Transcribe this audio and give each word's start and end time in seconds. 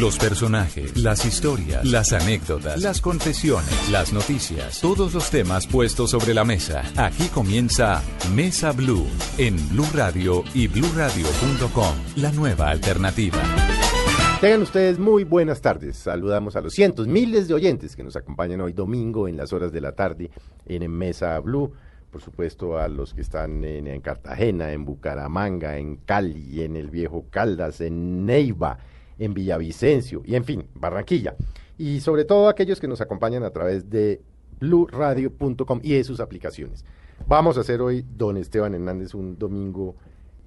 Los 0.00 0.18
personajes, 0.18 0.94
las 0.98 1.24
historias, 1.24 1.82
las 1.86 2.12
anécdotas, 2.12 2.82
las 2.82 3.00
confesiones, 3.00 3.90
las 3.90 4.12
noticias, 4.12 4.78
todos 4.82 5.14
los 5.14 5.30
temas 5.30 5.66
puestos 5.66 6.10
sobre 6.10 6.34
la 6.34 6.44
mesa. 6.44 6.82
Aquí 6.96 7.28
comienza 7.28 8.02
Mesa 8.34 8.72
Blue 8.72 9.06
en 9.38 9.56
Blue 9.70 9.86
Radio 9.94 10.44
y 10.52 10.68
bluradio.com, 10.68 11.94
la 12.16 12.30
nueva 12.32 12.68
alternativa. 12.68 13.38
Tengan 14.42 14.60
ustedes 14.60 14.98
muy 14.98 15.24
buenas 15.24 15.62
tardes. 15.62 15.96
Saludamos 15.96 16.56
a 16.56 16.60
los 16.60 16.74
cientos, 16.74 17.06
miles 17.06 17.48
de 17.48 17.54
oyentes 17.54 17.96
que 17.96 18.04
nos 18.04 18.16
acompañan 18.16 18.60
hoy 18.60 18.74
domingo 18.74 19.28
en 19.28 19.38
las 19.38 19.54
horas 19.54 19.72
de 19.72 19.80
la 19.80 19.92
tarde 19.92 20.30
en 20.66 20.90
Mesa 20.90 21.38
Blue. 21.40 21.72
Por 22.10 22.20
supuesto, 22.20 22.76
a 22.76 22.88
los 22.88 23.14
que 23.14 23.22
están 23.22 23.64
en, 23.64 23.86
en 23.86 24.02
Cartagena, 24.02 24.72
en 24.72 24.84
Bucaramanga, 24.84 25.78
en 25.78 25.96
Cali, 25.96 26.62
en 26.62 26.76
el 26.76 26.90
Viejo 26.90 27.24
Caldas, 27.30 27.80
en 27.80 28.26
Neiva 28.26 28.78
en 29.18 29.34
Villavicencio 29.34 30.22
y 30.24 30.34
en 30.34 30.44
fin, 30.44 30.66
Barranquilla. 30.74 31.36
Y 31.78 32.00
sobre 32.00 32.24
todo 32.24 32.48
aquellos 32.48 32.80
que 32.80 32.88
nos 32.88 33.00
acompañan 33.00 33.42
a 33.42 33.50
través 33.50 33.90
de 33.90 34.22
bluradio.com 34.60 35.80
y 35.82 35.94
de 35.94 36.04
sus 36.04 36.20
aplicaciones. 36.20 36.84
Vamos 37.26 37.58
a 37.58 37.60
hacer 37.60 37.80
hoy, 37.80 38.04
don 38.16 38.36
Esteban 38.36 38.74
Hernández, 38.74 39.14
un 39.14 39.38
domingo 39.38 39.96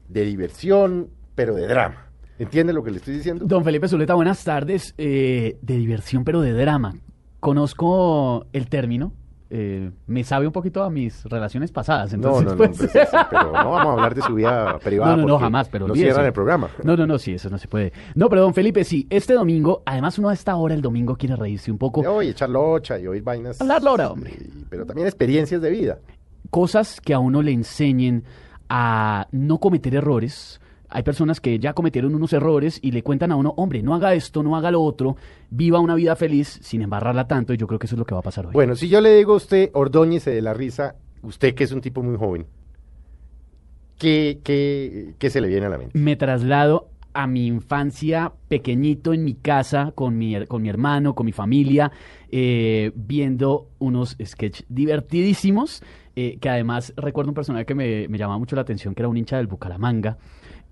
de 0.07 0.23
diversión, 0.23 1.09
pero 1.35 1.55
de 1.55 1.67
drama. 1.67 2.09
¿Entiende 2.37 2.73
lo 2.73 2.83
que 2.83 2.91
le 2.91 2.97
estoy 2.97 3.15
diciendo? 3.15 3.45
Don 3.45 3.63
Felipe 3.63 3.87
Zuleta, 3.87 4.13
buenas 4.13 4.43
tardes. 4.43 4.93
Eh, 4.97 5.57
de 5.61 5.77
diversión, 5.77 6.23
pero 6.23 6.41
de 6.41 6.53
drama. 6.53 6.95
Conozco 7.39 8.45
el 8.53 8.69
término, 8.69 9.13
eh, 9.51 9.91
me 10.07 10.23
sabe 10.23 10.45
un 10.45 10.53
poquito 10.53 10.83
a 10.83 10.89
mis 10.89 11.23
relaciones 11.25 11.71
pasadas. 11.71 12.13
Entonces, 12.13 12.45
no, 12.45 12.51
no, 12.51 12.57
pues... 12.57 12.71
no, 12.81 12.87
pues, 12.91 13.09
pero 13.29 13.45
no 13.51 13.71
vamos 13.71 13.85
a 13.87 13.91
hablar 13.93 14.13
de 14.15 14.21
su 14.21 14.33
vida 14.35 14.77
privada. 14.79 15.15
No, 15.15 15.21
no, 15.23 15.27
no, 15.27 15.39
jamás, 15.39 15.69
pero 15.69 15.87
no 15.87 15.95
cierran 15.95 16.25
el 16.25 16.33
programa. 16.33 16.69
No, 16.83 16.95
no, 16.95 17.07
no, 17.07 17.17
sí, 17.17 17.33
eso 17.33 17.49
no 17.49 17.57
se 17.57 17.67
puede. 17.67 17.91
No, 18.15 18.29
pero 18.29 18.41
don 18.43 18.53
Felipe, 18.53 18.83
sí, 18.83 19.07
este 19.09 19.33
domingo, 19.33 19.81
además 19.85 20.19
uno 20.19 20.29
a 20.29 20.33
esta 20.33 20.55
hora, 20.55 20.73
el 20.75 20.81
domingo, 20.81 21.15
quiere 21.15 21.35
reírse 21.35 21.71
un 21.71 21.77
poco. 21.77 22.01
Hoy 22.01 22.27
echar 22.29 22.49
locha 22.49 22.99
y 22.99 23.07
oír 23.07 23.23
vainas. 23.23 23.59
Hablar 23.61 23.81
lora, 23.83 24.11
hombre. 24.11 24.31
y- 24.39 24.65
pero 24.69 24.85
también 24.85 25.07
experiencias 25.07 25.61
de 25.61 25.69
vida. 25.71 25.97
Cosas 26.51 27.01
que 27.01 27.13
a 27.13 27.19
uno 27.19 27.41
le 27.41 27.51
enseñen 27.51 28.23
a 28.69 29.27
no 29.31 29.57
cometer 29.59 29.95
errores. 29.95 30.61
Hay 30.89 31.03
personas 31.03 31.39
que 31.39 31.59
ya 31.59 31.73
cometieron 31.73 32.15
unos 32.15 32.33
errores 32.33 32.79
y 32.81 32.91
le 32.91 33.03
cuentan 33.03 33.31
a 33.31 33.35
uno, 33.35 33.53
hombre, 33.57 33.83
no 33.83 33.93
haga 33.93 34.13
esto, 34.15 34.41
no 34.41 34.55
haga 34.55 34.71
lo 34.71 34.81
otro, 34.81 35.17
viva 35.51 35.79
una 35.79 35.95
vida 35.95 36.15
feliz 36.15 36.59
sin 36.61 36.81
embarrarla 36.81 37.27
tanto, 37.27 37.53
y 37.53 37.57
yo 37.57 37.67
creo 37.67 37.79
que 37.79 37.85
eso 37.85 37.95
es 37.95 37.99
lo 37.99 38.05
que 38.05 38.15
va 38.15 38.19
a 38.19 38.23
pasar 38.23 38.47
hoy. 38.47 38.53
Bueno, 38.53 38.75
si 38.75 38.89
yo 38.89 38.99
le 38.99 39.15
digo 39.15 39.33
a 39.33 39.37
usted, 39.37 39.69
ordóñese 39.73 40.31
de 40.31 40.41
la 40.41 40.53
risa, 40.53 40.95
usted 41.21 41.53
que 41.53 41.63
es 41.63 41.71
un 41.71 41.81
tipo 41.81 42.01
muy 42.01 42.17
joven, 42.17 42.47
¿qué, 43.99 44.39
qué, 44.43 45.13
qué 45.19 45.29
se 45.29 45.41
le 45.41 45.47
viene 45.47 45.67
a 45.67 45.69
la 45.69 45.77
mente? 45.77 45.97
me 45.97 46.15
traslado 46.15 46.89
a 47.13 47.27
mi 47.27 47.47
infancia 47.47 48.31
pequeñito 48.47 49.13
en 49.13 49.23
mi 49.23 49.33
casa 49.33 49.91
con 49.95 50.17
mi, 50.17 50.45
con 50.45 50.61
mi 50.61 50.69
hermano, 50.69 51.15
con 51.15 51.25
mi 51.25 51.31
familia, 51.31 51.91
eh, 52.31 52.91
viendo 52.95 53.67
unos 53.79 54.15
sketches 54.23 54.65
divertidísimos, 54.69 55.83
eh, 56.15 56.37
que 56.39 56.49
además 56.49 56.93
recuerdo 56.95 57.31
un 57.31 57.35
personaje 57.35 57.65
que 57.65 57.75
me, 57.75 58.07
me 58.07 58.17
llamaba 58.17 58.39
mucho 58.39 58.55
la 58.55 58.61
atención, 58.61 58.93
que 58.93 59.01
era 59.01 59.09
un 59.09 59.17
hincha 59.17 59.37
del 59.37 59.47
Bucaramanga, 59.47 60.17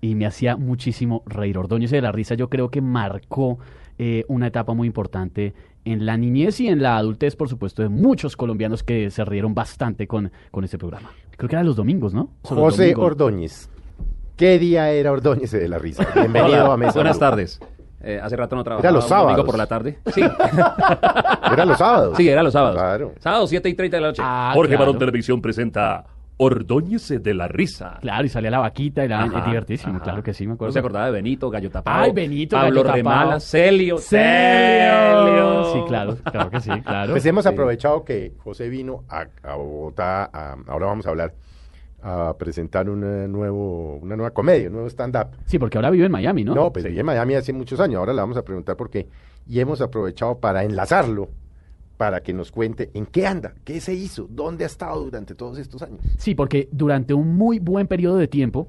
y 0.00 0.14
me 0.14 0.26
hacía 0.26 0.56
muchísimo 0.56 1.22
reír. 1.26 1.58
Ordóñez 1.58 1.90
de 1.90 2.00
la 2.02 2.12
Risa 2.12 2.34
yo 2.34 2.48
creo 2.48 2.70
que 2.70 2.80
marcó 2.80 3.58
eh, 3.98 4.24
una 4.28 4.46
etapa 4.46 4.74
muy 4.74 4.86
importante 4.86 5.54
en 5.84 6.06
la 6.06 6.16
niñez 6.16 6.60
y 6.60 6.68
en 6.68 6.82
la 6.82 6.96
adultez, 6.98 7.34
por 7.34 7.48
supuesto, 7.48 7.82
de 7.82 7.88
muchos 7.88 8.36
colombianos 8.36 8.82
que 8.82 9.10
se 9.10 9.24
rieron 9.24 9.54
bastante 9.54 10.06
con, 10.06 10.30
con 10.50 10.64
este 10.64 10.78
programa. 10.78 11.10
Creo 11.36 11.48
que 11.48 11.56
era 11.56 11.64
los 11.64 11.76
domingos, 11.76 12.14
¿no? 12.14 12.30
Los 12.44 12.52
José 12.52 12.82
domingos. 12.82 13.06
Ordóñez. 13.06 13.70
¿Qué 14.36 14.58
día 14.58 14.90
era 14.90 15.10
Ordóñez 15.10 15.50
de 15.50 15.66
la 15.68 15.78
risa? 15.78 16.06
Bienvenido 16.14 16.64
Hola, 16.64 16.74
a 16.74 16.76
Mesa 16.76 16.92
buenas 16.94 17.16
Blue. 17.18 17.26
tardes. 17.26 17.60
Eh, 18.00 18.20
hace 18.22 18.36
rato 18.36 18.54
no 18.54 18.62
trabajaba. 18.62 18.88
Era 18.88 18.92
los 18.96 19.04
un 19.04 19.10
domingo 19.10 19.28
sábados. 19.28 19.46
por 19.46 19.58
la 19.58 19.66
tarde. 19.66 19.98
Sí, 20.14 20.20
Era 21.52 21.64
los 21.64 21.78
sábados. 21.78 22.16
sí, 22.16 22.28
era 22.28 22.42
los 22.44 22.52
sábados. 22.52 22.76
Claro. 22.76 23.12
Sábado 23.18 23.46
7 23.48 23.68
y 23.68 23.74
30 23.74 23.96
de 23.96 24.00
la 24.00 24.06
noche. 24.08 24.22
Ah, 24.24 24.52
Jorge 24.54 24.70
claro. 24.76 24.84
Barón 24.86 24.98
Televisión 25.00 25.40
presenta 25.42 26.04
Ordóñez 26.38 27.08
de 27.22 27.34
la 27.34 27.48
Risa. 27.48 27.98
Claro, 28.00 28.24
y 28.24 28.28
salía 28.28 28.50
la 28.50 28.60
vaquita 28.60 29.04
y 29.04 29.08
la, 29.08 29.24
Ajá, 29.24 29.38
es 29.40 29.46
divertísimo, 29.46 29.94
ajá. 29.96 30.02
claro 30.04 30.22
que 30.22 30.32
sí, 30.32 30.46
me 30.46 30.54
acuerdo. 30.54 30.68
¿No 30.70 30.72
se 30.72 30.78
acordaba 30.78 31.06
de 31.06 31.12
Benito, 31.12 31.50
Gallo 31.50 31.68
Tapado? 31.70 32.04
Ay, 32.04 32.12
Benito, 32.12 32.56
Pablo 32.56 32.82
Gallo 32.82 32.82
Tapado. 32.84 32.96
Remala, 33.20 33.40
Celio. 33.40 33.98
¡Celio! 33.98 35.64
Sí, 35.72 35.80
claro, 35.88 36.16
claro 36.30 36.50
que 36.50 36.60
sí, 36.60 36.70
claro. 36.82 37.12
Pues 37.12 37.26
hemos 37.26 37.44
Sí. 37.44 37.48
aprovechado 37.50 38.04
que 38.04 38.32
José 38.38 38.68
vino 38.68 39.04
a, 39.08 39.26
a 39.42 39.54
Bogotá, 39.56 40.24
a- 40.32 40.56
ahora 40.68 40.86
vamos 40.86 41.06
a 41.06 41.10
hablar, 41.10 41.34
a 42.02 42.34
presentar 42.38 42.88
una, 42.88 43.26
nuevo, 43.26 43.96
una 43.96 44.14
nueva 44.16 44.30
comedia, 44.30 44.68
un 44.68 44.74
nuevo 44.74 44.88
stand-up. 44.88 45.28
Sí, 45.46 45.58
porque 45.58 45.78
ahora 45.78 45.90
vive 45.90 46.06
en 46.06 46.12
Miami, 46.12 46.44
¿no? 46.44 46.54
No, 46.54 46.72
pues 46.72 46.84
viví 46.84 46.98
en 47.00 47.06
Miami 47.06 47.34
hace 47.34 47.52
muchos 47.52 47.80
años, 47.80 47.98
ahora 47.98 48.12
le 48.12 48.20
vamos 48.20 48.36
a 48.36 48.42
preguntar 48.42 48.76
por 48.76 48.88
qué. 48.90 49.08
Y 49.48 49.58
hemos 49.60 49.80
aprovechado 49.80 50.38
para 50.38 50.62
enlazarlo, 50.62 51.28
para 51.98 52.22
que 52.22 52.32
nos 52.32 52.50
cuente 52.50 52.90
en 52.94 53.04
qué 53.04 53.26
anda, 53.26 53.52
qué 53.64 53.80
se 53.80 53.92
hizo, 53.92 54.26
dónde 54.30 54.64
ha 54.64 54.68
estado 54.68 55.04
durante 55.04 55.34
todos 55.34 55.58
estos 55.58 55.82
años. 55.82 56.00
Sí, 56.16 56.34
porque 56.34 56.68
durante 56.72 57.12
un 57.12 57.36
muy 57.36 57.58
buen 57.58 57.86
periodo 57.86 58.16
de 58.16 58.28
tiempo, 58.28 58.68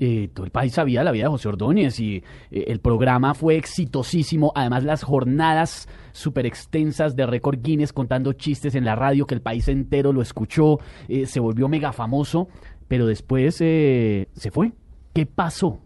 eh, 0.00 0.28
todo 0.34 0.44
el 0.44 0.50
país 0.52 0.74
sabía 0.74 1.02
la 1.02 1.10
vida 1.12 1.24
de 1.24 1.30
José 1.30 1.48
Ordóñez 1.48 1.98
y 1.98 2.16
eh, 2.50 2.64
el 2.68 2.80
programa 2.80 3.34
fue 3.34 3.56
exitosísimo. 3.56 4.52
Además, 4.54 4.84
las 4.84 5.02
jornadas 5.02 5.88
súper 6.12 6.44
extensas 6.46 7.16
de 7.16 7.26
récord 7.26 7.58
Guinness 7.62 7.92
contando 7.92 8.32
chistes 8.32 8.74
en 8.74 8.84
la 8.84 8.94
radio 8.96 9.26
que 9.26 9.34
el 9.34 9.40
país 9.40 9.66
entero 9.68 10.12
lo 10.12 10.20
escuchó, 10.20 10.78
eh, 11.08 11.26
se 11.26 11.40
volvió 11.40 11.68
mega 11.68 11.92
famoso, 11.92 12.48
pero 12.88 13.06
después 13.06 13.56
eh, 13.60 14.28
se 14.34 14.50
fue. 14.50 14.72
¿Qué 15.14 15.26
pasó? 15.26 15.80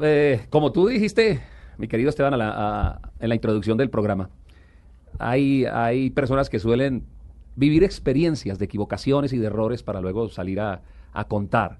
Eh, 0.00 0.46
como 0.50 0.72
tú 0.72 0.86
dijiste, 0.88 1.40
mi 1.78 1.86
querido 1.88 2.08
Esteban, 2.10 2.34
a 2.34 2.36
la- 2.36 2.54
a- 2.54 3.00
en 3.20 3.28
la 3.28 3.34
introducción 3.34 3.76
del 3.78 3.90
programa, 3.90 4.30
hay, 5.18 5.64
hay 5.66 6.10
personas 6.10 6.48
que 6.50 6.58
suelen 6.58 7.04
vivir 7.56 7.84
experiencias 7.84 8.58
de 8.58 8.64
equivocaciones 8.64 9.32
y 9.32 9.38
de 9.38 9.46
errores 9.46 9.82
para 9.82 10.00
luego 10.00 10.28
salir 10.28 10.60
a, 10.60 10.82
a 11.12 11.24
contar. 11.24 11.78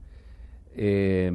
Eh, 0.74 1.30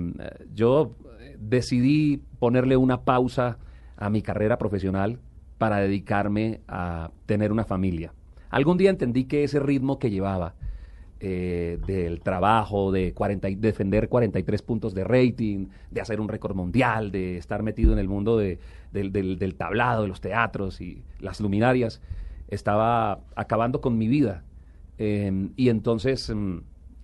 yo 0.53 0.91
decidí 1.39 2.21
ponerle 2.39 2.77
una 2.77 3.01
pausa 3.01 3.57
a 3.95 4.09
mi 4.09 4.21
carrera 4.21 4.57
profesional 4.57 5.19
para 5.57 5.77
dedicarme 5.77 6.61
a 6.67 7.11
tener 7.25 7.51
una 7.51 7.65
familia. 7.65 8.13
Algún 8.49 8.77
día 8.77 8.89
entendí 8.89 9.25
que 9.25 9.43
ese 9.43 9.59
ritmo 9.59 9.99
que 9.99 10.09
llevaba 10.09 10.53
eh, 11.19 11.79
del 11.87 12.21
trabajo, 12.21 12.91
de 12.91 13.13
40 13.13 13.49
y- 13.49 13.55
defender 13.55 14.07
43 14.07 14.61
puntos 14.61 14.93
de 14.93 15.03
rating, 15.03 15.65
de 15.89 15.99
hacer 16.01 16.21
un 16.21 16.27
récord 16.29 16.55
mundial, 16.55 17.11
de 17.11 17.37
estar 17.37 17.63
metido 17.63 17.91
en 17.91 17.97
el 17.99 18.07
mundo 18.07 18.37
de- 18.37 18.59
del, 18.91 19.11
del- 19.11 19.37
del 19.39 19.55
tablado, 19.55 20.03
de 20.03 20.07
los 20.07 20.21
teatros 20.21 20.81
y 20.81 21.03
las 21.19 21.39
luminarias, 21.41 22.01
estaba 22.47 23.19
acabando 23.35 23.81
con 23.81 23.97
mi 23.97 24.07
vida. 24.07 24.43
Eh, 24.97 25.49
y 25.55 25.69
entonces 25.69 26.33
mm, 26.33 26.57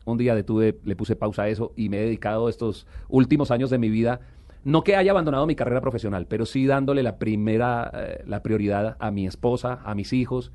un 0.06 0.18
día 0.18 0.36
detuve, 0.36 0.80
le 0.84 0.96
puse 0.96 1.16
pausa 1.16 1.44
a 1.44 1.50
eso 1.50 1.74
y 1.76 1.90
me 1.90 1.98
he 2.00 2.06
dedicado 2.06 2.50
estos 2.50 2.88
últimos 3.10 3.52
años 3.52 3.70
de 3.70 3.78
mi 3.78 3.90
vida, 3.90 4.20
no 4.64 4.84
que 4.84 4.96
haya 4.96 5.12
abandonado 5.12 5.46
mi 5.46 5.56
carrera 5.56 5.82
profesional, 5.82 6.26
pero 6.28 6.46
sí 6.46 6.66
dándole 6.66 7.04
la 7.04 7.18
primera, 7.18 7.92
eh, 7.94 8.24
la 8.26 8.42
prioridad 8.42 8.96
a 9.00 9.12
mi 9.12 9.28
esposa, 9.28 9.82
a 9.84 9.94
mis 9.96 10.14
hijos. 10.14 10.52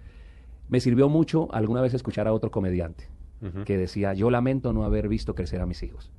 Me 0.68 0.80
sirvió 0.80 1.08
mucho 1.08 1.48
alguna 1.52 1.80
vez 1.80 1.94
escuchar 1.94 2.26
a 2.26 2.32
otro 2.32 2.50
comediante 2.50 3.08
que 3.64 3.76
decía, 3.76 4.14
yo 4.14 4.30
lamento 4.30 4.72
no 4.72 4.84
haber 4.84 5.08
visto 5.08 5.34
crecer 5.34 5.60
a 5.60 5.66
mis 5.66 5.82
hijos. 5.84 6.10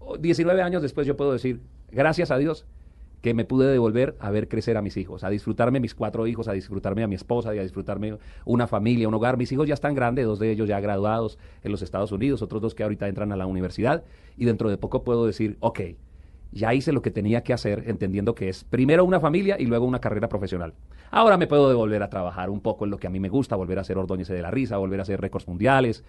O- 0.00 0.16
19 0.18 0.60
años 0.62 0.82
después 0.82 1.06
yo 1.06 1.16
puedo 1.16 1.32
decir, 1.32 1.60
gracias 1.92 2.30
a 2.32 2.36
Dios 2.38 2.66
que 3.20 3.34
me 3.34 3.44
pude 3.44 3.66
devolver 3.66 4.16
a 4.20 4.30
ver 4.30 4.48
crecer 4.48 4.76
a 4.76 4.82
mis 4.82 4.96
hijos, 4.96 5.24
a 5.24 5.30
disfrutarme 5.30 5.80
mis 5.80 5.94
cuatro 5.94 6.26
hijos, 6.26 6.48
a 6.48 6.52
disfrutarme 6.52 7.02
a 7.02 7.08
mi 7.08 7.14
esposa 7.14 7.54
y 7.54 7.58
a 7.58 7.62
disfrutarme 7.62 8.18
una 8.44 8.66
familia, 8.66 9.08
un 9.08 9.14
hogar. 9.14 9.36
Mis 9.36 9.50
hijos 9.52 9.66
ya 9.66 9.74
están 9.74 9.94
grandes, 9.94 10.26
dos 10.26 10.38
de 10.38 10.50
ellos 10.50 10.68
ya 10.68 10.80
graduados 10.80 11.38
en 11.62 11.72
los 11.72 11.82
Estados 11.82 12.12
Unidos, 12.12 12.42
otros 12.42 12.62
dos 12.62 12.74
que 12.74 12.82
ahorita 12.82 13.08
entran 13.08 13.32
a 13.32 13.36
la 13.36 13.46
universidad 13.46 14.04
y 14.36 14.44
dentro 14.44 14.70
de 14.70 14.78
poco 14.78 15.02
puedo 15.02 15.26
decir, 15.26 15.56
ok, 15.60 15.80
ya 16.52 16.72
hice 16.74 16.92
lo 16.92 17.02
que 17.02 17.10
tenía 17.10 17.42
que 17.42 17.52
hacer, 17.52 17.84
entendiendo 17.86 18.34
que 18.34 18.48
es 18.48 18.64
primero 18.64 19.04
una 19.04 19.20
familia 19.20 19.56
y 19.58 19.66
luego 19.66 19.86
una 19.86 20.00
carrera 20.00 20.28
profesional. 20.28 20.74
Ahora 21.10 21.36
me 21.36 21.46
puedo 21.46 21.68
devolver 21.68 22.02
a 22.02 22.10
trabajar 22.10 22.50
un 22.50 22.60
poco 22.60 22.84
en 22.84 22.90
lo 22.90 22.98
que 22.98 23.06
a 23.06 23.10
mí 23.10 23.20
me 23.20 23.28
gusta, 23.28 23.56
volver 23.56 23.78
a 23.78 23.82
hacer 23.82 23.98
Ordóñez 23.98 24.28
de 24.28 24.42
la 24.42 24.50
Risa, 24.50 24.76
volver 24.78 25.00
a 25.00 25.02
hacer 25.02 25.20
récords 25.20 25.48
mundiales. 25.48 26.04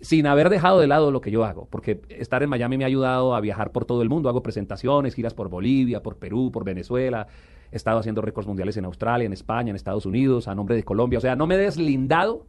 Sin 0.00 0.26
haber 0.26 0.48
dejado 0.48 0.78
de 0.80 0.86
lado 0.86 1.10
lo 1.10 1.20
que 1.20 1.30
yo 1.30 1.44
hago, 1.44 1.66
porque 1.70 2.00
estar 2.08 2.42
en 2.42 2.48
Miami 2.50 2.78
me 2.78 2.84
ha 2.84 2.86
ayudado 2.86 3.34
a 3.34 3.40
viajar 3.40 3.72
por 3.72 3.84
todo 3.84 4.02
el 4.02 4.08
mundo, 4.08 4.28
hago 4.28 4.42
presentaciones, 4.42 5.14
giras 5.14 5.34
por 5.34 5.48
Bolivia, 5.48 6.02
por 6.02 6.16
Perú, 6.16 6.50
por 6.52 6.64
Venezuela, 6.64 7.26
he 7.72 7.76
estado 7.76 7.98
haciendo 7.98 8.22
récords 8.22 8.46
mundiales 8.46 8.76
en 8.76 8.84
Australia, 8.84 9.26
en 9.26 9.32
España, 9.32 9.70
en 9.70 9.76
Estados 9.76 10.06
Unidos, 10.06 10.46
a 10.48 10.54
nombre 10.54 10.76
de 10.76 10.84
Colombia, 10.84 11.18
o 11.18 11.22
sea, 11.22 11.34
no 11.36 11.46
me 11.46 11.56
he 11.56 11.58
deslindado 11.58 12.46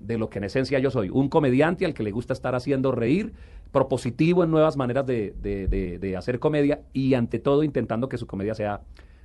de 0.00 0.16
lo 0.16 0.30
que 0.30 0.38
en 0.38 0.44
esencia 0.44 0.78
yo 0.78 0.92
soy, 0.92 1.10
un 1.10 1.28
comediante 1.28 1.84
al 1.84 1.92
que 1.92 2.04
le 2.04 2.12
gusta 2.12 2.32
estar 2.32 2.54
haciendo 2.54 2.92
reír, 2.92 3.32
propositivo 3.72 4.44
en 4.44 4.50
nuevas 4.52 4.76
maneras 4.76 5.04
de, 5.06 5.34
de- 5.42 5.66
de- 5.66 5.98
de 5.98 6.16
hacer 6.16 6.38
comedia 6.38 6.82
y 6.92 7.14
ante 7.14 7.40
todo 7.40 7.64
intentando 7.64 8.08
que 8.08 8.16
su 8.16 8.28
comedia 8.28 8.54
sea 8.54 8.82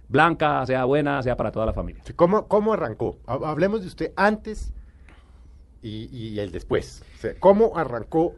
blanca, 0.10 0.66
sea 0.66 0.84
buena, 0.86 1.22
sea 1.22 1.38
para 1.38 1.52
toda 1.52 1.68
la 1.68 1.74
familia. 1.74 2.02
¿Cómo, 2.16 2.48
cómo 2.48 2.74
arrancó? 2.74 3.18
Ha- 3.28 3.36
Hablemos 3.52 3.82
de 3.82 3.88
usted 3.88 4.12
antes 4.16 4.74
y, 5.82 6.10
y 6.16 6.40
el 6.40 6.52
después. 6.52 7.04
O 7.18 7.22
sea, 7.22 7.34
¿Cómo 7.40 7.78
arrancó? 7.78 8.36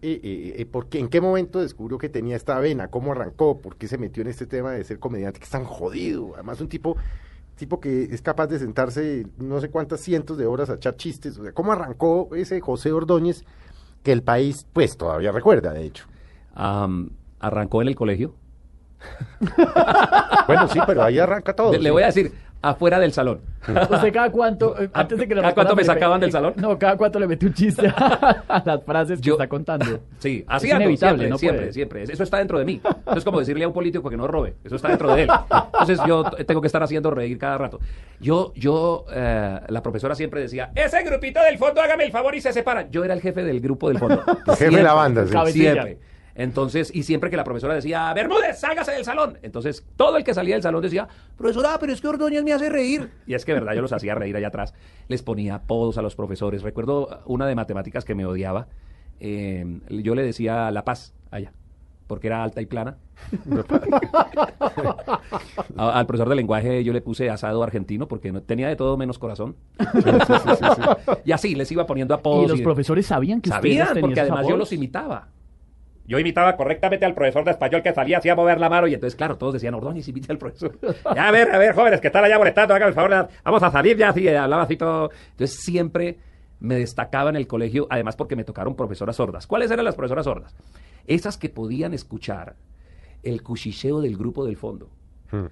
Eh, 0.00 0.20
eh, 0.22 0.54
eh, 0.58 0.66
¿por 0.66 0.88
qué- 0.88 1.00
¿En 1.00 1.08
qué 1.08 1.20
momento 1.20 1.60
descubrió 1.60 1.98
que 1.98 2.08
tenía 2.08 2.36
esta 2.36 2.58
vena? 2.60 2.88
¿Cómo 2.88 3.12
arrancó? 3.12 3.58
¿Por 3.60 3.76
qué 3.76 3.88
se 3.88 3.98
metió 3.98 4.22
en 4.22 4.28
este 4.28 4.46
tema 4.46 4.70
de 4.72 4.84
ser 4.84 4.98
comediante 5.00 5.40
que 5.40 5.44
es 5.44 5.50
tan 5.50 5.64
jodido? 5.64 6.34
Además, 6.34 6.60
un 6.60 6.68
tipo, 6.68 6.96
tipo 7.56 7.80
que 7.80 8.04
es 8.04 8.22
capaz 8.22 8.46
de 8.46 8.58
sentarse 8.60 9.26
no 9.38 9.60
sé 9.60 9.70
cuántas 9.70 10.00
cientos 10.00 10.38
de 10.38 10.46
horas 10.46 10.70
a 10.70 10.74
echar 10.74 10.96
chistes. 10.96 11.36
O 11.38 11.42
sea, 11.42 11.52
¿cómo 11.52 11.72
arrancó 11.72 12.28
ese 12.36 12.60
José 12.60 12.92
Ordóñez 12.92 13.44
que 14.04 14.12
el 14.12 14.22
país, 14.22 14.66
pues, 14.72 14.96
todavía 14.96 15.32
recuerda, 15.32 15.72
de 15.72 15.84
hecho? 15.84 16.06
Am, 16.54 17.10
arrancó 17.40 17.82
en 17.82 17.88
el 17.88 17.96
colegio. 17.96 18.34
Bueno, 20.46 20.68
sí, 20.68 20.78
pero 20.86 21.02
ahí 21.02 21.18
arranca 21.18 21.54
todo. 21.54 21.76
Le, 21.76 21.90
voy 21.90 22.02
a 22.02 22.06
decir, 22.06 22.32
afuera 22.60 22.98
del 22.98 23.12
salón. 23.12 23.40
¿Usted 23.68 24.12
cada 24.12 24.30
cuánto, 24.30 24.74
eh, 24.80 24.88
antes 24.92 25.18
de 25.18 25.28
que 25.28 25.34
la 25.34 25.42
¿Cada 25.42 25.54
cuánto 25.54 25.76
me 25.76 25.84
sacaban 25.84 26.20
del 26.20 26.32
salón? 26.32 26.54
No, 26.56 26.78
cada 26.78 26.96
cuánto 26.96 27.18
le 27.18 27.26
mete 27.26 27.46
un 27.46 27.54
chiste 27.54 27.86
a 27.88 28.62
las 28.64 28.82
frases 28.84 29.20
que 29.20 29.26
Yo- 29.26 29.34
está 29.34 29.48
contando. 29.48 30.00
Sí, 30.18 30.44
así 30.48 30.66
Es 30.66 30.72
ando, 30.72 30.84
inevitable, 30.84 31.18
siempre, 31.18 31.28
no 31.30 31.38
siempre, 31.38 31.60
puede. 31.62 31.72
siempre. 31.72 32.02
Eso 32.04 32.22
está 32.24 32.38
dentro 32.38 32.58
de 32.58 32.64
mí. 32.64 32.80
Eso 33.06 33.18
es 33.18 33.24
como 33.24 33.38
decirle 33.38 33.64
a 33.64 33.68
un 33.68 33.74
político 33.74 34.10
que 34.10 34.16
no 34.16 34.26
robe. 34.26 34.54
Eso 34.64 34.74
está 34.76 34.88
dentro 34.88 35.14
de 35.14 35.22
él. 35.24 35.30
Entonces 35.72 36.00
yo 36.06 36.24
tengo 36.24 36.60
que 36.60 36.66
estar 36.66 36.82
haciendo 36.82 37.10
reír 37.12 37.38
cada 37.38 37.56
rato. 37.58 37.78
Yo, 38.20 38.52
yo, 38.56 39.04
eh, 39.12 39.60
la 39.68 39.82
profesora 39.82 40.14
siempre 40.16 40.40
decía, 40.40 40.72
ese 40.74 41.02
grupito 41.04 41.40
del 41.42 41.56
fondo, 41.58 41.80
hágame 41.80 42.04
el 42.04 42.10
favor 42.10 42.34
y 42.34 42.40
se 42.40 42.52
separan. 42.52 42.90
Yo 42.90 43.04
era 43.04 43.14
el 43.14 43.20
jefe 43.20 43.44
del 43.44 43.60
grupo 43.60 43.88
del 43.88 43.98
fondo. 43.98 44.22
El 44.46 44.56
jefe 44.56 44.76
de 44.76 44.82
la 44.82 44.94
banda, 44.94 45.24
sí. 45.26 45.32
Cabecilla. 45.32 45.72
Siempre. 45.72 45.98
Entonces, 46.38 46.94
y 46.94 47.02
siempre 47.02 47.30
que 47.30 47.36
la 47.36 47.42
profesora 47.42 47.74
decía, 47.74 48.12
Bermúdez, 48.14 48.60
sálgase 48.60 48.92
del 48.92 49.04
salón. 49.04 49.38
Entonces, 49.42 49.84
todo 49.96 50.16
el 50.16 50.22
que 50.22 50.32
salía 50.32 50.54
del 50.54 50.62
salón 50.62 50.80
decía, 50.80 51.08
profesora, 51.36 51.76
pero 51.80 51.92
es 51.92 52.00
que 52.00 52.06
Ordóñez 52.06 52.44
me 52.44 52.52
hace 52.52 52.70
reír. 52.70 53.10
Y 53.26 53.34
es 53.34 53.44
que, 53.44 53.52
verdad, 53.52 53.74
yo 53.74 53.82
los 53.82 53.92
hacía 53.92 54.14
reír 54.14 54.36
allá 54.36 54.46
atrás. 54.48 54.72
Les 55.08 55.20
ponía 55.22 55.56
apodos 55.56 55.98
a 55.98 56.02
los 56.02 56.14
profesores. 56.14 56.62
Recuerdo 56.62 57.22
una 57.26 57.44
de 57.46 57.56
matemáticas 57.56 58.04
que 58.04 58.14
me 58.14 58.24
odiaba. 58.24 58.68
Eh, 59.18 59.80
yo 59.90 60.14
le 60.14 60.22
decía 60.22 60.70
La 60.70 60.84
Paz 60.84 61.12
allá, 61.32 61.52
porque 62.06 62.28
era 62.28 62.44
alta 62.44 62.60
y 62.60 62.66
plana. 62.66 62.98
A- 65.76 65.98
al 65.98 66.06
profesor 66.06 66.28
de 66.28 66.36
lenguaje 66.36 66.84
yo 66.84 66.92
le 66.92 67.00
puse 67.00 67.30
asado 67.30 67.62
argentino 67.64 68.06
porque 68.06 68.30
no, 68.32 68.42
tenía 68.42 68.68
de 68.68 68.76
todo 68.76 68.96
menos 68.96 69.18
corazón. 69.18 69.56
y 71.24 71.32
así 71.32 71.54
les 71.56 71.70
iba 71.72 71.84
poniendo 71.86 72.14
apodos. 72.14 72.44
Y 72.44 72.48
los 72.48 72.60
profesores 72.60 73.06
sabían 73.06 73.40
que 73.40 73.50
Sabían, 73.50 73.88
porque 74.00 74.20
además 74.20 74.46
yo 74.46 74.56
los 74.56 74.72
imitaba. 74.72 75.28
Yo 76.08 76.18
imitaba 76.18 76.56
correctamente 76.56 77.04
al 77.04 77.14
profesor 77.14 77.44
de 77.44 77.50
español 77.50 77.82
que 77.82 77.92
salía, 77.92 78.16
hacía 78.18 78.34
mover 78.34 78.58
la 78.58 78.68
mano 78.70 78.86
y 78.88 78.94
entonces, 78.94 79.14
claro, 79.14 79.36
todos 79.36 79.52
decían, 79.52 79.74
Ordóñez, 79.74 80.08
imita 80.08 80.32
al 80.32 80.38
profesor. 80.38 80.76
ya, 81.14 81.28
a 81.28 81.30
ver, 81.30 81.54
a 81.54 81.58
ver, 81.58 81.74
jóvenes, 81.74 82.00
que 82.00 82.06
están 82.06 82.24
allá 82.24 82.38
molestando, 82.38 82.74
hagan 82.74 82.88
el 82.88 82.94
favor, 82.94 83.28
vamos 83.44 83.62
a 83.62 83.70
salir 83.70 83.96
ya, 83.98 84.08
así, 84.08 84.26
eh, 84.26 84.36
hablaba 84.38 84.62
así 84.62 84.76
todo. 84.76 85.10
Entonces 85.32 85.60
siempre 85.60 86.18
me 86.60 86.76
destacaba 86.76 87.28
en 87.30 87.36
el 87.36 87.46
colegio, 87.46 87.86
además 87.90 88.16
porque 88.16 88.34
me 88.36 88.44
tocaron 88.44 88.74
profesoras 88.74 89.16
sordas. 89.16 89.46
¿Cuáles 89.46 89.70
eran 89.70 89.84
las 89.84 89.94
profesoras 89.96 90.24
sordas? 90.24 90.56
Esas 91.06 91.36
que 91.36 91.50
podían 91.50 91.92
escuchar 91.94 92.56
el 93.22 93.42
cuchicheo 93.42 94.00
del 94.00 94.16
grupo 94.16 94.46
del 94.46 94.56
fondo. 94.56 94.88
Hmm. 95.30 95.46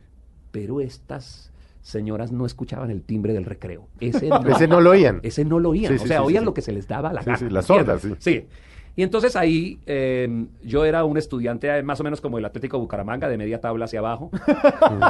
Pero 0.53 0.81
estas 0.81 1.53
señoras 1.83 2.33
no 2.33 2.47
escuchaban 2.47 2.91
el 2.91 3.03
timbre 3.03 3.33
del 3.35 3.45
recreo. 3.45 3.89
Ese 4.01 4.29
no, 4.29 4.41
Ese 4.49 4.67
no 4.67 4.81
lo 4.81 4.91
oían. 4.91 5.21
ese 5.23 5.45
no 5.45 5.59
lo 5.61 5.69
oían. 5.71 5.93
Sí, 5.93 5.97
o 5.97 6.03
sí, 6.03 6.09
sea, 6.09 6.19
sí, 6.21 6.25
oían 6.27 6.41
sí, 6.43 6.45
lo 6.47 6.51
sí. 6.53 6.55
que 6.55 6.63
se 6.63 6.73
les 6.73 6.89
daba 6.89 7.13
la 7.13 7.21
Sí, 7.21 7.27
gana. 7.27 7.39
sí, 7.39 7.51
las 7.51 7.67
sordas, 7.67 8.07
Sí. 8.21 8.47
Y 8.99 9.03
entonces 9.03 9.37
ahí 9.37 9.79
eh, 9.85 10.47
yo 10.63 10.87
era 10.87 11.05
un 11.05 11.19
estudiante 11.19 11.69
eh, 11.69 11.83
más 11.83 12.01
o 12.01 12.05
menos 12.05 12.23
como 12.23 12.39
el 12.39 12.45
Atlético 12.47 12.79
Bucaramanga, 12.79 13.29
de 13.29 13.37
media 13.37 13.61
tabla 13.61 13.85
hacia 13.85 13.99
abajo. 13.99 14.31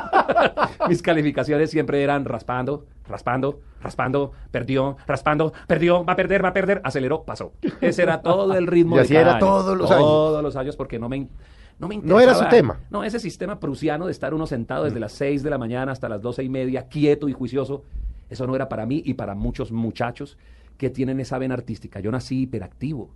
Mis 0.88 1.02
calificaciones 1.02 1.70
siempre 1.70 2.02
eran 2.02 2.24
raspando, 2.24 2.84
raspando, 3.08 3.60
raspando, 3.80 4.32
perdió, 4.50 4.96
raspando, 5.06 5.52
perdió, 5.68 6.04
va 6.04 6.14
a 6.14 6.16
perder, 6.16 6.44
va 6.44 6.48
a 6.48 6.52
perder, 6.52 6.80
aceleró, 6.82 7.22
pasó. 7.22 7.52
Ese 7.80 8.02
era 8.02 8.22
todo 8.22 8.54
el 8.58 8.66
ritmo 8.66 8.96
Y 8.96 8.98
de 8.98 9.04
así 9.04 9.14
cada 9.14 9.22
era 9.22 9.36
año. 9.36 9.46
todos 9.46 9.78
los 9.78 9.90
años. 9.92 10.02
Todos 10.02 10.42
los 10.42 10.56
años 10.56 10.76
porque 10.76 10.98
no 10.98 11.08
me... 11.08 11.28
No, 11.78 11.86
me 11.86 11.98
No 11.98 12.18
era 12.18 12.34
su 12.34 12.48
tema. 12.48 12.80
No, 12.90 13.04
ese 13.04 13.20
sistema 13.20 13.60
prusiano 13.60 14.06
de 14.06 14.12
estar 14.12 14.34
uno 14.34 14.48
sentado 14.48 14.84
desde 14.84 14.98
las 14.98 15.12
6 15.12 15.44
de 15.44 15.50
la 15.50 15.58
mañana 15.58 15.92
hasta 15.92 16.08
las 16.08 16.22
doce 16.22 16.42
y 16.42 16.48
media, 16.48 16.88
quieto 16.88 17.28
y 17.28 17.34
juicioso, 17.34 17.84
eso 18.30 18.46
no 18.48 18.56
era 18.56 18.68
para 18.68 18.84
mí 18.84 19.02
y 19.04 19.14
para 19.14 19.36
muchos 19.36 19.70
muchachos 19.70 20.38
que 20.76 20.90
tienen 20.90 21.20
esa 21.20 21.38
vena 21.38 21.54
artística. 21.54 22.00
Yo 22.00 22.10
nací 22.10 22.42
hiperactivo. 22.42 23.10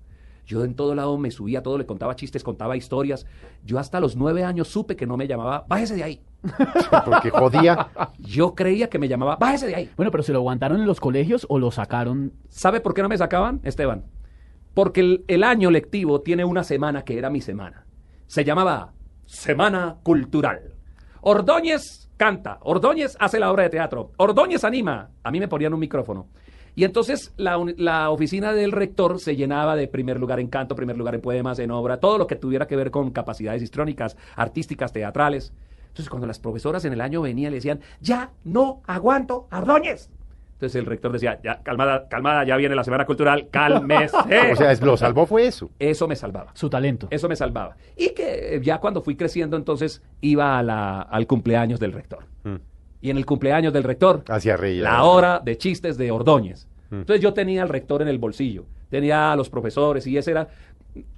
Yo 0.47 0.65
en 0.65 0.75
todo 0.75 0.95
lado 0.95 1.17
me 1.19 1.31
subía 1.31 1.63
todo, 1.63 1.79
le 1.79 1.87
contaba 1.87 2.17
chistes, 2.17 2.43
contaba 2.43 2.77
historias. 2.77 3.27
Yo 3.65 3.79
hasta 3.79 4.01
los 4.01 4.17
nueve 4.17 4.45
años 4.45 4.69
supe 4.69 4.97
que 4.97 5.07
no 5.07 5.17
me 5.17 5.27
llamaba, 5.29 5.65
bájese 5.69 5.95
de 5.97 6.05
ahí. 6.05 6.23
Porque 7.05 7.31
jodía. 7.31 7.89
Yo 8.19 8.55
creía 8.55 8.89
que 8.89 8.99
me 8.99 9.09
llamaba, 9.09 9.37
bájese 9.37 9.67
de 9.67 9.75
ahí. 9.77 9.91
Bueno, 9.97 10.11
pero 10.11 10.23
¿se 10.23 10.33
lo 10.33 10.39
aguantaron 10.41 10.81
en 10.81 10.87
los 10.87 11.01
colegios 11.01 11.47
o 11.49 11.59
lo 11.59 11.71
sacaron? 11.71 12.33
¿Sabe 12.49 12.81
por 12.81 12.95
qué 12.95 13.03
no 13.03 13.09
me 13.09 13.19
sacaban, 13.19 13.61
Esteban? 13.63 14.05
Porque 14.75 15.01
el, 15.01 15.25
el 15.29 15.45
año 15.45 15.71
lectivo 15.71 16.21
tiene 16.21 16.45
una 16.45 16.65
semana 16.65 17.03
que 17.03 17.19
era 17.19 17.31
mi 17.31 17.41
semana. 17.41 17.87
Se 18.27 18.45
llamaba 18.45 18.93
Semana 19.27 19.97
Cultural. 20.03 20.75
Ordóñez 21.23 22.09
canta, 22.17 22.59
Ordóñez 22.63 23.17
hace 23.21 23.41
la 23.41 23.51
obra 23.51 23.65
de 23.65 23.71
teatro, 23.71 24.13
Ordóñez 24.17 24.65
anima. 24.65 25.11
A 25.23 25.31
mí 25.31 25.41
me 25.41 25.49
ponían 25.49 25.75
un 25.75 25.81
micrófono. 25.81 26.29
Y 26.77 26.85
entonces 26.85 27.33
la, 27.37 27.59
la 27.77 28.11
oficina 28.11 28.53
del 28.53 28.73
rector 28.73 29.19
se 29.21 29.37
llenaba 29.37 29.77
de 29.77 29.89
primer 29.89 30.19
lugar 30.21 30.41
en 30.41 30.49
canto, 30.49 30.75
primer 30.77 30.97
lugar 30.97 31.15
en 31.15 31.21
poemas, 31.21 31.59
en 31.59 31.71
obra, 31.71 31.99
todo 31.99 32.17
lo 32.19 32.27
que 32.27 32.37
tuviera 32.37 32.67
que 32.67 32.77
ver 32.77 32.91
con 32.91 33.11
capacidades 33.11 33.63
histrónicas, 33.63 34.17
artísticas, 34.37 34.93
teatrales. 34.93 35.53
Entonces 35.89 36.09
cuando 36.09 36.27
las 36.27 36.39
profesoras 36.39 36.85
en 36.85 36.93
el 36.93 37.01
año 37.01 37.21
venían 37.23 37.51
le 37.53 37.57
decían, 37.57 37.81
ya 38.01 38.31
no 38.45 38.81
aguanto 38.87 39.47
a 39.51 39.59
Ordóñez. 39.59 40.09
Entonces 40.55 40.79
el 40.79 40.85
rector 40.87 41.11
decía, 41.11 41.41
ya, 41.43 41.63
calmada, 41.63 42.07
calmada, 42.09 42.45
ya 42.45 42.55
viene 42.57 42.75
la 42.75 42.85
semana 42.85 43.07
cultural, 43.07 43.49
cálmese. 43.51 44.15
O 44.53 44.57
sea, 44.57 44.75
lo 44.85 44.97
salvó 44.97 45.25
fue 45.27 45.47
eso. 45.47 45.71
Eso 45.79 46.07
me 46.07 46.15
salvaba. 46.17 46.51
Su 46.55 46.69
talento. 46.69 47.09
Eso 47.11 47.29
me 47.31 47.35
salvaba. 47.37 47.77
Y 47.97 48.11
que 48.11 48.61
ya 48.63 48.79
cuando 48.79 49.01
fui 49.01 49.17
creciendo, 49.17 49.57
entonces 49.57 50.03
iba 50.21 50.59
a 50.59 50.63
la- 50.63 51.01
al 51.01 51.27
cumpleaños 51.27 51.81
del 51.81 51.93
rector. 51.93 52.27
Y 53.03 53.11
en 53.11 53.17
el 53.17 53.25
cumpleaños 53.27 53.73
del 53.73 53.83
rector, 53.85 54.25
Hacia 54.29 54.57
reír. 54.57 54.83
la 54.83 55.05
hora 55.05 55.41
de 55.43 55.57
chistes 55.57 55.97
de 55.97 56.11
Ordóñez. 56.11 56.67
Entonces 56.91 57.23
yo 57.23 57.33
tenía 57.33 57.63
al 57.63 57.69
rector 57.69 58.03
en 58.03 58.09
el 58.09 58.19
bolsillo, 58.19 58.65
tenía 58.89 59.33
a 59.33 59.37
los 59.37 59.49
profesores 59.49 60.07
y 60.07 60.17
ese 60.19 60.33
era... 60.33 60.49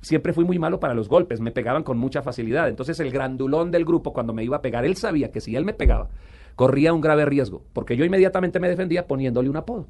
Siempre 0.02 0.34
fui 0.34 0.44
muy 0.44 0.58
malo 0.58 0.78
para 0.78 0.92
los 0.92 1.08
golpes, 1.08 1.40
me 1.40 1.50
pegaban 1.50 1.82
con 1.82 1.96
mucha 1.96 2.20
facilidad. 2.20 2.68
Entonces 2.68 3.00
el 3.00 3.10
grandulón 3.10 3.70
del 3.70 3.86
grupo, 3.86 4.12
cuando 4.12 4.34
me 4.34 4.44
iba 4.44 4.58
a 4.58 4.62
pegar, 4.62 4.84
él 4.84 4.96
sabía 4.96 5.30
que 5.32 5.40
si 5.40 5.56
él 5.56 5.64
me 5.64 5.72
pegaba, 5.72 6.10
corría 6.56 6.92
un 6.92 7.00
grave 7.00 7.24
riesgo, 7.24 7.64
porque 7.72 7.96
yo 7.96 8.04
inmediatamente 8.04 8.60
me 8.60 8.68
defendía 8.68 9.06
poniéndole 9.06 9.48
un 9.48 9.56
apodo. 9.56 9.86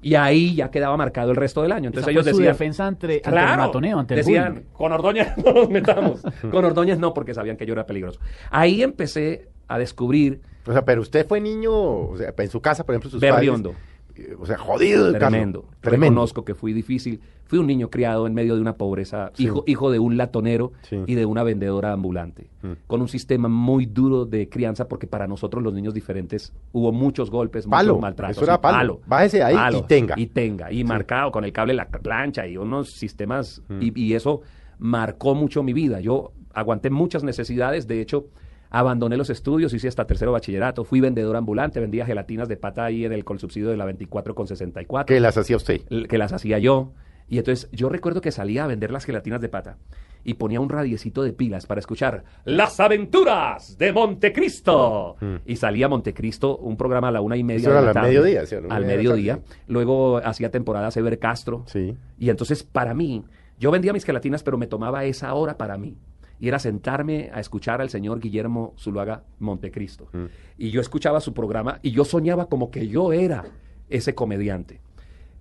Y 0.00 0.14
ahí 0.14 0.54
ya 0.54 0.70
quedaba 0.70 0.96
marcado 0.96 1.30
el 1.30 1.36
resto 1.36 1.62
del 1.62 1.72
año. 1.72 1.88
Entonces 1.88 2.04
Esa 2.04 2.10
ellos 2.12 2.24
fue 2.24 2.32
su 2.32 2.38
decían... 2.38 2.52
defensa 2.54 2.86
ante, 2.86 3.06
ante 3.06 3.20
Claro, 3.22 3.52
el 3.52 3.58
matoneo, 3.68 3.98
ante 3.98 4.14
el 4.14 4.18
decían, 4.20 4.52
bullying. 4.54 4.66
con 4.72 4.92
Ordóñez 4.92 5.28
no 5.36 5.52
nos 5.52 5.68
metamos. 5.70 6.22
con 6.50 6.64
Ordóñez 6.64 6.98
no, 6.98 7.12
porque 7.14 7.34
sabían 7.34 7.56
que 7.58 7.66
yo 7.66 7.74
era 7.74 7.84
peligroso. 7.86 8.20
Ahí 8.50 8.82
empecé 8.82 9.48
a 9.68 9.78
descubrir 9.78 10.40
O 10.66 10.72
sea, 10.72 10.84
pero 10.84 11.02
usted 11.02 11.26
fue 11.26 11.40
niño, 11.40 11.72
o 11.72 12.16
sea, 12.16 12.32
en 12.36 12.48
su 12.50 12.60
casa, 12.60 12.84
por 12.84 12.94
ejemplo, 12.94 13.10
sus 13.10 13.20
Berriondo. 13.20 13.72
padres. 13.72 14.28
eh, 14.30 14.36
O 14.38 14.46
sea, 14.46 14.56
jodido 14.56 15.10
Tremendo. 15.12 15.62
Carlos. 15.62 15.80
Tremendo. 15.80 16.04
Reconozco 16.10 16.44
que 16.44 16.54
fui 16.54 16.72
difícil. 16.72 17.20
Fui 17.46 17.58
un 17.58 17.66
niño 17.66 17.90
criado 17.90 18.26
en 18.26 18.32
medio 18.32 18.54
de 18.54 18.62
una 18.62 18.72
pobreza, 18.76 19.30
Sí. 19.34 19.44
hijo, 19.44 19.64
hijo 19.66 19.90
de 19.90 19.98
un 19.98 20.16
latonero 20.16 20.72
Sí. 20.88 20.96
y 21.06 21.14
de 21.14 21.26
una 21.26 21.42
vendedora 21.42 21.92
ambulante, 21.92 22.48
Mm. 22.62 22.72
con 22.86 23.02
un 23.02 23.08
sistema 23.08 23.48
muy 23.48 23.84
duro 23.84 24.24
de 24.24 24.48
crianza, 24.48 24.88
porque 24.88 25.06
para 25.06 25.26
nosotros 25.26 25.62
los 25.62 25.74
niños 25.74 25.92
diferentes 25.92 26.54
hubo 26.72 26.90
muchos 26.92 27.30
golpes, 27.30 27.66
Palo, 27.66 27.92
muchos 27.94 28.02
maltratos. 28.02 28.36
eso 28.38 28.44
era 28.46 28.54
sí, 28.54 28.60
palo. 28.62 29.00
Bájese 29.06 29.42
ahí 29.42 29.56
y 29.76 29.82
tenga. 29.82 30.14
Y 30.16 30.26
tenga, 30.28 30.72
y 30.72 30.82
marcado 30.84 31.30
con 31.30 31.44
el 31.44 31.52
cable 31.52 31.74
la 31.74 31.86
plancha 31.88 32.46
y 32.46 32.56
unos 32.56 32.90
sistemas, 32.92 33.60
y, 33.80 33.92
y 34.00 34.14
eso 34.14 34.40
marcó 34.78 35.34
mucho 35.34 35.62
mi 35.62 35.74
vida. 35.74 36.00
Yo 36.00 36.32
aguanté 36.54 36.88
muchas 36.88 37.22
necesidades, 37.24 37.86
de 37.86 38.00
hecho... 38.00 38.26
Abandoné 38.76 39.16
los 39.16 39.30
estudios, 39.30 39.72
hice 39.72 39.86
hasta 39.86 40.04
tercero 40.04 40.32
bachillerato, 40.32 40.82
fui 40.82 40.98
vendedor 41.00 41.36
ambulante, 41.36 41.78
vendía 41.78 42.04
gelatinas 42.04 42.48
de 42.48 42.56
pata 42.56 42.84
ahí 42.84 43.04
en 43.04 43.12
el 43.12 43.24
consubsidio 43.24 43.68
de 43.70 43.76
la 43.76 43.84
24 43.84 44.34
con 44.34 44.48
64 44.48 45.14
¿Qué 45.14 45.20
las 45.20 45.36
hacía 45.36 45.56
usted? 45.56 45.80
que 46.08 46.18
las 46.18 46.32
hacía 46.32 46.58
yo. 46.58 46.92
Y 47.28 47.38
entonces 47.38 47.70
yo 47.70 47.88
recuerdo 47.88 48.20
que 48.20 48.32
salía 48.32 48.64
a 48.64 48.66
vender 48.66 48.90
las 48.90 49.04
gelatinas 49.04 49.40
de 49.40 49.48
pata 49.48 49.78
y 50.24 50.34
ponía 50.34 50.58
un 50.58 50.68
radiecito 50.70 51.22
de 51.22 51.32
pilas 51.32 51.66
para 51.66 51.78
escuchar 51.78 52.24
Las 52.44 52.80
aventuras 52.80 53.78
de 53.78 53.92
Montecristo. 53.92 55.16
Y 55.46 55.56
salía 55.56 55.88
Montecristo, 55.88 56.56
un 56.56 56.76
programa 56.76 57.08
a 57.08 57.12
la 57.12 57.20
una 57.20 57.36
y 57.36 57.44
media 57.44 57.68
Mm. 57.68 57.70
Eso 57.70 57.70
era 57.70 57.80
de 57.80 57.84
la 57.84 57.90
al 57.90 57.94
tarde. 57.94 58.08
mediodía, 58.08 58.46
¿sí? 58.46 58.56
Al 58.68 58.86
mediodía. 58.86 59.40
Luego 59.68 60.18
hacía 60.18 60.50
temporadas 60.50 60.96
Ever 60.96 61.18
Castro. 61.18 61.62
Sí. 61.66 61.96
Y 62.18 62.30
entonces 62.30 62.62
para 62.64 62.92
mí, 62.94 63.22
yo 63.58 63.70
vendía 63.70 63.92
mis 63.92 64.04
gelatinas, 64.04 64.42
pero 64.42 64.58
me 64.58 64.66
tomaba 64.66 65.04
esa 65.04 65.32
hora 65.34 65.56
para 65.56 65.78
mí. 65.78 65.96
Y 66.44 66.48
era 66.48 66.58
sentarme 66.58 67.30
a 67.32 67.40
escuchar 67.40 67.80
al 67.80 67.88
señor 67.88 68.20
Guillermo 68.20 68.74
Zuluaga 68.78 69.24
Montecristo. 69.38 70.08
Mm. 70.12 70.24
Y 70.58 70.70
yo 70.72 70.82
escuchaba 70.82 71.22
su 71.22 71.32
programa 71.32 71.78
y 71.80 71.92
yo 71.92 72.04
soñaba 72.04 72.50
como 72.50 72.70
que 72.70 72.86
yo 72.86 73.14
era 73.14 73.46
ese 73.88 74.14
comediante. 74.14 74.82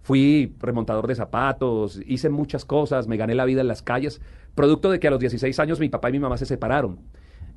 Fui 0.01 0.55
remontador 0.61 1.07
de 1.07 1.15
zapatos, 1.15 1.99
hice 2.07 2.29
muchas 2.29 2.63
cosas, 2.63 3.09
me 3.09 3.17
gané 3.17 3.35
la 3.35 3.43
vida 3.43 3.59
en 3.59 3.67
las 3.67 3.81
calles, 3.81 4.21
producto 4.55 4.89
de 4.89 5.01
que 5.01 5.09
a 5.09 5.11
los 5.11 5.19
16 5.19 5.59
años 5.59 5.81
mi 5.81 5.89
papá 5.89 6.07
y 6.07 6.13
mi 6.13 6.19
mamá 6.19 6.37
se 6.37 6.45
separaron. 6.45 7.01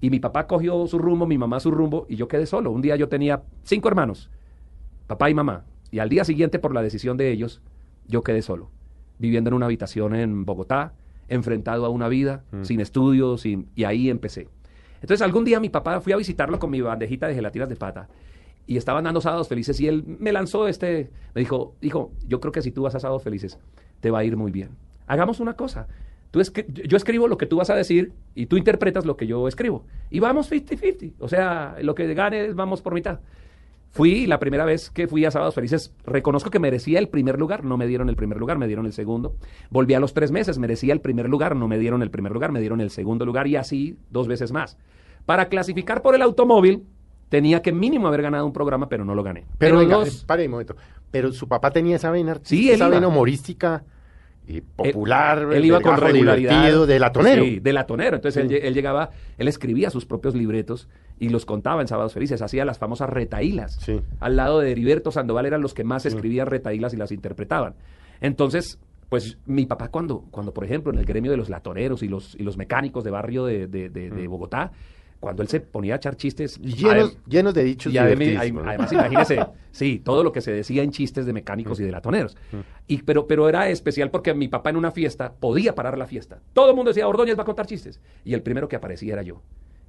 Y 0.01 0.11
mi 0.11 0.19
papá 0.19 0.49
cogió 0.49 0.85
su 0.89 0.99
rumbo, 0.99 1.25
mi 1.25 1.39
mamá 1.39 1.61
su 1.61 1.71
rumbo, 1.71 2.05
y 2.09 2.17
yo 2.17 2.27
quedé 2.27 2.47
solo. 2.47 2.73
Un 2.73 2.83
día 2.83 2.97
yo 2.97 3.09
tenía 3.09 3.45
cinco 3.63 3.87
hermanos, 3.87 4.29
papá 5.07 5.31
y 5.31 5.35
mamá. 5.35 5.67
Y 5.93 6.01
al 6.01 6.09
día 6.09 6.25
siguiente, 6.25 6.59
por 6.59 6.75
la 6.75 6.83
decisión 6.83 7.17
de 7.17 7.31
ellos, 7.31 7.63
yo 8.09 8.25
quedé 8.25 8.43
solo, 8.43 8.73
viviendo 9.21 9.51
en 9.51 9.55
una 9.55 9.67
habitación 9.67 10.17
en 10.17 10.45
Bogotá, 10.45 10.95
enfrentado 11.29 11.85
a 11.87 11.89
una 11.89 12.09
vida, 12.09 12.45
sin 12.63 12.81
estudios, 12.81 13.41
sin- 13.43 13.69
y 13.75 13.85
ahí 13.85 14.09
empecé. 14.11 14.49
Entonces 15.01 15.23
algún 15.23 15.45
día 15.45 15.61
mi 15.61 15.69
papá 15.69 16.01
fui 16.01 16.13
a 16.13 16.17
visitarlo 16.17 16.59
con 16.59 16.71
mi 16.71 16.81
bandejita 16.81 17.29
de 17.29 17.35
gelatinas 17.35 17.69
de 17.69 17.77
pata 17.77 18.09
y 18.67 18.77
estaban 18.77 19.05
dando 19.05 19.21
sábados 19.21 19.49
felices 19.49 19.79
y 19.81 19.87
él 19.89 20.05
me 20.07 20.33
lanzó 20.33 20.67
este, 20.69 21.11
me 21.35 21.41
dijo, 21.41 21.75
hijo, 21.83 22.13
yo 22.27 22.41
creo 22.41 22.53
que 22.53 22.63
si 22.63 22.73
tú 22.73 22.83
vas 22.83 22.95
a 22.95 23.01
sábados 23.01 23.23
felices, 23.23 23.59
te 24.01 24.11
va 24.11 24.21
a 24.21 24.25
ir 24.25 24.37
muy 24.37 24.51
bien. 24.51 24.71
Hagamos 25.07 25.39
una 25.41 25.55
cosa. 25.55 25.87
Tú 26.33 26.41
escri- 26.41 26.67
yo 26.89 26.97
escribo 26.97 27.29
lo 27.29 27.39
que 27.39 27.47
tú 27.47 27.57
vas 27.57 27.71
a 27.71 27.77
decir 27.77 28.13
y 28.35 28.47
tú 28.47 28.57
interpretas 28.57 29.05
lo 29.07 29.17
que 29.17 29.27
yo 29.27 29.47
escribo. 29.49 29.85
Y 30.11 30.19
vamos 30.19 30.51
50-50. 30.51 31.13
O 31.21 31.29
sea, 31.29 31.77
lo 31.83 31.95
que 31.95 32.13
ganes, 32.15 32.55
vamos 32.57 32.83
por 32.83 32.93
mitad. 32.95 33.21
Fui 33.97 34.27
la 34.27 34.39
primera 34.39 34.65
vez 34.67 34.91
que 34.91 35.09
fui 35.09 35.25
a 35.25 35.31
Sábados 35.31 35.55
Felices, 35.55 35.95
reconozco 36.05 36.51
que 36.51 36.59
merecía 36.59 36.99
el 36.99 37.09
primer 37.09 37.39
lugar, 37.39 37.65
no 37.65 37.79
me 37.79 37.87
dieron 37.87 38.11
el 38.11 38.17
primer 38.17 38.37
lugar, 38.39 38.59
me 38.59 38.67
dieron 38.67 38.85
el 38.85 38.93
segundo. 38.93 39.37
Volví 39.71 39.95
a 39.95 40.01
los 40.01 40.13
tres 40.13 40.31
meses, 40.31 40.59
merecía 40.59 40.93
el 40.93 41.01
primer 41.01 41.31
lugar, 41.31 41.57
no 41.57 41.67
me 41.67 41.79
dieron 41.79 42.03
el 42.03 42.11
primer 42.11 42.31
lugar, 42.33 42.53
me 42.53 42.61
dieron 42.61 42.83
el 42.83 42.91
segundo 42.91 43.25
lugar 43.25 43.47
y 43.47 43.57
así 43.57 43.97
dos 44.11 44.29
veces 44.29 44.53
más. 44.53 44.77
Para 45.25 45.49
clasificar 45.49 46.03
por 46.03 46.15
el 46.15 46.21
automóvil, 46.21 46.85
tenía 47.31 47.63
que 47.63 47.73
mínimo 47.73 48.07
haber 48.07 48.21
ganado 48.21 48.45
un 48.45 48.53
programa, 48.53 48.89
pero 48.91 49.05
no 49.07 49.15
lo 49.15 49.23
gané. 49.23 49.47
Pero, 49.57 49.79
venga, 49.79 49.97
los- 49.97 50.25
pare 50.25 50.45
un 50.45 50.51
momento. 50.51 50.77
Pero 51.11 51.33
su 51.33 51.49
papá 51.49 51.71
tenía 51.71 51.97
esa 51.97 52.11
vena 52.11 52.39
Sí, 52.43 52.71
esa 52.71 52.89
vena 52.91 53.09
humorística 53.09 53.83
y 54.47 54.61
popular, 54.61 55.39
Él, 55.39 55.53
él 55.55 55.65
iba 55.65 55.81
con 55.81 55.97
regularidad. 55.97 56.53
divertido, 56.53 56.87
de 56.87 56.99
latonero. 56.99 57.45
Sí, 57.45 57.59
de 57.61 57.73
latonero. 57.73 58.17
Entonces 58.17 58.47
Sí. 58.47 58.57
él 58.63 58.75
llegaba, 58.75 59.11
él 59.39 59.49
escribía 59.49 59.89
sus 59.91 60.05
propios 60.05 60.35
libretos 60.35 60.87
y 61.19 61.29
los 61.31 61.47
contaba 61.47 61.81
en 61.81 61.89
Sábados 61.89 62.13
Felices. 62.15 62.43
Hacía 62.43 62.65
las 62.65 62.79
famosas 62.79 63.09
retaílas. 63.11 63.77
Sí. 63.81 64.01
Al 64.21 64.37
lado 64.37 64.61
de 64.61 64.71
Heriberto 64.73 65.11
Sandoval 65.11 65.47
eran 65.47 65.63
los 65.63 65.75
que 65.75 65.85
más 65.85 66.05
escribían 66.07 66.47
retaílas 66.47 66.93
y 66.95 66.97
las 66.97 67.13
interpretaban. 67.13 67.75
Entonces, 68.21 68.79
pues 69.09 69.39
mi 69.47 69.67
papá 69.67 69.89
cuando, 69.89 70.25
cuando 70.31 70.53
por 70.53 70.65
ejemplo, 70.65 70.93
en 70.93 70.99
el 70.99 71.05
gremio 71.05 71.31
de 71.31 71.37
los 71.37 71.49
latoneros 71.49 72.03
y 72.03 72.09
los, 72.09 72.35
y 72.35 72.43
los 72.43 72.57
mecánicos 72.57 73.05
de 73.05 73.11
barrio 73.11 73.45
de, 73.45 73.67
de- 73.67 73.89
de- 73.89 74.11
de 74.11 74.27
Bogotá, 74.29 74.73
cuando 75.21 75.43
él 75.43 75.49
se 75.49 75.61
ponía 75.61 75.95
a 75.95 75.97
echar 75.97 76.17
chistes... 76.17 76.59
Mm. 76.61 76.65
Llenos, 76.65 77.19
llenos 77.27 77.55
de 77.55 77.65
dichos 77.65 77.93
y 77.93 77.97
adem- 77.97 78.19
divertidísimos, 78.19 78.65
¿no? 78.65 78.69
además, 78.69 78.93
imagínese, 78.93 79.47
sí, 79.71 80.01
todo 80.05 80.23
lo 80.23 80.33
que 80.33 80.41
se 80.41 80.53
decía 80.53 80.83
en 80.83 80.91
chistes 80.91 81.25
de 81.25 81.33
mecánicos 81.33 81.81
y 81.81 81.85
de 81.85 81.91
latoneros. 81.93 82.37
Y, 82.87 82.99
pero, 83.03 83.27
pero 83.27 83.49
era 83.49 83.69
especial 83.71 84.11
porque 84.11 84.35
mi 84.35 84.49
papá 84.49 84.71
en 84.71 84.77
una 84.77 84.91
fiesta 84.91 85.33
podía 85.33 85.75
parar 85.75 85.97
la 85.97 86.07
fiesta. 86.07 86.41
Todo 86.53 86.71
el 86.71 86.77
mundo 86.77 86.91
decía, 86.91 87.09
Ordóñez 87.09 87.39
va 87.39 87.43
a 87.43 87.47
contar 87.47 87.67
chistes. 87.67 88.01
Y 88.25 88.35
el 88.35 88.43
primero 88.43 88.69
que 88.69 88.77
aparecía 88.77 89.15
era 89.15 89.23
yo. 89.23 89.41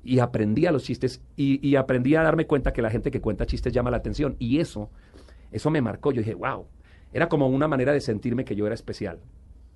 Y 0.08 0.20
aprendía 0.20 0.72
los 0.72 0.84
chistes 0.84 1.22
y, 1.36 1.68
y 1.68 1.76
aprendí 1.76 2.16
a 2.16 2.24
darme 2.24 2.48
cuenta 2.48 2.72
que 2.72 2.82
la 2.82 2.90
gente 2.90 3.12
que 3.12 3.20
cuenta 3.20 3.46
chistes 3.46 3.74
llama 3.74 3.92
la 3.92 3.98
atención. 3.98 4.38
Y 4.40 4.60
eso, 4.60 4.90
eso 5.52 5.70
me 5.70 5.82
marcó. 5.82 6.12
Yo 6.12 6.22
dije, 6.22 6.34
wow. 6.34 6.66
Era 7.12 7.28
como 7.28 7.48
una 7.48 7.68
manera 7.68 7.92
de 7.92 8.00
sentirme 8.00 8.46
que 8.46 8.56
yo 8.56 8.66
era 8.66 8.76
especial. 8.76 9.20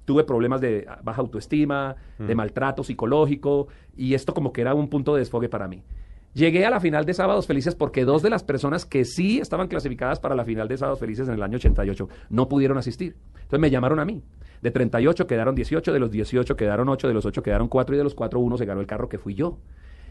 Tuve 0.05 0.23
problemas 0.23 0.61
de 0.61 0.87
baja 1.03 1.21
autoestima, 1.21 1.95
de 2.17 2.33
maltrato 2.33 2.83
psicológico, 2.83 3.67
y 3.95 4.13
esto 4.13 4.33
como 4.33 4.51
que 4.51 4.61
era 4.61 4.73
un 4.73 4.89
punto 4.89 5.13
de 5.13 5.19
desfogue 5.19 5.47
para 5.47 5.67
mí. 5.67 5.83
Llegué 6.33 6.65
a 6.65 6.69
la 6.69 6.79
final 6.79 7.05
de 7.05 7.13
Sábados 7.13 7.45
Felices 7.45 7.75
porque 7.75 8.05
dos 8.05 8.21
de 8.21 8.29
las 8.29 8.43
personas 8.43 8.85
que 8.85 9.03
sí 9.03 9.39
estaban 9.39 9.67
clasificadas 9.67 10.19
para 10.19 10.33
la 10.33 10.45
final 10.45 10.67
de 10.69 10.77
Sábados 10.77 10.99
Felices 10.99 11.27
en 11.27 11.33
el 11.33 11.43
año 11.43 11.57
88 11.57 12.07
no 12.29 12.47
pudieron 12.47 12.77
asistir. 12.77 13.17
Entonces 13.33 13.59
me 13.59 13.69
llamaron 13.69 13.99
a 13.99 14.05
mí. 14.05 14.23
De 14.61 14.71
38 14.71 15.27
quedaron 15.27 15.55
18, 15.55 15.91
de 15.91 15.99
los 15.99 16.09
18 16.09 16.55
quedaron 16.55 16.87
8, 16.87 17.07
de 17.09 17.13
los 17.13 17.25
8 17.25 17.43
quedaron 17.43 17.67
4 17.67 17.95
y 17.95 17.97
de 17.97 18.03
los 18.05 18.15
4 18.15 18.39
uno 18.39 18.57
se 18.57 18.65
ganó 18.65 18.79
el 18.79 18.87
carro 18.87 19.09
que 19.09 19.17
fui 19.17 19.33
yo. 19.33 19.57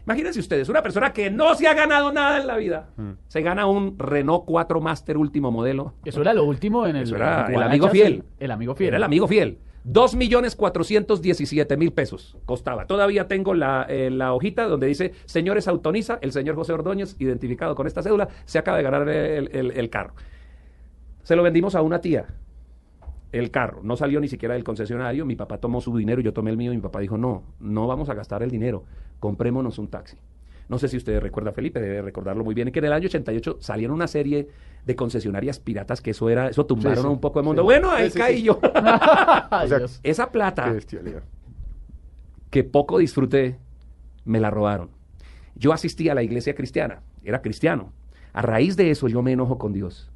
Imagínense 0.05 0.39
ustedes, 0.39 0.67
una 0.69 0.81
persona 0.81 1.13
que 1.13 1.29
no 1.29 1.53
se 1.55 1.67
ha 1.67 1.73
ganado 1.73 2.11
nada 2.11 2.39
en 2.41 2.47
la 2.47 2.57
vida, 2.57 2.89
se 3.27 3.41
gana 3.41 3.65
un 3.67 3.97
Renault 3.99 4.43
4 4.45 4.81
Master 4.81 5.17
último 5.17 5.51
modelo. 5.51 5.93
Eso 6.05 6.21
era 6.21 6.33
lo 6.33 6.43
último 6.43 6.87
en 6.87 6.95
el. 6.95 7.03
Eso 7.03 7.15
era 7.15 7.45
en 7.47 7.53
el 7.55 7.63
amigo 7.63 7.85
fiel. 7.89 8.13
El, 8.39 8.45
el 8.45 8.51
amigo 8.51 8.75
fiel. 8.75 8.87
Era 8.89 8.97
el 8.97 9.03
amigo 9.03 9.27
fiel. 9.27 9.59
Dos 9.83 10.13
millones 10.15 10.55
cuatrocientos 10.55 11.21
diecisiete 11.23 11.75
mil 11.75 11.91
pesos 11.91 12.37
costaba. 12.45 12.85
Todavía 12.85 13.27
tengo 13.27 13.53
la, 13.55 13.85
eh, 13.89 14.11
la 14.11 14.33
hojita 14.33 14.67
donde 14.67 14.85
dice, 14.87 15.13
señores 15.25 15.67
Autoniza, 15.67 16.19
el 16.21 16.31
señor 16.31 16.55
José 16.55 16.73
Ordóñez, 16.73 17.15
identificado 17.19 17.73
con 17.75 17.87
esta 17.87 18.03
cédula, 18.03 18.27
se 18.45 18.59
acaba 18.59 18.77
de 18.77 18.83
ganar 18.83 19.09
el, 19.09 19.49
el- 19.55 19.71
el 19.71 19.89
carro. 19.89 20.13
Se 21.23 21.35
lo 21.35 21.43
vendimos 21.43 21.75
a 21.75 21.81
una 21.81 21.99
tía, 22.01 22.25
el 23.31 23.51
carro. 23.51 23.81
No 23.83 23.95
salió 23.95 24.19
ni 24.19 24.27
siquiera 24.27 24.53
del 24.55 24.63
concesionario. 24.63 25.25
Mi 25.25 25.35
papá 25.35 25.57
tomó 25.57 25.81
su 25.81 25.95
dinero, 25.95 26.21
yo 26.21 26.33
tomé 26.33 26.51
el 26.51 26.57
mío 26.57 26.73
y 26.73 26.75
mi 26.75 26.81
papá 26.81 26.99
dijo, 26.99 27.17
no, 27.17 27.43
no 27.59 27.87
vamos 27.87 28.09
a 28.09 28.13
gastar 28.13 28.43
el 28.43 28.51
dinero, 28.51 28.83
comprémonos 29.19 29.79
un 29.79 29.87
taxi. 29.87 30.17
No 30.69 30.77
sé 30.79 30.87
si 30.87 30.95
usted 30.95 31.19
recuerda, 31.19 31.51
Felipe, 31.51 31.81
debe 31.81 32.01
recordarlo 32.01 32.45
muy 32.45 32.55
bien, 32.55 32.71
que 32.71 32.79
en 32.79 32.85
el 32.85 32.93
año 32.93 33.07
88 33.07 33.57
salieron 33.59 33.93
una 33.93 34.07
serie 34.07 34.47
de 34.85 34.95
concesionarias 34.95 35.59
piratas 35.59 35.99
que 35.99 36.11
eso 36.11 36.29
era, 36.29 36.47
eso 36.47 36.65
tumbaron 36.65 37.01
sí, 37.03 37.07
a 37.07 37.09
un 37.09 37.19
poco 37.19 37.39
de 37.39 37.45
mundo. 37.45 37.61
sí. 37.61 37.65
Bueno, 37.65 37.91
ahí 37.91 38.09
caí 38.09 38.43
yo. 38.43 38.59
O 39.51 39.67
sea. 39.67 39.81
Esa 40.03 40.31
plata 40.31 40.73
que 42.49 42.63
poco 42.63 42.99
disfruté, 42.99 43.57
me 44.23 44.39
la 44.39 44.49
robaron. 44.49 44.89
Yo 45.55 45.73
asistí 45.73 46.09
a 46.09 46.15
la 46.15 46.23
iglesia 46.23 46.55
cristiana, 46.55 47.01
era 47.23 47.41
cristiano. 47.41 47.91
A 48.33 48.41
raíz 48.41 48.77
de 48.77 48.91
eso 48.91 49.09
yo 49.09 49.21
me 49.21 49.33
enojo 49.33 49.57
con 49.57 49.73
Dios 49.73 50.09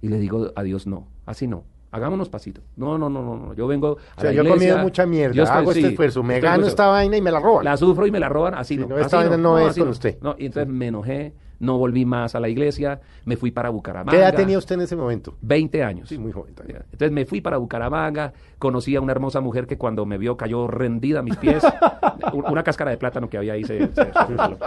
y 0.00 0.08
le 0.08 0.18
digo 0.18 0.52
a 0.56 0.62
Dios, 0.62 0.86
no, 0.86 1.06
así 1.26 1.46
no. 1.46 1.64
Hagámonos 1.90 2.28
pasito. 2.28 2.60
No, 2.76 2.98
no, 2.98 3.08
no, 3.08 3.22
no, 3.22 3.36
no. 3.36 3.54
Yo 3.54 3.66
vengo 3.66 3.88
a 3.88 3.92
O 3.92 3.96
sea, 4.20 4.24
la 4.30 4.32
yo 4.32 4.42
he 4.42 4.48
comido 4.48 4.78
mucha 4.78 5.06
mierda, 5.06 5.34
yo 5.34 5.42
estoy- 5.44 5.58
hago 5.58 5.72
este 5.72 5.88
esfuerzo, 5.88 6.22
me 6.22 6.38
gano 6.40 6.66
esta 6.66 6.86
vaina 6.88 7.16
y 7.16 7.22
me 7.22 7.30
la 7.30 7.40
roban. 7.40 7.64
La 7.64 7.76
sufro 7.78 8.06
y 8.06 8.10
me 8.10 8.20
la 8.20 8.28
roban, 8.28 8.54
así 8.54 8.74
Sí, 8.74 8.80
no. 8.80 8.88
no, 8.88 8.94
así 8.96 9.04
esta 9.04 9.16
vaina 9.18 9.36
no 9.38 9.58
es 9.58 9.76
con 9.78 9.88
usted. 9.88 10.18
No, 10.20 10.34
y 10.38 10.46
entonces 10.46 10.70
me 10.72 10.88
enojé, 10.88 11.32
no 11.60 11.76
volví 11.78 12.04
más 12.04 12.34
a 12.34 12.40
la 12.40 12.48
iglesia, 12.48 13.00
me 13.24 13.36
fui 13.36 13.50
para 13.50 13.70
Bucaramanga. 13.70 14.12
¿Qué 14.12 14.18
edad 14.18 14.34
tenía 14.34 14.58
usted 14.58 14.76
en 14.76 14.82
ese 14.82 14.94
momento? 14.96 15.34
20 15.42 15.82
años. 15.82 16.08
Sí, 16.08 16.18
muy 16.18 16.32
joven 16.32 16.54
también. 16.54 16.78
Entonces 16.84 17.10
me 17.12 17.24
fui 17.26 17.40
para 17.40 17.56
Bucaramanga, 17.56 18.32
conocí 18.58 18.94
a 18.96 19.00
una 19.00 19.12
hermosa 19.12 19.40
mujer 19.40 19.66
que 19.66 19.76
cuando 19.78 20.06
me 20.06 20.18
vio 20.18 20.36
cayó 20.36 20.66
rendida 20.68 21.20
a 21.20 21.22
mis 21.22 21.36
pies, 21.36 21.62
Un- 22.32 22.44
una 22.50 22.62
cáscara 22.62 22.90
de 22.90 22.96
plátano 22.98 23.28
que 23.28 23.38
había 23.38 23.54
ahí 23.54 23.64
se, 23.64 23.78
se- 23.88 23.92
se 23.94 24.04
resbaló. 24.04 24.58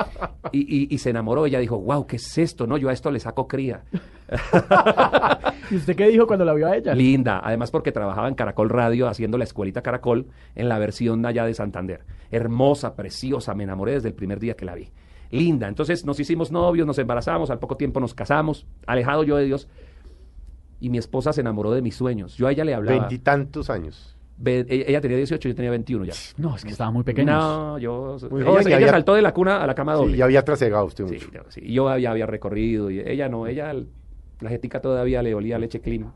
y, 0.51 0.59
y- 0.59 0.87
y 0.93 0.97
se 0.97 1.09
enamoró, 1.11 1.45
ella 1.45 1.59
dijo, 1.59 1.77
wow, 1.79 2.05
¿qué 2.07 2.15
es 2.17 2.37
esto? 2.37 2.65
No, 2.67 2.77
yo 2.77 2.89
a 2.89 2.93
esto 2.93 3.09
le 3.11 3.19
saco 3.19 3.47
cría. 3.47 3.81
¿Y 5.69 5.75
usted 5.75 5.95
qué 5.95 6.07
dijo 6.07 6.27
cuando 6.27 6.45
la 6.45 6.53
vio 6.53 6.67
a 6.67 6.75
ella? 6.75 6.93
Linda, 6.93 7.39
además 7.43 7.71
porque 7.71 7.91
trabajaba 7.91 8.27
en 8.27 8.35
Caracol 8.35 8.69
Radio 8.69 9.07
haciendo 9.07 9.37
la 9.37 9.43
escuelita 9.45 9.81
Caracol 9.81 10.27
en 10.55 10.67
la 10.69 10.77
versión 10.79 11.25
allá 11.25 11.45
de 11.45 11.53
Santander. 11.53 12.01
Hermosa, 12.31 12.95
preciosa, 12.95 13.53
me 13.53 13.63
enamoré 13.63 13.93
desde 13.93 14.09
el 14.09 14.13
primer 14.13 14.39
día 14.39 14.55
que 14.55 14.65
la 14.65 14.75
vi. 14.75 14.89
Linda, 15.31 15.67
entonces 15.67 16.05
nos 16.05 16.19
hicimos 16.19 16.51
novios, 16.51 16.85
nos 16.85 16.97
embarazamos, 16.99 17.49
al 17.49 17.59
poco 17.59 17.77
tiempo 17.77 17.99
nos 17.99 18.13
casamos, 18.13 18.65
alejado 18.85 19.23
yo 19.23 19.37
de 19.37 19.45
Dios. 19.45 19.67
Y 20.79 20.89
mi 20.89 20.97
esposa 20.97 21.31
se 21.31 21.41
enamoró 21.41 21.71
de 21.71 21.81
mis 21.81 21.95
sueños. 21.95 22.35
Yo 22.37 22.47
a 22.47 22.51
ella 22.51 22.65
le 22.65 22.73
hablaba. 22.73 22.97
Veintitantos 22.97 23.69
años. 23.69 24.17
Ve- 24.37 24.65
ella 24.67 24.85
ella 24.87 25.01
tenía 25.01 25.17
18, 25.17 25.49
yo 25.49 25.53
tenía 25.55 25.69
21 25.69 26.03
ya. 26.05 26.13
No, 26.37 26.55
es 26.55 26.63
que 26.65 26.71
estaba 26.71 26.89
muy 26.89 27.03
pequeño. 27.03 27.31
No, 27.31 27.77
yo. 27.77 28.17
Muy 28.31 28.41
ella 28.41 28.49
joven 28.49 28.63
y 28.63 28.67
ella 28.69 28.75
había- 28.77 28.89
saltó 28.89 29.13
de 29.13 29.21
la 29.21 29.31
cuna 29.33 29.61
a 29.63 29.67
la 29.67 29.75
cama 29.75 29.93
doble. 29.93 30.13
Sí, 30.13 30.17
ya 30.17 30.25
había 30.25 30.43
trasegado 30.43 30.85
usted 30.85 31.05
Sí, 31.07 31.13
mucho. 31.13 31.31
yo- 31.31 31.43
sí, 31.49 31.61
y 31.63 31.73
yo 31.73 31.87
había, 31.87 32.09
había 32.11 32.25
recorrido 32.25 32.89
y 32.89 32.99
ella 32.99 33.29
no, 33.29 33.45
ella 33.45 33.71
la 34.39 34.49
jetica 34.49 34.81
todavía 34.81 35.21
le 35.21 35.35
olía 35.35 35.59
leche 35.59 35.79
clean. 35.79 36.11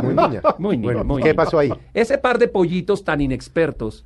Muy 0.00 0.14
niña. 0.14 0.40
Muy 0.58 0.76
niña, 0.76 0.84
Bueno, 0.92 1.04
muy 1.04 1.22
¿Qué 1.22 1.30
niña. 1.30 1.36
pasó 1.44 1.58
ahí? 1.58 1.72
Ese 1.92 2.16
par 2.18 2.38
de 2.38 2.46
pollitos 2.46 3.02
tan 3.02 3.20
inexpertos, 3.20 4.04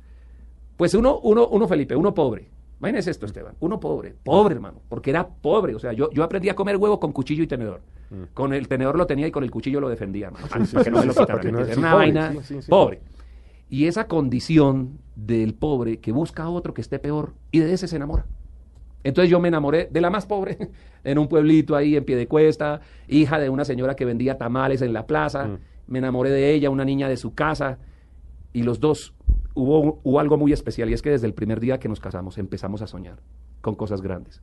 pues 0.75 0.95
uno, 0.95 1.19
uno, 1.19 1.47
uno 1.47 1.67
Felipe, 1.67 1.95
uno 1.95 2.15
pobre. 2.15 2.49
Imagínese 2.79 3.09
esto, 3.11 3.25
Esteban. 3.25 3.55
Uno 3.59 3.79
pobre, 3.79 4.13
pobre 4.23 4.55
hermano, 4.55 4.81
porque 4.87 5.09
era 5.09 5.27
pobre. 5.27 5.73
O 5.75 5.79
sea, 5.79 5.93
yo, 5.93 6.11
yo 6.11 6.23
aprendí 6.23 6.49
a 6.49 6.55
comer 6.55 6.77
huevo 6.77 6.99
con 6.99 7.11
cuchillo 7.11 7.43
y 7.43 7.47
tenedor. 7.47 7.81
Con 8.33 8.53
el 8.53 8.67
tenedor 8.67 8.97
lo 8.97 9.05
tenía 9.07 9.27
y 9.27 9.31
con 9.31 9.43
el 9.43 9.51
cuchillo 9.51 9.81
lo 9.81 9.89
defendía, 9.89 10.27
hermano, 10.27 10.45
Mm. 10.45 10.65
sí, 10.65 10.73
para 10.75 10.83
que 10.83 10.89
sí, 10.89 10.91
no 10.91 10.99
me 11.01 11.05
lo 11.07 11.13
sí, 11.13 11.19
quitaran. 11.19 11.37
para 11.37 11.41
que 11.41 11.51
no- 11.51 11.59
Era 11.59 11.73
sí, 11.73 11.79
una 11.79 11.91
pobre, 11.91 12.05
vaina 12.13 12.33
pobre. 12.69 13.01
Y 13.69 13.85
esa 13.87 14.07
condición 14.07 14.99
del 15.15 15.53
pobre 15.55 15.99
que 15.99 16.11
busca 16.11 16.43
a 16.43 16.49
otro 16.49 16.73
que 16.73 16.81
esté 16.81 16.99
peor 16.99 17.33
y 17.51 17.59
de 17.59 17.73
ese 17.73 17.87
se 17.87 17.95
enamora. 17.97 18.25
Entonces 19.03 19.29
yo 19.29 19.39
me 19.39 19.47
enamoré 19.49 19.89
de 19.91 19.99
la 20.01 20.09
más 20.09 20.25
pobre, 20.25 20.57
en 21.03 21.17
un 21.17 21.27
pueblito 21.27 21.75
ahí 21.75 21.95
en 21.97 22.05
pie 22.05 22.15
de 22.15 22.27
cuesta, 22.27 22.79
hija 23.07 23.39
de 23.39 23.49
una 23.49 23.65
señora 23.65 23.95
que 23.95 24.05
vendía 24.05 24.37
tamales 24.37 24.81
en 24.81 24.93
la 24.93 25.05
plaza. 25.05 25.47
Mm. 25.47 25.57
Me 25.87 25.99
enamoré 25.99 26.29
de 26.29 26.53
ella, 26.53 26.69
una 26.69 26.85
niña 26.85 27.09
de 27.09 27.17
su 27.17 27.33
casa. 27.33 27.77
Y 28.53 28.63
los 28.63 28.79
dos, 28.79 29.13
hubo, 29.53 29.99
hubo 30.03 30.19
algo 30.19 30.37
muy 30.37 30.51
especial 30.53 30.89
y 30.89 30.93
es 30.93 31.01
que 31.01 31.09
desde 31.09 31.27
el 31.27 31.33
primer 31.33 31.59
día 31.59 31.79
que 31.79 31.89
nos 31.89 31.99
casamos 31.99 32.37
empezamos 32.37 32.81
a 32.81 32.87
soñar 32.87 33.17
con 33.61 33.75
cosas 33.75 34.01
grandes. 34.01 34.41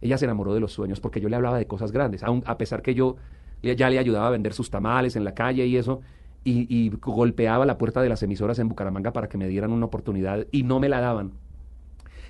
Ella 0.00 0.16
se 0.18 0.24
enamoró 0.24 0.54
de 0.54 0.60
los 0.60 0.72
sueños 0.72 1.00
porque 1.00 1.20
yo 1.20 1.28
le 1.28 1.36
hablaba 1.36 1.58
de 1.58 1.66
cosas 1.66 1.92
grandes, 1.92 2.22
aun, 2.22 2.42
a 2.46 2.56
pesar 2.58 2.82
que 2.82 2.94
yo 2.94 3.16
ya 3.62 3.90
le 3.90 3.98
ayudaba 3.98 4.28
a 4.28 4.30
vender 4.30 4.52
sus 4.54 4.70
tamales 4.70 5.16
en 5.16 5.24
la 5.24 5.34
calle 5.34 5.66
y 5.66 5.76
eso, 5.76 6.00
y, 6.44 6.66
y 6.74 6.88
golpeaba 6.88 7.66
la 7.66 7.76
puerta 7.76 8.00
de 8.00 8.08
las 8.08 8.22
emisoras 8.22 8.58
en 8.58 8.68
Bucaramanga 8.68 9.12
para 9.12 9.28
que 9.28 9.36
me 9.36 9.46
dieran 9.48 9.72
una 9.72 9.84
oportunidad 9.86 10.46
y 10.50 10.62
no 10.62 10.80
me 10.80 10.88
la 10.88 11.00
daban. 11.00 11.32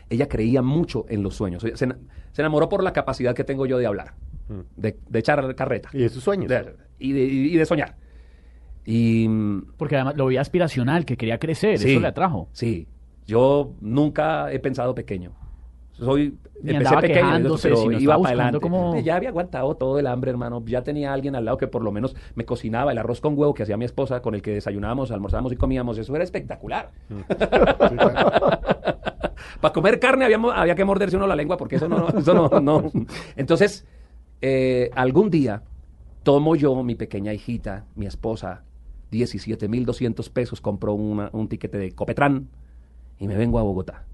Ella 0.08 0.28
creía 0.28 0.62
mucho 0.62 1.06
en 1.08 1.22
los 1.22 1.36
sueños. 1.36 1.62
Se, 1.74 1.84
ena- 1.84 1.98
se 2.32 2.42
enamoró 2.42 2.68
por 2.68 2.82
la 2.82 2.92
capacidad 2.92 3.34
que 3.34 3.44
tengo 3.44 3.66
yo 3.66 3.78
de 3.78 3.86
hablar, 3.86 4.14
de, 4.76 4.98
de 5.08 5.18
echar 5.20 5.54
carreta 5.54 5.90
Y 5.92 5.98
de 5.98 6.08
sus 6.08 6.24
sueños. 6.24 6.48
de- 6.48 6.74
y, 6.98 7.12
de, 7.12 7.20
y 7.22 7.56
de 7.56 7.64
soñar. 7.66 7.94
Y 8.90 9.28
mm, 9.28 9.72
Porque 9.76 9.94
además 9.96 10.16
lo 10.16 10.26
veía 10.26 10.40
aspiracional, 10.40 11.04
que 11.04 11.16
quería 11.16 11.38
crecer, 11.38 11.78
Sí, 11.78 11.92
eso 11.92 12.00
le 12.00 12.08
atrajo. 12.08 12.48
Sí, 12.52 12.88
yo 13.26 13.72
nunca 13.80 14.50
he 14.52 14.58
pensado 14.58 14.94
pequeño. 14.96 15.30
Soy, 15.92 16.34
Ni 16.62 16.72
empecé 16.72 16.96
pequeño, 16.96 17.14
quejándose, 17.14 17.68
pero 17.68 17.82
sino 17.82 18.00
iba 18.00 18.16
para 18.16 18.28
adelante. 18.28 18.60
cómo- 18.60 18.98
Ya 19.02 19.16
había 19.16 19.28
aguantado 19.28 19.74
todo 19.76 19.98
el 19.98 20.06
hambre, 20.06 20.30
hermano. 20.30 20.62
Ya 20.66 20.82
tenía 20.82 21.12
alguien 21.12 21.36
al 21.36 21.44
lado 21.44 21.56
que 21.58 21.66
por 21.68 21.82
lo 21.84 21.92
menos 21.92 22.16
me 22.34 22.44
cocinaba 22.46 22.90
el 22.90 22.98
arroz 22.98 23.20
con 23.20 23.38
huevo 23.38 23.52
que 23.54 23.62
hacía 23.64 23.76
mi 23.76 23.84
esposa, 23.84 24.20
con 24.22 24.34
el 24.34 24.40
que 24.42 24.52
desayunábamos, 24.52 25.10
almorzábamos 25.10 25.52
y 25.52 25.56
comíamos. 25.56 25.98
Eso 25.98 26.14
era 26.14 26.24
espectacular. 26.24 26.90
Para 29.60 29.72
comer 29.74 29.98
carne 30.00 30.24
había, 30.24 30.38
había 30.54 30.74
que 30.74 30.84
morderse 30.84 31.16
uno 31.16 31.26
la 31.26 31.36
lengua 31.36 31.56
porque 31.56 31.76
eso 31.76 31.88
no, 31.88 32.08
eso 32.08 32.34
no, 32.34 32.60
no. 32.60 32.90
Entonces, 33.36 33.86
eh, 34.40 34.90
algún 34.94 35.30
día 35.30 35.62
tomo 36.22 36.56
yo, 36.56 36.82
mi 36.82 36.94
pequeña 36.94 37.32
hijita, 37.32 37.84
mi 37.94 38.06
esposa, 38.06 38.62
17.200 39.10 40.28
pesos, 40.30 40.60
compró 40.60 40.94
una- 40.94 41.30
un 41.32 41.48
tiquete 41.48 41.78
de 41.78 41.92
Copetrán 41.92 42.48
y 43.18 43.26
me 43.28 43.36
vengo 43.36 43.58
a 43.58 43.62
Bogotá. 43.62 44.04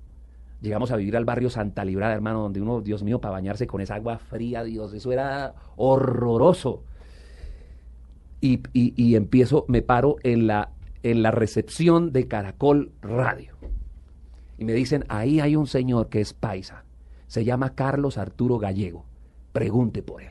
Llegamos 0.62 0.90
a 0.90 0.96
vivir 0.96 1.16
al 1.16 1.24
barrio 1.26 1.50
Santa 1.50 1.84
Librada, 1.84 2.14
hermano, 2.14 2.40
donde 2.42 2.60
uno, 2.62 2.80
Dios 2.80 3.02
mío, 3.02 3.20
para 3.20 3.32
bañarse 3.32 3.66
con 3.66 3.80
esa 3.80 3.94
agua 3.96 4.18
fría, 4.18 4.64
Dios, 4.64 4.94
eso 4.94 5.12
era 5.12 5.54
horroroso. 5.76 6.82
Y, 8.40 8.60
y- 8.72 8.92
y 8.96 9.16
empiezo, 9.16 9.64
me 9.68 9.82
paro 9.82 10.16
en 10.22 10.46
la, 10.46 10.70
en 11.02 11.22
la 11.22 11.30
recepción 11.30 12.12
de 12.12 12.26
Caracol 12.28 12.92
Radio. 13.02 13.54
Y 14.58 14.64
me 14.64 14.72
dicen, 14.72 15.04
ahí 15.08 15.40
hay 15.40 15.56
un 15.56 15.66
señor 15.66 16.08
que 16.08 16.20
es 16.20 16.32
paisa. 16.32 16.84
Se 17.26 17.44
llama 17.44 17.74
Carlos 17.74 18.18
Arturo 18.18 18.58
Gallego. 18.58 19.04
Pregunte 19.52 20.02
por 20.02 20.22
él. 20.22 20.30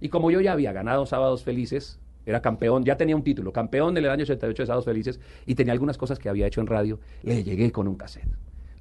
Y 0.00 0.08
como 0.08 0.30
yo 0.30 0.40
ya 0.40 0.52
había 0.52 0.72
ganado 0.72 1.06
Sábados 1.06 1.42
Felices, 1.44 1.98
era 2.26 2.40
campeón, 2.40 2.84
ya 2.84 2.96
tenía 2.96 3.16
un 3.16 3.22
título, 3.22 3.52
campeón 3.52 3.94
del 3.94 4.08
año 4.08 4.22
88 4.22 4.62
de 4.62 4.66
Sábados 4.66 4.84
Felices, 4.84 5.20
y 5.46 5.54
tenía 5.54 5.72
algunas 5.72 5.98
cosas 5.98 6.18
que 6.18 6.28
había 6.28 6.46
hecho 6.46 6.60
en 6.60 6.66
radio, 6.66 7.00
le 7.22 7.42
llegué 7.42 7.70
con 7.72 7.88
un 7.88 7.96
cassette. 7.96 8.28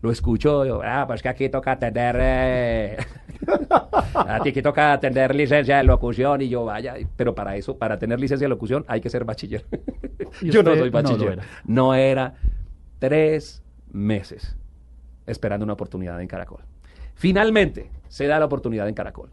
Lo 0.02 0.12
escucho, 0.12 0.66
yo, 0.66 0.82
ah, 0.84 1.06
pues 1.08 1.22
que 1.22 1.30
aquí 1.30 1.48
toca 1.48 1.72
atender, 1.72 2.18
eh, 2.20 2.98
aquí 4.14 4.62
toca 4.62 4.92
atender 4.92 5.34
licencia 5.34 5.78
de 5.78 5.84
locución, 5.86 6.42
y 6.42 6.50
yo, 6.50 6.66
vaya, 6.66 6.96
pero 7.16 7.34
para 7.34 7.56
eso, 7.56 7.78
para 7.78 7.98
tener 7.98 8.20
licencia 8.20 8.46
de 8.46 8.50
locución, 8.50 8.84
hay 8.88 9.00
que 9.00 9.10
ser 9.10 9.24
bachiller. 9.24 9.66
¿Y 10.42 10.50
yo 10.50 10.62
no 10.62 10.76
soy 10.76 10.90
no 10.90 10.92
bachiller. 10.92 11.34
era? 11.34 11.44
no 11.66 11.94
era 11.94 12.36
tres 13.00 13.64
meses 13.92 14.58
esperando 15.26 15.64
una 15.64 15.74
oportunidad 15.74 16.22
en 16.22 16.28
Caracol. 16.28 16.62
Finalmente 17.16 17.90
se 18.10 18.28
da 18.28 18.40
la 18.40 18.46
oportunidad 18.46 18.90
en 18.90 18.96
Caracol. 18.96 19.30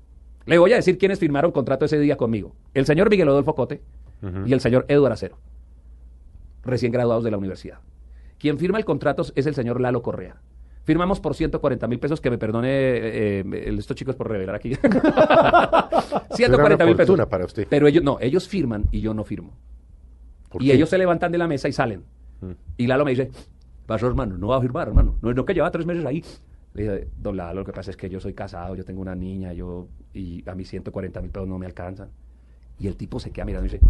Le 0.46 0.58
voy 0.58 0.72
a 0.72 0.76
decir 0.76 0.98
quiénes 0.98 1.18
firmaron 1.18 1.52
contrato 1.52 1.84
ese 1.84 1.98
día 1.98 2.16
conmigo. 2.16 2.54
El 2.74 2.86
señor 2.86 3.10
Miguel 3.10 3.28
Adolfo 3.28 3.54
Cote 3.54 3.82
y 4.46 4.52
el 4.52 4.60
señor 4.60 4.84
Eduardo 4.88 5.14
Acero, 5.14 5.38
recién 6.62 6.92
graduados 6.92 7.24
de 7.24 7.30
la 7.30 7.38
universidad. 7.38 7.78
Quien 8.38 8.58
firma 8.58 8.78
el 8.78 8.84
contrato 8.84 9.22
es 9.34 9.46
el 9.46 9.54
señor 9.54 9.80
Lalo 9.80 10.02
Correa. 10.02 10.36
Firmamos 10.84 11.20
por 11.20 11.34
140 11.34 11.86
mil 11.88 11.98
pesos, 11.98 12.20
que 12.20 12.30
me 12.30 12.38
perdone 12.38 12.68
eh, 12.70 13.40
eh, 13.40 13.74
estos 13.78 13.96
chicos 13.96 14.16
por 14.16 14.28
revelar 14.30 14.54
aquí. 14.56 14.74
140 16.30 16.86
mil 16.86 16.96
pesos. 16.96 17.20
para 17.26 17.44
usted. 17.44 17.66
Pero 17.68 17.86
ellos, 17.86 18.02
no, 18.02 18.18
ellos 18.20 18.48
firman 18.48 18.84
y 18.90 19.00
yo 19.00 19.14
no 19.14 19.24
firmo. 19.24 19.52
¿Por 20.48 20.62
Y 20.62 20.66
qué? 20.68 20.74
ellos 20.74 20.88
se 20.88 20.98
levantan 20.98 21.30
de 21.32 21.38
la 21.38 21.46
mesa 21.46 21.68
y 21.68 21.72
salen. 21.72 22.04
Y 22.78 22.86
Lalo 22.86 23.04
me 23.04 23.10
dice, 23.10 23.30
pasó 23.86 24.06
hermano, 24.06 24.38
no 24.38 24.48
va 24.48 24.56
a 24.56 24.60
firmar, 24.60 24.88
hermano. 24.88 25.16
No 25.20 25.30
es 25.30 25.36
no 25.36 25.44
que 25.44 25.52
lleva 25.54 25.70
tres 25.70 25.84
meses 25.86 26.04
ahí. 26.06 26.24
Le 26.72 26.82
dije, 26.82 27.08
don 27.18 27.36
Lalo, 27.36 27.60
lo 27.60 27.66
que 27.66 27.72
pasa 27.72 27.90
es 27.90 27.96
que 27.96 28.08
yo 28.08 28.18
soy 28.18 28.32
casado, 28.32 28.74
yo 28.74 28.84
tengo 28.84 29.02
una 29.02 29.14
niña, 29.14 29.52
yo 29.52 29.88
y 30.14 30.42
a 30.48 30.54
mí 30.54 30.64
140 30.64 31.20
mil 31.20 31.30
pesos 31.30 31.46
no 31.48 31.58
me 31.58 31.66
alcanzan. 31.66 32.08
Y 32.80 32.86
el 32.88 32.96
tipo 32.96 33.20
se 33.20 33.30
queda 33.30 33.44
mirando 33.44 33.66
y 33.66 33.70
dice, 33.70 33.84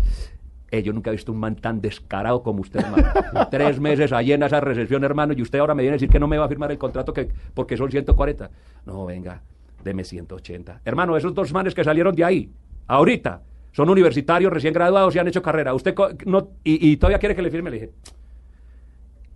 eh, 0.70 0.82
yo 0.82 0.92
nunca 0.92 1.10
he 1.10 1.12
visto 1.12 1.32
un 1.32 1.38
man 1.38 1.56
tan 1.56 1.80
descarado 1.80 2.42
como 2.42 2.60
usted, 2.60 2.80
hermano. 2.80 3.08
tres 3.50 3.80
meses 3.80 4.12
allí 4.12 4.32
en 4.32 4.42
esa 4.42 4.60
recepción, 4.60 5.04
hermano, 5.04 5.32
y 5.32 5.42
usted 5.42 5.58
ahora 5.58 5.74
me 5.74 5.82
viene 5.82 5.94
a 5.94 5.96
decir 5.96 6.10
que 6.10 6.18
no 6.18 6.28
me 6.28 6.36
va 6.36 6.44
a 6.44 6.48
firmar 6.48 6.70
el 6.70 6.78
contrato 6.78 7.12
que, 7.12 7.28
porque 7.54 7.76
son 7.76 7.90
140. 7.90 8.50
No, 8.86 9.06
venga, 9.06 9.42
deme 9.82 10.04
180. 10.04 10.82
Hermano, 10.84 11.16
esos 11.16 11.34
dos 11.34 11.52
manes 11.52 11.74
que 11.74 11.84
salieron 11.84 12.14
de 12.14 12.24
ahí, 12.24 12.52
ahorita, 12.86 13.42
son 13.72 13.88
universitarios 13.88 14.52
recién 14.52 14.74
graduados 14.74 15.14
y 15.14 15.18
han 15.18 15.28
hecho 15.28 15.42
carrera. 15.42 15.72
Usted 15.72 15.94
no, 16.26 16.48
y, 16.64 16.90
y 16.90 16.96
todavía 16.96 17.18
quiere 17.18 17.36
que 17.36 17.42
le 17.42 17.50
firme, 17.50 17.70
le 17.70 17.76
dije. 17.76 17.92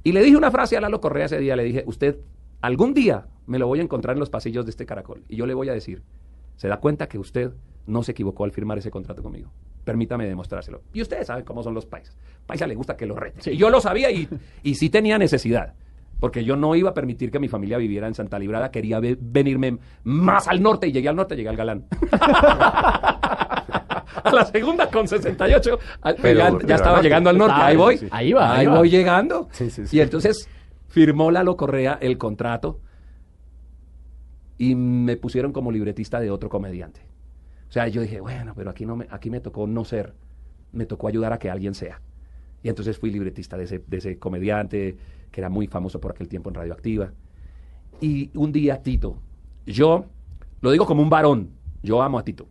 Y 0.02 0.12
le 0.12 0.22
dije 0.22 0.36
una 0.36 0.50
frase 0.50 0.76
a 0.76 0.80
Lalo 0.80 1.00
Correa 1.00 1.26
ese 1.26 1.38
día, 1.38 1.56
le 1.56 1.64
dije, 1.64 1.82
usted 1.86 2.18
algún 2.60 2.92
día 2.92 3.26
me 3.46 3.58
lo 3.58 3.66
voy 3.66 3.80
a 3.80 3.82
encontrar 3.82 4.16
en 4.16 4.20
los 4.20 4.30
pasillos 4.30 4.64
de 4.66 4.70
este 4.70 4.86
caracol 4.86 5.22
y 5.28 5.36
yo 5.36 5.46
le 5.46 5.54
voy 5.54 5.68
a 5.68 5.72
decir, 5.72 6.02
se 6.56 6.68
da 6.68 6.78
cuenta 6.78 7.08
que 7.08 7.18
usted 7.18 7.52
no 7.86 8.02
se 8.02 8.12
equivocó 8.12 8.44
al 8.44 8.52
firmar 8.52 8.78
ese 8.78 8.90
contrato 8.90 9.22
conmigo. 9.22 9.50
Permítame 9.84 10.26
demostrárselo. 10.26 10.82
Y 10.92 11.02
ustedes 11.02 11.26
saben 11.26 11.44
cómo 11.44 11.62
son 11.62 11.74
los 11.74 11.84
paisas. 11.86 12.16
Paisa 12.46 12.66
le 12.66 12.74
gusta 12.74 12.96
que 12.96 13.04
lo 13.06 13.14
reten. 13.16 13.52
Y 13.52 13.56
yo 13.56 13.68
lo 13.70 13.80
sabía 13.80 14.10
y, 14.10 14.28
y 14.62 14.74
sí 14.76 14.88
tenía 14.90 15.18
necesidad. 15.18 15.74
Porque 16.20 16.44
yo 16.44 16.56
no 16.56 16.74
iba 16.74 16.90
a 16.90 16.94
permitir 16.94 17.30
que 17.30 17.38
mi 17.38 17.48
familia 17.48 17.76
viviera 17.76 18.06
en 18.06 18.14
Santa 18.14 18.38
Librada, 18.38 18.70
quería 18.70 18.98
ve- 19.00 19.18
venirme 19.20 19.76
más 20.04 20.48
al 20.48 20.62
norte 20.62 20.86
y 20.88 20.92
llegué 20.92 21.08
al 21.10 21.16
norte, 21.16 21.36
llegué 21.36 21.50
al 21.50 21.56
galán. 21.56 21.84
a 24.24 24.30
la 24.32 24.44
segunda 24.46 24.88
con 24.90 25.06
68, 25.06 25.78
al- 26.02 26.16
Pero- 26.22 26.38
ya, 26.38 26.46
pero 26.46 26.58
ya 26.60 26.64
al 26.74 26.80
estaba 26.80 26.90
norte. 26.96 27.02
llegando 27.02 27.30
al 27.30 27.38
norte, 27.38 27.54
Ah, 27.56 27.66
ahí 27.66 27.76
voy. 27.76 27.98
sí, 27.98 28.04
sí. 28.06 28.10
Ahí 28.12 28.32
va, 28.32 28.56
ahí 28.56 28.66
va. 28.66 28.78
voy 28.78 28.88
llegando. 28.90 29.48
Sí, 29.52 29.68
sí, 29.70 29.86
sí. 29.86 29.96
Y 29.96 30.00
entonces 30.00 30.48
firmó 30.88 31.30
Lalo 31.30 31.56
Correa 31.56 31.98
el 32.00 32.16
contrato 32.16 32.80
y 34.56 34.74
me 34.76 35.16
pusieron 35.16 35.52
como 35.52 35.70
libretista 35.72 36.20
de 36.20 36.30
otro 36.30 36.48
comediante. 36.48 37.02
O 37.74 37.76
sea, 37.76 37.88
yo 37.88 38.02
dije, 38.02 38.20
bueno, 38.20 38.52
pero 38.54 38.70
aquí, 38.70 38.86
no 38.86 38.94
me, 38.94 39.08
aquí 39.10 39.30
me 39.30 39.40
tocó 39.40 39.66
no 39.66 39.84
ser, 39.84 40.14
me 40.70 40.86
tocó 40.86 41.08
ayudar 41.08 41.32
a 41.32 41.40
que 41.40 41.50
alguien 41.50 41.74
sea. 41.74 42.00
Y 42.62 42.68
entonces 42.68 42.96
fui 43.00 43.10
libretista 43.10 43.56
de 43.56 43.64
ese, 43.64 43.82
de 43.84 43.96
ese 43.96 44.16
comediante 44.16 44.96
que 45.32 45.40
era 45.40 45.48
muy 45.48 45.66
famoso 45.66 46.00
por 46.00 46.12
aquel 46.12 46.28
tiempo 46.28 46.50
en 46.50 46.54
Radioactiva. 46.54 47.10
Y 48.00 48.30
un 48.38 48.52
día 48.52 48.80
Tito, 48.80 49.16
yo 49.66 50.04
lo 50.60 50.70
digo 50.70 50.86
como 50.86 51.02
un 51.02 51.10
varón, 51.10 51.50
yo 51.82 52.00
amo 52.00 52.16
a 52.20 52.24
Tito. 52.24 52.46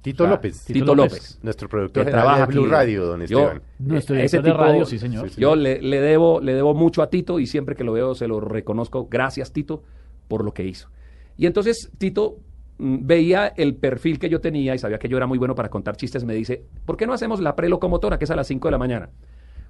Tito 0.00 0.22
O 0.22 0.26
sea, 0.28 0.36
López. 0.36 0.64
Tito, 0.64 0.78
Tito 0.78 0.94
López. 0.94 1.12
López. 1.12 1.38
Nuestro 1.42 1.68
productor 1.68 2.04
que 2.04 2.10
general 2.12 2.24
trabaja 2.24 2.46
de 2.46 2.52
Blue 2.52 2.62
aquí. 2.62 2.70
Radio, 2.70 3.06
don 3.06 3.26
Yo- 3.26 3.40
Esteban. 3.40 3.62
Nuestro 3.80 4.14
ese 4.14 4.22
director 4.38 4.42
de 4.44 4.50
tipo- 4.52 4.62
radio, 4.62 4.84
sí, 4.86 4.98
señor. 5.00 5.28
Yo 5.30 5.56
le, 5.56 5.82
le 5.82 6.00
debo, 6.00 6.40
le 6.40 6.54
debo 6.54 6.72
mucho 6.72 7.02
a 7.02 7.10
Tito 7.10 7.40
y 7.40 7.48
siempre 7.48 7.74
que 7.74 7.82
lo 7.82 7.94
veo 7.94 8.14
se 8.14 8.28
lo 8.28 8.38
reconozco. 8.38 9.08
Gracias, 9.10 9.52
Tito, 9.52 9.82
por 10.28 10.44
lo 10.44 10.54
que 10.54 10.64
hizo. 10.64 10.88
Y 11.36 11.46
entonces 11.46 11.90
Tito 11.98 12.36
veía 12.78 13.48
el 13.56 13.76
perfil 13.76 14.18
que 14.18 14.28
yo 14.28 14.40
tenía 14.40 14.74
y 14.74 14.78
sabía 14.78 14.98
que 14.98 15.08
yo 15.08 15.16
era 15.16 15.26
muy 15.26 15.38
bueno 15.38 15.54
para 15.54 15.68
contar 15.68 15.96
chistes. 15.96 16.24
Me 16.24 16.34
dice, 16.34 16.64
¿por 16.84 16.96
qué 16.96 17.06
no 17.06 17.12
hacemos 17.12 17.40
la 17.40 17.54
prelocomotora, 17.54 18.18
que 18.18 18.24
es 18.24 18.30
a 18.30 18.36
las 18.36 18.46
5 18.46 18.68
de 18.68 18.72
la 18.72 18.78
mañana? 18.78 19.10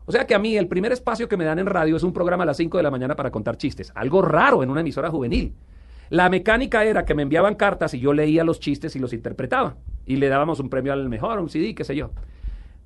O 0.04 0.12
sea 0.12 0.26
que 0.26 0.34
a 0.34 0.38
mí 0.38 0.56
el 0.56 0.68
primer 0.68 0.92
espacio 0.92 1.28
que 1.28 1.36
me 1.36 1.44
dan 1.44 1.58
en 1.58 1.66
radio 1.66 1.96
es 1.96 2.02
un 2.02 2.12
programa 2.12 2.42
a 2.42 2.46
las 2.46 2.56
5 2.56 2.76
de 2.76 2.82
la 2.82 2.90
mañana 2.90 3.14
para 3.14 3.30
contar 3.30 3.56
chistes. 3.56 3.92
Algo 3.94 4.22
raro 4.22 4.62
en 4.62 4.70
una 4.70 4.80
emisora 4.80 5.10
juvenil. 5.10 5.54
La 6.10 6.28
mecánica 6.28 6.84
era 6.84 7.04
que 7.04 7.14
me 7.14 7.22
enviaban 7.22 7.54
cartas 7.54 7.94
y 7.94 8.00
yo 8.00 8.12
leía 8.12 8.44
los 8.44 8.60
chistes 8.60 8.96
y 8.96 8.98
los 8.98 9.12
interpretaba. 9.12 9.76
Y 10.04 10.16
le 10.16 10.28
dábamos 10.28 10.60
un 10.60 10.68
premio 10.68 10.92
al 10.92 11.08
mejor, 11.08 11.38
un 11.38 11.48
CD, 11.48 11.74
qué 11.74 11.84
sé 11.84 11.94
yo. 11.94 12.10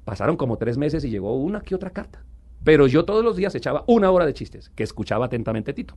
Pasaron 0.04 0.36
como 0.36 0.58
tres 0.58 0.78
meses 0.78 1.04
y 1.04 1.10
llegó 1.10 1.36
una 1.36 1.60
que 1.62 1.74
otra 1.74 1.90
carta. 1.90 2.22
Pero 2.62 2.86
yo 2.86 3.04
todos 3.04 3.24
los 3.24 3.36
días 3.36 3.54
echaba 3.54 3.84
una 3.86 4.10
hora 4.10 4.26
de 4.26 4.34
chistes, 4.34 4.70
que 4.70 4.82
escuchaba 4.82 5.26
atentamente 5.26 5.72
Tito. 5.72 5.96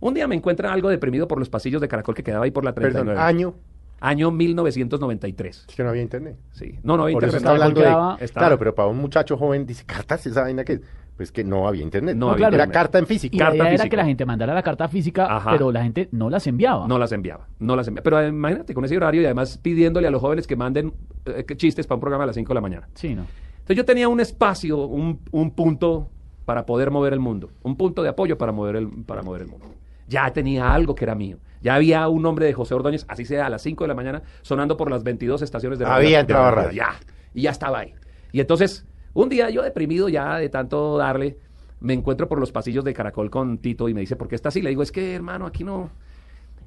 Un 0.00 0.14
día 0.14 0.26
me 0.28 0.34
encuentran 0.36 0.72
algo 0.72 0.88
deprimido 0.88 1.26
por 1.28 1.38
los 1.38 1.48
pasillos 1.48 1.80
de 1.80 1.88
Caracol 1.88 2.14
que 2.14 2.22
quedaba 2.22 2.44
ahí 2.44 2.50
por 2.50 2.64
la 2.64 2.72
39. 2.72 3.10
Perdón, 3.16 3.24
año. 3.26 3.54
Año 4.00 4.30
1993. 4.30 5.66
Es 5.68 5.74
que 5.74 5.82
no 5.82 5.88
había 5.90 6.02
internet. 6.02 6.36
Sí. 6.52 6.78
No, 6.84 6.96
no 6.96 7.02
había 7.02 7.14
Por 7.14 7.24
eso 7.24 7.36
internet. 7.36 7.38
está 7.38 7.50
hablando 7.50 7.80
de... 8.16 8.24
estaba- 8.24 8.46
Claro, 8.46 8.58
pero 8.58 8.74
para 8.74 8.88
un 8.88 8.98
muchacho 8.98 9.36
joven 9.36 9.66
dice, 9.66 9.84
¿cartas? 9.84 10.24
¿Esa 10.26 10.42
vaina 10.42 10.62
que 10.64 10.80
Pues 11.16 11.32
que 11.32 11.42
no 11.42 11.66
había 11.66 11.82
internet. 11.82 12.14
No 12.16 12.26
No, 12.26 12.32
había 12.32 12.42
claro. 12.42 12.54
Era 12.54 12.64
internet. 12.66 12.74
carta 12.84 12.98
en 13.00 13.06
físico. 13.08 13.34
Y 13.34 13.38
la 13.40 13.46
Carta 13.46 13.56
idea 13.56 13.66
era 13.66 13.72
física. 13.72 13.90
que 13.90 13.96
la 13.96 14.04
gente 14.04 14.24
mandara 14.24 14.54
la 14.54 14.62
carta 14.62 14.86
física, 14.86 15.26
Ajá. 15.36 15.50
pero 15.50 15.72
la 15.72 15.82
gente 15.82 16.08
no 16.12 16.30
las 16.30 16.46
enviaba. 16.46 16.86
No 16.86 16.96
las 16.96 17.10
enviaba, 17.10 17.48
no 17.58 17.74
las 17.74 17.88
enviaba. 17.88 18.04
Pero 18.04 18.24
imagínate, 18.28 18.72
con 18.72 18.84
ese 18.84 18.96
horario 18.96 19.22
y 19.22 19.24
además 19.24 19.58
pidiéndole 19.58 20.06
a 20.06 20.12
los 20.12 20.20
jóvenes 20.20 20.46
que 20.46 20.54
manden 20.54 20.92
eh, 21.26 21.44
chistes 21.56 21.88
para 21.88 21.96
un 21.96 22.00
programa 22.02 22.22
a 22.22 22.28
las 22.28 22.36
5 22.36 22.50
de 22.50 22.54
la 22.54 22.60
mañana. 22.60 22.88
Sí, 22.94 23.16
no. 23.16 23.22
Entonces 23.52 23.76
yo 23.76 23.84
tenía 23.84 24.08
un 24.08 24.20
espacio, 24.20 24.78
un, 24.86 25.18
un 25.32 25.50
punto 25.50 26.08
para 26.44 26.64
poder 26.66 26.92
mover 26.92 27.12
el 27.14 27.18
mundo, 27.20 27.50
un 27.64 27.76
punto 27.76 28.04
de 28.04 28.10
apoyo 28.10 28.38
para 28.38 28.52
mover, 28.52 28.76
el, 28.76 28.88
para 29.04 29.22
mover 29.22 29.42
el 29.42 29.48
mundo. 29.48 29.66
Ya 30.08 30.30
tenía 30.32 30.72
algo 30.72 30.94
que 30.94 31.04
era 31.04 31.14
mío. 31.14 31.38
Ya 31.60 31.74
había 31.74 32.08
un 32.08 32.22
nombre 32.22 32.46
de 32.46 32.52
José 32.52 32.74
Ordóñez, 32.74 33.04
así 33.08 33.24
sea, 33.24 33.46
a 33.46 33.50
las 33.50 33.62
5 33.62 33.84
de 33.84 33.88
la 33.88 33.94
mañana, 33.94 34.22
sonando 34.42 34.76
por 34.76 34.90
las 34.90 35.02
22 35.02 35.42
estaciones 35.42 35.78
de 35.78 35.84
radio. 35.84 35.96
Había 35.96 36.20
entrado 36.20 36.50
radio. 36.50 36.70
Ya, 36.72 36.90
y 37.34 37.42
ya 37.42 37.50
estaba 37.50 37.80
ahí. 37.80 37.94
Y 38.32 38.40
entonces, 38.40 38.86
un 39.14 39.28
día 39.28 39.50
yo 39.50 39.62
deprimido 39.62 40.08
ya 40.08 40.36
de 40.36 40.48
tanto 40.48 40.96
darle, 40.96 41.38
me 41.80 41.94
encuentro 41.94 42.28
por 42.28 42.40
los 42.40 42.52
pasillos 42.52 42.84
de 42.84 42.94
Caracol 42.94 43.30
con 43.30 43.58
Tito 43.58 43.88
y 43.88 43.94
me 43.94 44.00
dice, 44.00 44.16
¿por 44.16 44.28
qué 44.28 44.34
está 44.34 44.48
así? 44.48 44.62
Le 44.62 44.70
digo, 44.70 44.82
es 44.82 44.92
que 44.92 45.14
hermano, 45.14 45.46
aquí 45.46 45.64
no. 45.64 45.90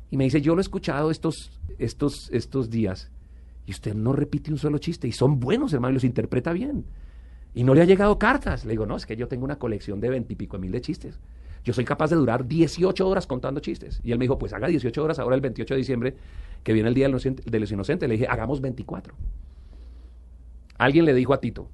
Y 0.09 0.17
me 0.17 0.25
dice, 0.25 0.41
yo 0.41 0.55
lo 0.55 0.61
he 0.61 0.63
escuchado 0.63 1.09
estos, 1.11 1.51
estos, 1.79 2.29
estos 2.31 2.69
días 2.69 3.11
y 3.65 3.71
usted 3.71 3.93
no 3.93 4.13
repite 4.13 4.51
un 4.51 4.57
solo 4.57 4.77
chiste 4.77 5.07
y 5.07 5.11
son 5.11 5.39
buenos, 5.39 5.73
hermano, 5.73 5.91
y 5.91 5.93
los 5.95 6.03
interpreta 6.03 6.51
bien. 6.51 6.85
Y 7.53 7.63
no 7.63 7.73
le 7.73 7.81
ha 7.81 7.85
llegado 7.85 8.17
cartas. 8.17 8.65
Le 8.65 8.71
digo, 8.71 8.85
no, 8.85 8.95
es 8.95 9.05
que 9.05 9.15
yo 9.15 9.27
tengo 9.27 9.45
una 9.45 9.57
colección 9.57 9.99
de 9.99 10.09
veintipico 10.09 10.57
mil 10.57 10.71
de 10.71 10.81
chistes. 10.81 11.19
Yo 11.63 11.73
soy 11.73 11.85
capaz 11.85 12.09
de 12.09 12.15
durar 12.15 12.47
18 12.47 13.07
horas 13.07 13.27
contando 13.27 13.59
chistes. 13.59 14.01
Y 14.03 14.11
él 14.11 14.17
me 14.17 14.23
dijo, 14.23 14.37
pues 14.39 14.53
haga 14.53 14.67
18 14.67 15.03
horas 15.03 15.19
ahora 15.19 15.35
el 15.35 15.41
28 15.41 15.73
de 15.73 15.77
diciembre, 15.77 16.15
que 16.63 16.73
viene 16.73 16.89
el 16.89 16.95
Día 16.95 17.07
de 17.07 17.59
los 17.59 17.71
Inocentes. 17.71 18.09
Le 18.09 18.15
dije, 18.15 18.27
hagamos 18.27 18.61
24. 18.61 19.13
Alguien 20.77 21.05
le 21.05 21.13
dijo 21.13 21.33
a 21.33 21.39
Tito, 21.39 21.69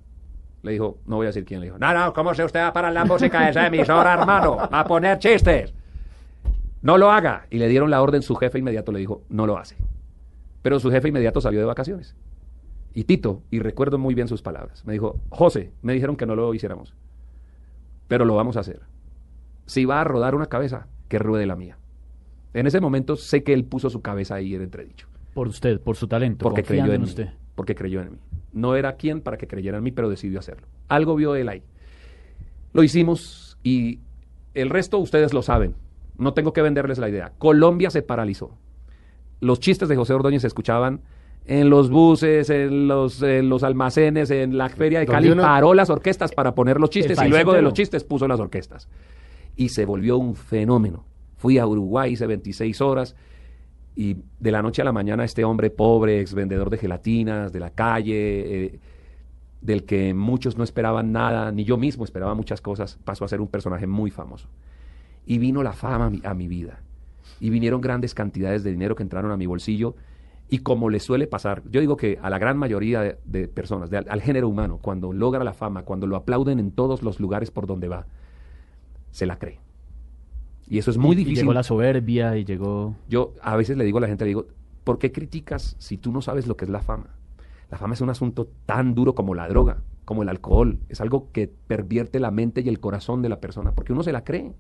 le 0.64 0.74
dijo, 0.74 0.98
no 1.06 1.16
voy 1.16 1.26
a 1.26 1.30
decir 1.30 1.46
quién, 1.46 1.62
le 1.62 1.68
dijo, 1.68 1.78
no, 1.78 1.94
no, 1.94 2.12
¿cómo 2.14 2.34
se 2.34 2.44
usted 2.44 2.60
va 2.60 2.68
a 2.68 2.74
parar 2.74 2.92
la 2.92 3.06
música 3.06 3.46
de 3.46 3.52
esa 3.52 3.68
emisora, 3.68 4.14
hermano? 4.14 4.58
A 4.60 4.84
poner 4.84 5.20
chistes. 5.20 5.74
No 6.82 6.98
lo 6.98 7.10
haga. 7.10 7.48
Y 7.50 7.58
le 7.58 7.70
dieron 7.70 7.90
la 7.90 8.02
orden, 8.02 8.22
su 8.22 8.36
jefe 8.36 8.60
inmediato 8.60 8.92
le 8.92 9.00
dijo, 9.00 9.24
no 9.30 9.48
lo 9.48 9.58
hace. 9.58 9.78
Pero 10.62 10.80
su 10.82 10.92
jefe 10.92 11.08
inmediato 11.08 11.40
salió 11.40 11.60
de 11.62 11.66
vacaciones. 11.66 12.16
Y 12.94 13.06
Tito, 13.06 13.44
y 13.52 13.60
recuerdo 13.60 13.98
muy 13.98 14.16
bien 14.16 14.28
sus 14.28 14.42
palabras, 14.42 14.84
me 14.86 14.94
dijo, 14.94 15.20
José, 15.30 15.72
me 15.82 15.94
dijeron 15.94 16.16
que 16.18 16.26
no 16.26 16.36
lo 16.36 16.54
hiciéramos, 16.54 16.96
pero 18.08 18.26
lo 18.26 18.36
vamos 18.36 18.58
a 18.58 18.62
hacer. 18.62 18.82
Si 19.68 19.86
va 19.86 20.02
a 20.02 20.04
rodar 20.04 20.34
una 20.34 20.48
cabeza, 20.48 20.88
que 21.08 21.20
ruede 21.20 21.46
la 21.46 21.56
mía. 21.56 21.78
En 22.56 22.66
ese 22.66 22.82
momento 22.82 23.16
sé 23.16 23.44
que 23.44 23.54
él 23.54 23.64
puso 23.66 23.90
su 23.92 24.02
cabeza 24.02 24.34
ahí 24.36 24.56
en 24.56 24.64
entredicho. 24.64 25.08
Por 25.36 25.48
usted, 25.48 25.80
por 25.80 25.96
su 25.96 26.08
talento. 26.08 26.42
Porque 26.44 26.64
creyó 26.64 26.86
en, 26.86 26.92
en 26.94 27.02
mí. 27.02 27.08
usted. 27.08 27.30
Porque 27.54 27.76
creyó 27.76 28.02
en 28.02 28.14
mí. 28.14 28.18
No 28.54 28.76
era 28.76 28.96
quien 28.96 29.22
para 29.22 29.38
que 29.38 29.46
creyera 29.48 29.78
en 29.78 29.84
mí, 29.84 29.92
pero 29.92 30.10
decidió 30.10 30.40
hacerlo. 30.40 30.66
Algo 30.88 31.16
vio 31.16 31.36
él 31.36 31.48
ahí. 31.50 31.62
Lo 32.74 32.82
hicimos 32.84 33.58
y 33.64 34.00
el 34.54 34.70
resto 34.70 34.98
ustedes 34.98 35.34
lo 35.34 35.42
saben. 35.42 35.76
No 36.18 36.34
tengo 36.34 36.54
que 36.54 36.62
venderles 36.62 36.98
la 36.98 37.10
idea. 37.10 37.34
Colombia 37.38 37.90
se 37.92 38.02
paralizó. 38.02 38.56
Los 39.40 39.60
chistes 39.60 39.88
de 39.90 39.96
José 39.96 40.14
Ordóñez 40.14 40.42
se 40.42 40.48
escuchaban 40.48 41.02
en 41.46 41.70
los 41.70 41.90
buses, 41.90 42.50
en 42.50 42.88
los, 42.88 43.22
en 43.22 43.50
los 43.50 43.64
almacenes, 43.64 44.32
en 44.32 44.58
la 44.58 44.70
feria 44.70 45.00
de 45.00 45.06
Cali. 45.06 45.30
uno- 45.30 45.44
Paró 45.44 45.74
las 45.74 45.90
orquestas 45.90 46.32
para 46.32 46.56
poner 46.56 46.80
los 46.80 46.90
chistes 46.90 47.18
y 47.22 47.30
luego 47.30 47.54
de 47.54 47.62
los 47.62 47.74
chistes 47.74 48.04
puso 48.04 48.28
las 48.28 48.40
orquestas. 48.40 48.90
Y 49.58 49.70
se 49.70 49.86
volvió 49.86 50.18
un 50.18 50.36
fenómeno. 50.36 51.04
Fui 51.36 51.58
a 51.58 51.68
Uruguay, 51.68 52.14
hice 52.14 52.26
26 52.28 52.80
horas 52.82 53.16
y 53.98 54.18
de 54.40 54.52
la 54.52 54.62
noche 54.62 54.84
a 54.84 54.86
la 54.86 54.92
mañana 54.92 55.24
este 55.24 55.44
hombre 55.44 55.72
pobre, 55.72 56.22
ex 56.22 56.36
vendedor 56.36 56.70
de 56.70 56.78
gelatinas, 56.78 57.52
de 57.52 57.60
la 57.60 57.72
calle, 57.72 58.66
eh, 58.66 58.80
del 59.62 59.86
que 59.86 60.14
muchos 60.14 60.56
no 60.56 60.64
esperaban 60.64 61.12
nada, 61.12 61.52
ni 61.52 61.64
yo 61.64 61.78
mismo 61.78 62.06
esperaba 62.06 62.36
muchas 62.36 62.62
cosas, 62.62 63.00
pasó 63.04 63.26
a 63.26 63.28
ser 63.28 63.42
un 63.42 63.48
personaje 63.48 63.88
muy 63.88 64.12
famoso. 64.12 64.48
Y 65.26 65.40
vino 65.40 65.64
la 65.64 65.74
fama 65.74 66.12
a 66.24 66.34
mi, 66.36 66.48
vida. 66.48 66.80
Y 67.40 67.50
vinieron 67.50 67.82
grandes 67.82 68.14
cantidades 68.14 68.64
de 68.64 68.70
dinero 68.72 68.96
que 68.96 69.02
entraron 69.02 69.32
a 69.32 69.38
mi 69.38 69.48
bolsillo. 69.48 69.96
Y 70.48 70.60
como 70.60 70.92
le 70.92 71.00
suele 71.00 71.26
pasar, 71.26 71.64
yo 71.70 71.82
digo 71.82 71.98
que 71.98 72.20
a 72.22 72.30
la 72.30 72.38
gran 72.38 72.58
mayoría 72.58 73.02
de, 73.02 73.18
de 73.26 73.48
personas, 73.48 73.90
de- 73.90 73.98
al, 73.98 74.06
al 74.10 74.22
género 74.22 74.48
humano, 74.48 74.78
cuando 74.80 75.12
logra 75.12 75.44
la 75.44 75.54
fama, 75.54 75.84
cuando 75.84 76.06
lo 76.06 76.16
aplauden 76.16 76.60
en 76.60 76.72
todos 76.72 77.02
los 77.02 77.20
lugares 77.20 77.50
por 77.50 77.66
donde 77.66 77.88
va, 77.88 78.06
se 79.18 79.26
la 79.26 79.40
cree. 79.40 79.60
Y 80.68 80.78
eso 80.78 80.92
es 80.92 80.98
muy 81.00 81.14
Y 81.14 81.16
difícil. 81.16 81.40
llegó 81.40 81.54
la 81.54 81.64
soberbia 81.64 82.38
y 82.38 82.46
llegó... 82.46 82.96
Yo 83.10 83.34
a 83.42 83.56
veces 83.56 83.76
le 83.76 83.84
digo 83.84 83.98
a 83.98 84.02
la 84.02 84.08
gente, 84.08 84.26
le 84.26 84.30
digo, 84.30 84.46
¿por 84.84 85.00
qué 85.00 85.12
criticas 85.12 85.76
si 85.80 85.98
tú 85.98 86.12
no 86.12 86.22
sabes 86.22 86.46
lo 86.46 86.56
que 86.56 86.66
es 86.66 86.70
la 86.70 86.82
fama? 86.82 87.16
La 87.72 87.80
fama 87.80 87.96
es 87.96 88.02
un 88.02 88.12
asunto 88.12 88.48
tan 88.68 88.94
duro 88.94 89.16
como 89.16 89.34
la 89.34 89.48
droga, 89.48 89.82
como 90.06 90.22
el 90.22 90.30
alcohol. 90.30 90.78
Es 90.88 91.02
algo 91.02 91.32
que 91.32 91.48
pervierte 91.48 92.20
la 92.20 92.30
mente 92.30 92.62
y 92.62 92.70
el 92.70 92.80
corazón 92.80 93.24
de 93.24 93.30
la 93.30 93.40
persona, 93.40 93.74
porque 93.74 93.92
uno 93.92 94.04
se 94.04 94.12
la 94.12 94.24
cree. 94.24 94.54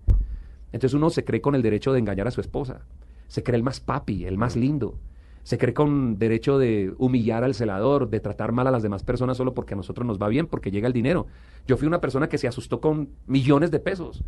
Entonces 0.71 0.95
uno 0.95 1.11
se 1.11 1.23
cree 1.23 1.39
con 1.39 1.53
el 1.53 1.61
derecho 1.61 1.93
de 1.93 1.99
engañar 1.99 2.27
a 2.27 2.31
su 2.31 2.41
esposa. 2.41 2.81
Se 3.27 3.43
cree 3.43 3.57
el 3.57 3.63
más 3.63 3.79
papi, 3.79 4.25
el 4.25 4.39
más 4.39 4.55
lindo. 4.55 4.97
Se 5.47 5.57
cree 5.57 5.73
con 5.73 6.19
derecho 6.19 6.59
de 6.59 6.93
humillar 6.97 7.45
al 7.45 7.53
celador, 7.53 8.09
de 8.09 8.19
tratar 8.19 8.51
mal 8.51 8.67
a 8.67 8.71
las 8.71 8.83
demás 8.83 9.03
personas 9.03 9.37
solo 9.37 9.53
porque 9.53 9.75
a 9.75 9.77
nosotros 9.77 10.05
nos 10.05 10.21
va 10.21 10.27
bien, 10.27 10.45
porque 10.45 10.71
llega 10.71 10.87
el 10.87 10.91
dinero. 10.93 11.27
Yo 11.65 11.77
fui 11.77 11.87
una 11.87 12.01
persona 12.01 12.27
que 12.27 12.37
se 12.37 12.49
asustó 12.49 12.81
con 12.81 13.11
millones 13.27 13.71
de 13.71 13.79
pesos 13.79 14.25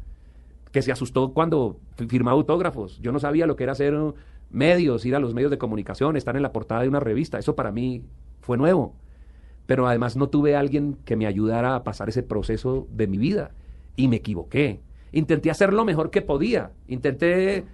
que 0.72 0.82
se 0.82 0.94
asustó 0.94 1.34
cuando 1.34 1.78
fi- 1.98 2.08
firmaba 2.08 2.38
autógrafos. 2.38 3.00
Yo 3.02 3.12
no 3.12 3.20
sabía 3.20 3.48
lo 3.48 3.58
que 3.58 3.64
era 3.64 3.74
hacer 3.74 3.96
uh, 3.96 4.14
medios, 4.50 5.06
ir 5.06 5.14
a 5.14 5.20
los 5.20 5.34
medios 5.34 5.52
de 5.52 5.58
comunicación, 5.58 6.16
estar 6.16 6.38
en 6.38 6.42
la 6.42 6.54
portada 6.54 6.84
de 6.84 6.88
una 6.88 7.02
revista. 7.02 7.38
Eso 7.38 7.54
para 7.54 7.74
mí 7.74 8.06
fue 8.40 8.56
nuevo. 8.58 8.96
Pero 9.66 9.88
además 9.90 10.16
no 10.16 10.30
tuve 10.30 10.56
a 10.56 10.62
alguien 10.62 10.96
que 11.04 11.18
me 11.18 11.28
ayudara 11.28 11.76
a 11.76 11.84
pasar 11.84 12.08
ese 12.08 12.24
proceso 12.24 12.88
de 12.92 13.08
mi 13.08 13.18
vida. 13.18 13.52
Y 13.98 14.08
me 14.08 14.16
equivoqué. 14.16 14.80
Intenté 15.12 15.52
hacer 15.52 15.74
lo 15.74 15.84
mejor 15.84 16.12
que 16.12 16.22
podía. 16.22 16.72
Intenté 16.88 17.66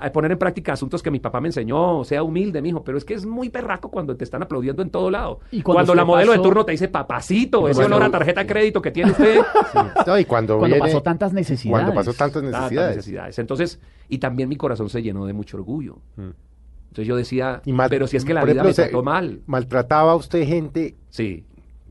a 0.00 0.10
poner 0.12 0.32
en 0.32 0.38
práctica 0.38 0.72
asuntos 0.72 1.02
que 1.02 1.10
mi 1.10 1.20
papá 1.20 1.40
me 1.40 1.48
enseñó, 1.48 2.04
sea 2.04 2.22
humilde, 2.22 2.60
mijo, 2.62 2.82
pero 2.84 2.98
es 2.98 3.04
que 3.04 3.14
es 3.14 3.24
muy 3.26 3.48
perraco 3.50 3.90
cuando 3.90 4.16
te 4.16 4.24
están 4.24 4.42
aplaudiendo 4.42 4.82
en 4.82 4.90
todo 4.90 5.10
lado. 5.10 5.40
Y 5.50 5.62
cuando 5.62 5.76
cuando 5.78 5.94
la 5.94 6.04
modelo 6.04 6.32
de 6.32 6.38
pasó- 6.38 6.48
turno 6.48 6.64
te 6.64 6.72
dice, 6.72 6.88
papacito, 6.88 7.68
ese 7.68 7.80
Cuando- 7.80 7.96
olor 7.96 8.08
a 8.08 8.10
tarjeta 8.12 8.40
de 8.42 8.46
crédito 8.46 8.80
que 8.82 8.90
tiene 8.90 9.10
usted. 9.12 9.40
No, 10.06 10.18
y 10.18 10.24
cuando, 10.24 10.58
Cuando 10.58 10.76
viene- 10.76 10.88
pasó 10.90 11.02
tantas 11.02 11.32
necesidades. 11.32 11.70
Cuando 11.84 11.94
pasó 11.94 12.12
tantas 12.12 12.42
tantas 12.42 12.70
necesidades. 12.70 13.38
Entonces, 13.38 13.80
y 14.08 14.18
también 14.18 14.48
mi 14.48 14.56
corazón 14.56 14.88
se 14.88 15.02
llenó 15.02 15.26
de 15.26 15.32
mucho 15.32 15.56
orgullo. 15.56 15.98
Entonces 16.16 17.06
yo 17.08 17.16
decía, 17.16 17.60
Y 17.64 17.72
mal- 17.72 17.88
pero 17.90 18.06
si 18.06 18.16
es 18.16 18.24
que 18.24 18.34
la 18.34 18.42
vida 18.44 18.62
ejemplo, 18.62 18.68
me 18.68 18.74
trató 18.74 19.02
mal. 19.02 19.40
Maltrataba 19.46 20.12
a 20.12 20.16
usted 20.16 20.46
gente 20.46 20.94
Sí, 21.10 21.44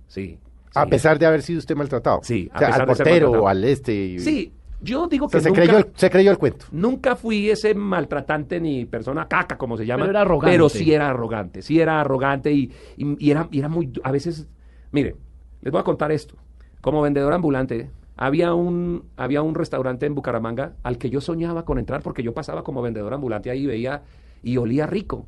sí. 0.08 0.38
a 0.74 0.84
sí. 0.86 0.90
pesar 0.90 1.20
de 1.20 1.26
haber 1.26 1.42
sido 1.42 1.60
usted 1.60 1.76
maltratado. 1.76 2.20
Sí, 2.24 2.50
a 2.54 2.56
O 2.56 2.60
sea, 2.60 2.68
pesar 2.70 2.82
al 2.82 2.88
de 2.88 2.96
ser 2.96 3.04
portero 3.06 3.26
maltratado. 3.28 3.44
o 3.44 3.48
al 3.50 3.64
este. 3.66 3.94
y- 3.94 4.20
Sí, 4.20 4.54
yo 4.84 5.08
digo 5.08 5.26
O 5.26 5.30
sea, 5.30 5.40
que 5.40 5.44
se, 5.44 5.50
nunca, 5.50 5.62
creyó 5.64 5.78
el, 5.78 5.88
se 5.96 6.10
creyó 6.10 6.32
el 6.32 6.38
cuento. 6.38 6.66
nunca 6.72 7.16
fui 7.16 7.50
ese 7.50 7.74
maltratante 7.74 8.60
ni 8.60 8.86
persona 8.86 9.28
caca, 9.28 9.58
como 9.58 9.78
se 9.78 9.86
llama. 9.86 10.04
Pero 10.04 10.12
era 10.12 10.22
arrogante. 10.22 10.54
Pero 10.54 10.70
sí 10.70 10.94
era 10.94 11.10
arrogante, 11.10 11.62
sí 11.62 11.80
era 11.80 12.02
arrogante 12.02 12.52
y, 12.52 12.72
y- 12.98 13.16
y 13.28 13.32
era, 13.32 13.48
y 13.52 13.60
era 13.60 13.70
muy... 13.70 13.92
A 14.04 14.12
veces, 14.12 14.48
mire, 14.92 15.16
les 15.62 15.72
voy 15.72 15.80
a 15.82 15.84
contar 15.84 16.12
esto. 16.12 16.36
Como 16.82 17.02
vendedor 17.02 17.32
ambulante, 17.34 17.90
había 18.18 18.54
un, 18.54 19.06
había 19.16 19.42
un 19.42 19.56
restaurante 19.56 20.06
en 20.06 20.16
Bucaramanga 20.16 20.74
al 20.84 20.98
que 20.98 21.10
yo 21.10 21.22
soñaba 21.22 21.66
con 21.66 21.80
entrar 21.80 22.02
porque 22.04 22.22
yo 22.24 22.34
pasaba 22.34 22.64
como 22.64 22.82
vendedor 22.82 23.14
ambulante 23.14 23.50
ahí 23.50 23.64
y 23.64 23.68
veía 23.68 24.04
y 24.44 24.58
olía 24.58 24.86
rico, 24.86 25.26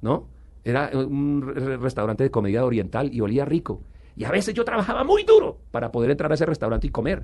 ¿no? 0.00 0.26
Era 0.64 0.90
un 0.94 1.42
re- 1.54 1.76
restaurante 1.76 2.24
de 2.24 2.30
comida 2.30 2.64
oriental 2.64 3.10
y 3.12 3.20
olía 3.20 3.44
rico. 3.44 3.82
Y 4.16 4.24
a 4.24 4.30
veces 4.30 4.54
yo 4.54 4.64
trabajaba 4.64 5.04
muy 5.04 5.22
duro 5.22 5.58
para 5.70 5.92
poder 5.92 6.10
entrar 6.10 6.30
a 6.30 6.34
ese 6.34 6.46
restaurante 6.46 6.86
y 6.86 6.90
comer. 6.90 7.22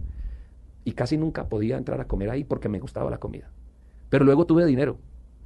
Y 0.85 0.93
casi 0.93 1.17
nunca 1.17 1.49
podía 1.49 1.77
entrar 1.77 2.01
a 2.01 2.07
comer 2.07 2.31
ahí 2.31 2.45
porque 2.45 2.69
me 2.69 2.79
gustaba 2.81 3.11
la 3.11 3.19
comida. 3.19 3.51
Pero 4.11 4.25
luego 4.25 4.45
tuve 4.47 4.67
dinero 4.67 4.99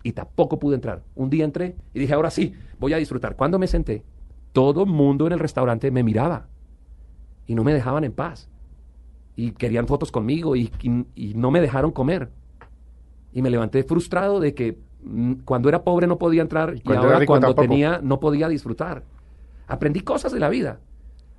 y 0.02 0.12
tampoco 0.12 0.58
pude 0.58 0.74
entrar. 0.74 1.02
Un 1.14 1.30
día 1.30 1.44
entré 1.44 1.76
y 1.94 2.00
dije, 2.00 2.14
ahora 2.14 2.30
sí, 2.30 2.54
voy 2.78 2.92
a 2.92 2.96
disfrutar. 2.98 3.36
Cuando 3.36 3.58
me 3.58 3.66
senté, 3.66 4.02
todo 4.52 4.84
mundo 4.86 5.26
en 5.26 5.32
el 5.32 5.38
restaurante 5.38 5.90
me 5.90 6.02
miraba 6.02 6.48
y 7.46 7.54
no 7.54 7.62
me 7.64 7.72
dejaban 7.72 8.04
en 8.04 8.12
paz. 8.12 8.48
Y 9.36 9.52
querían 9.52 9.86
fotos 9.86 10.10
conmigo 10.10 10.56
y, 10.56 10.72
y- 10.82 11.06
y 11.14 11.34
no 11.34 11.50
me 11.52 11.60
dejaron 11.60 11.92
comer. 11.92 12.30
Y 13.32 13.42
me 13.42 13.50
levanté 13.50 13.84
frustrado 13.84 14.40
de 14.40 14.54
que 14.54 14.78
mm, 15.04 15.34
cuando 15.44 15.68
era 15.68 15.84
pobre 15.84 16.08
no 16.08 16.18
podía 16.18 16.42
entrar 16.42 16.74
y, 16.76 16.80
cuando 16.80 17.04
ahora 17.04 17.24
cuando 17.26 17.46
tampoco. 17.48 17.68
tenía 17.68 18.00
no 18.02 18.18
podía 18.18 18.48
disfrutar. 18.48 19.04
Aprendí 19.68 20.00
cosas 20.00 20.32
de 20.32 20.40
la 20.40 20.48
vida. 20.48 20.80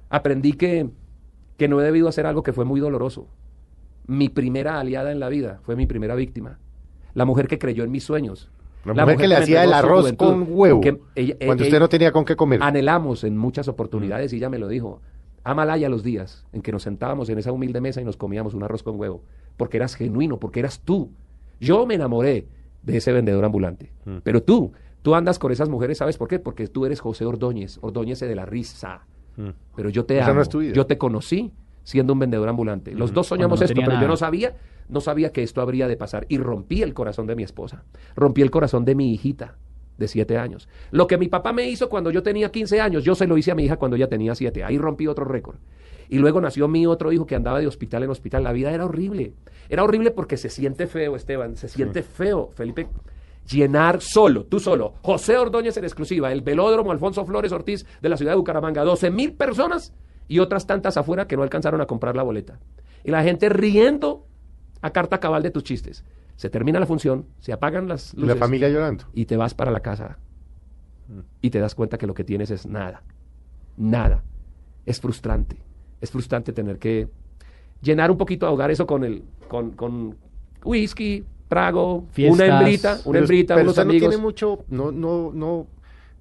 Aprendí 0.09 0.53
que, 0.53 0.89
que 1.57 1.67
no 1.67 1.81
he 1.81 1.83
debido 1.83 2.07
hacer 2.07 2.25
algo 2.25 2.43
que 2.43 2.53
fue 2.53 2.63
muy 2.63 2.79
doloroso. 2.79 3.27
Mi 4.09 4.27
primera 4.29 4.79
aliada 4.79 5.11
en 5.11 5.19
la 5.19 5.29
vida 5.29 5.59
fue 5.63 5.75
mi 5.75 5.85
primera 5.85 6.15
víctima. 6.15 6.57
La 7.13 7.25
mujer 7.25 7.47
que 7.47 7.59
creyó 7.59 7.83
en 7.83 7.91
mis 7.91 8.03
sueños. 8.03 8.49
La, 8.85 8.93
mujer 9.03 9.17
que 9.17 9.27
le 9.27 9.35
hacía 9.35 9.63
el 9.63 9.73
arroz 9.73 10.01
juventud. 10.01 10.25
con 10.25 10.47
huevo. 10.49 10.81
Que 10.81 10.99
ella- 11.15 11.35
cuando 11.45 11.63
ella- 11.63 11.69
usted 11.69 11.79
no 11.79 11.89
tenía 11.89 12.11
con 12.11 12.25
qué 12.25 12.35
comer. 12.35 12.63
Anhelamos 12.63 13.23
en 13.23 13.37
muchas 13.37 13.67
oportunidades, 13.67 14.33
y 14.33 14.37
ella 14.37 14.49
me 14.49 14.57
lo 14.57 14.67
dijo, 14.67 15.01
Amalaya 15.43 15.89
los 15.89 16.03
días 16.03 16.45
en 16.53 16.61
que 16.61 16.71
nos 16.71 16.83
sentábamos 16.83 17.29
en 17.29 17.37
esa 17.37 17.51
humilde 17.51 17.81
mesa 17.81 18.01
y 18.01 18.03
nos 18.05 18.17
comíamos 18.17 18.53
un 18.53 18.63
arroz 18.63 18.83
con 18.83 18.99
huevo, 18.99 19.23
porque 19.57 19.77
eras 19.77 19.95
genuino, 19.95 20.37
porque 20.39 20.59
eras 20.59 20.79
tú. 20.81 21.11
Yo 21.59 21.85
me 21.85 21.95
enamoré 21.95 22.47
de 22.83 22.97
ese 22.97 23.11
vendedor 23.11 23.45
ambulante, 23.45 23.91
pero 24.23 24.41
tú, 24.43 24.71
tú 25.01 25.13
andas 25.15 25.39
con 25.39 25.51
esas 25.51 25.69
mujeres, 25.69 25.97
¿sabes 25.99 26.17
por 26.17 26.27
qué? 26.27 26.39
Porque 26.39 26.67
tú 26.67 26.85
eres 26.85 26.99
José 26.99 27.25
Ordóñez, 27.25 27.77
Ordóñez 27.81 28.19
de 28.21 28.35
la 28.35 28.45
risa. 28.45 29.05
Pero 29.75 29.89
yo 29.89 30.05
te 30.05 30.21
amo, 30.21 30.33
no 30.35 30.41
es 30.41 30.49
tu 30.49 30.59
vida. 30.59 30.73
yo 30.73 30.85
te 30.85 30.97
conocí 30.97 31.51
siendo 31.83 32.13
un 32.13 32.19
vendedor 32.19 32.47
ambulante. 32.49 32.93
Los 32.93 33.13
dos 33.13 33.27
soñamos 33.27 33.59
no 33.59 33.65
esto, 33.65 33.81
pero 33.83 33.99
yo 33.99 34.07
no 34.07 34.17
sabía, 34.17 34.55
no 34.87 35.01
sabía 35.01 35.31
que 35.31 35.43
esto 35.43 35.61
habría 35.61 35.87
de 35.87 35.97
pasar. 35.97 36.25
Y 36.29 36.37
rompí 36.37 36.81
el 36.81 36.93
corazón 36.93 37.27
de 37.27 37.35
mi 37.35 37.43
esposa, 37.43 37.83
rompí 38.15 38.41
el 38.41 38.51
corazón 38.51 38.85
de 38.85 38.95
mi 38.95 39.13
hijita 39.13 39.57
de 39.97 40.07
siete 40.07 40.37
años. 40.37 40.67
Lo 40.91 41.07
que 41.07 41.17
mi 41.17 41.27
papá 41.27 41.53
me 41.53 41.69
hizo 41.69 41.89
cuando 41.89 42.09
yo 42.09 42.23
tenía 42.23 42.51
15 42.51 42.81
años, 42.81 43.03
yo 43.03 43.15
se 43.15 43.27
lo 43.27 43.37
hice 43.37 43.51
a 43.51 43.55
mi 43.55 43.65
hija 43.65 43.77
cuando 43.77 43.97
ella 43.97 44.07
tenía 44.07 44.33
siete. 44.33 44.63
Ahí 44.63 44.77
rompí 44.77 45.07
otro 45.07 45.25
récord. 45.25 45.57
Y 46.09 46.17
luego 46.17 46.41
nació 46.41 46.67
mi 46.67 46.87
otro 46.87 47.11
hijo 47.11 47.27
que 47.27 47.35
andaba 47.35 47.59
de 47.59 47.67
hospital 47.67 48.03
en 48.03 48.09
hospital. 48.09 48.43
La 48.43 48.51
vida 48.51 48.71
era 48.71 48.85
horrible. 48.85 49.33
Era 49.69 49.83
horrible 49.83 50.09
porque 50.09 50.37
se 50.37 50.49
siente 50.49 50.87
feo, 50.87 51.15
Esteban. 51.15 51.55
Se 51.55 51.67
siente 51.67 52.01
feo, 52.01 52.49
Felipe. 52.55 52.87
Llenar 53.47 54.01
solo, 54.01 54.45
tú 54.45 54.59
solo. 54.59 54.95
José 55.03 55.37
Ordóñez 55.37 55.77
en 55.77 55.83
exclusiva, 55.83 56.31
el 56.31 56.41
velódromo 56.41 56.91
Alfonso 56.91 57.25
Flores 57.25 57.51
Ortiz 57.51 57.85
de 58.01 58.09
la 58.09 58.17
ciudad 58.17 58.31
de 58.31 58.37
Bucaramanga. 58.37 58.83
12 58.83 59.11
mil 59.11 59.33
personas 59.33 59.93
y 60.29 60.39
otras 60.39 60.65
tantas 60.65 60.95
afuera 60.95 61.27
que 61.27 61.35
no 61.35 61.43
alcanzaron 61.43 61.81
a 61.81 61.85
comprar 61.87 62.15
la 62.15 62.23
boleta. 62.23 62.57
Y 63.03 63.11
la 63.11 63.21
gente 63.23 63.49
riendo 63.49 64.25
a 64.81 64.91
carta 64.91 65.19
cabal 65.19 65.43
de 65.43 65.51
tus 65.51 65.63
chistes. 65.65 66.05
Se 66.37 66.49
termina 66.49 66.79
la 66.79 66.85
función, 66.85 67.25
se 67.41 67.51
apagan 67.51 67.89
las 67.89 68.13
Y 68.13 68.17
luces 68.21 68.35
la 68.35 68.39
familia 68.39 68.69
llorando. 68.69 69.03
y 69.13 69.25
te 69.25 69.35
vas 69.35 69.53
para 69.53 69.71
la 69.71 69.81
casa 69.81 70.17
y 71.41 71.49
te 71.49 71.59
das 71.59 71.75
cuenta 71.75 71.97
que 71.97 72.07
lo 72.07 72.13
que 72.13 72.23
tienes 72.23 72.51
es 72.51 72.65
nada. 72.65 73.03
Nada. 73.75 74.23
Es 74.85 75.01
frustrante. 75.01 75.57
Es 75.99 76.11
frustrante 76.11 76.53
tener 76.53 76.77
que 76.79 77.09
llenar 77.81 78.11
un 78.11 78.17
poquito, 78.17 78.45
ahogar 78.45 78.71
eso 78.71 78.85
con 78.87 79.03
el 79.03 79.23
con, 79.49 79.71
con 79.71 80.15
whisky, 80.63 81.25
trago, 81.47 82.05
Fiestas. 82.11 82.39
una 82.47 82.59
hembrita, 82.59 82.91
una 82.93 83.03
Pero- 83.03 83.19
hembrita, 83.19 83.53
pero 83.55 83.63
unos 83.65 83.71
usted 83.71 83.83
no 83.85 83.89
amigos. 83.89 84.09
tiene 84.09 84.21
mucho, 84.23 84.59
no, 84.69 84.91
no, 84.91 85.31
no, 85.33 85.65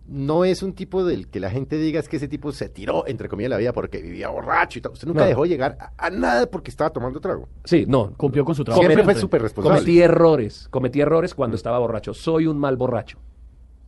no 0.09 0.45
es 0.45 0.63
un 0.63 0.73
tipo 0.73 1.05
del 1.05 1.29
que 1.29 1.39
la 1.39 1.51
gente 1.51 1.77
diga 1.79 2.01
es 2.01 2.09
que 2.09 2.17
ese 2.17 2.29
tipo 2.29 2.51
se 2.53 2.69
tiró, 2.69 3.07
entre 3.07 3.29
comillas, 3.29 3.51
la 3.51 3.57
vida 3.59 3.73
porque 3.73 4.01
vivía 4.01 4.29
borracho 4.31 4.79
y 4.79 4.83
tal. 4.83 4.93
Usted 4.93 5.07
nunca 5.07 5.21
No. 5.21 5.27
dejó 5.27 5.45
llegar 5.47 5.77
a, 5.81 5.93
a 6.07 6.11
nada 6.11 6.47
porque 6.51 6.71
estaba 6.71 6.91
tomando 6.91 7.21
trago. 7.21 7.49
Sí, 7.65 7.85
no. 7.87 8.13
Cumplió 8.17 8.45
con 8.45 8.55
su 8.55 8.65
trabajo. 8.65 8.83
Siempre 8.83 9.05
fue 9.05 9.15
súper 9.15 9.43
responsable. 9.43 9.79
Cometí 9.81 10.01
errores, 10.01 10.67
cometí 10.71 11.01
errores 11.01 11.35
cuando 11.35 11.57
estaba 11.57 11.79
borracho. 11.79 12.15
Soy 12.15 12.47
un 12.47 12.59
mal 12.59 12.77
borracho. 12.77 13.19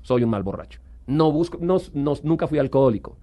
Soy 0.03 0.23
un 0.23 0.31
mal 0.31 0.43
borracho. 0.43 0.81
No 1.07 1.33
busco, 1.33 1.59
no, 1.61 1.79
no- 1.95 2.15
nunca 2.23 2.47
fui 2.47 2.59
alcohólico, 2.59 3.17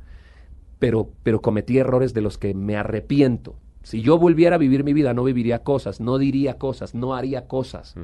pero, 0.80 1.10
pero 1.24 1.42
cometí 1.42 1.78
errores 1.78 2.14
de 2.14 2.22
los 2.22 2.38
que 2.38 2.54
me 2.54 2.76
arrepiento. 2.78 3.56
Si 3.84 4.02
yo 4.02 4.18
volviera 4.18 4.56
a 4.56 4.60
vivir 4.60 4.84
mi 4.84 4.94
vida, 4.94 5.14
no 5.14 5.24
viviría 5.24 5.64
cosas, 5.64 6.00
no 6.02 6.18
diría 6.18 6.58
cosas, 6.58 6.94
no 6.94 7.16
haría 7.16 7.48
cosas 7.48 7.96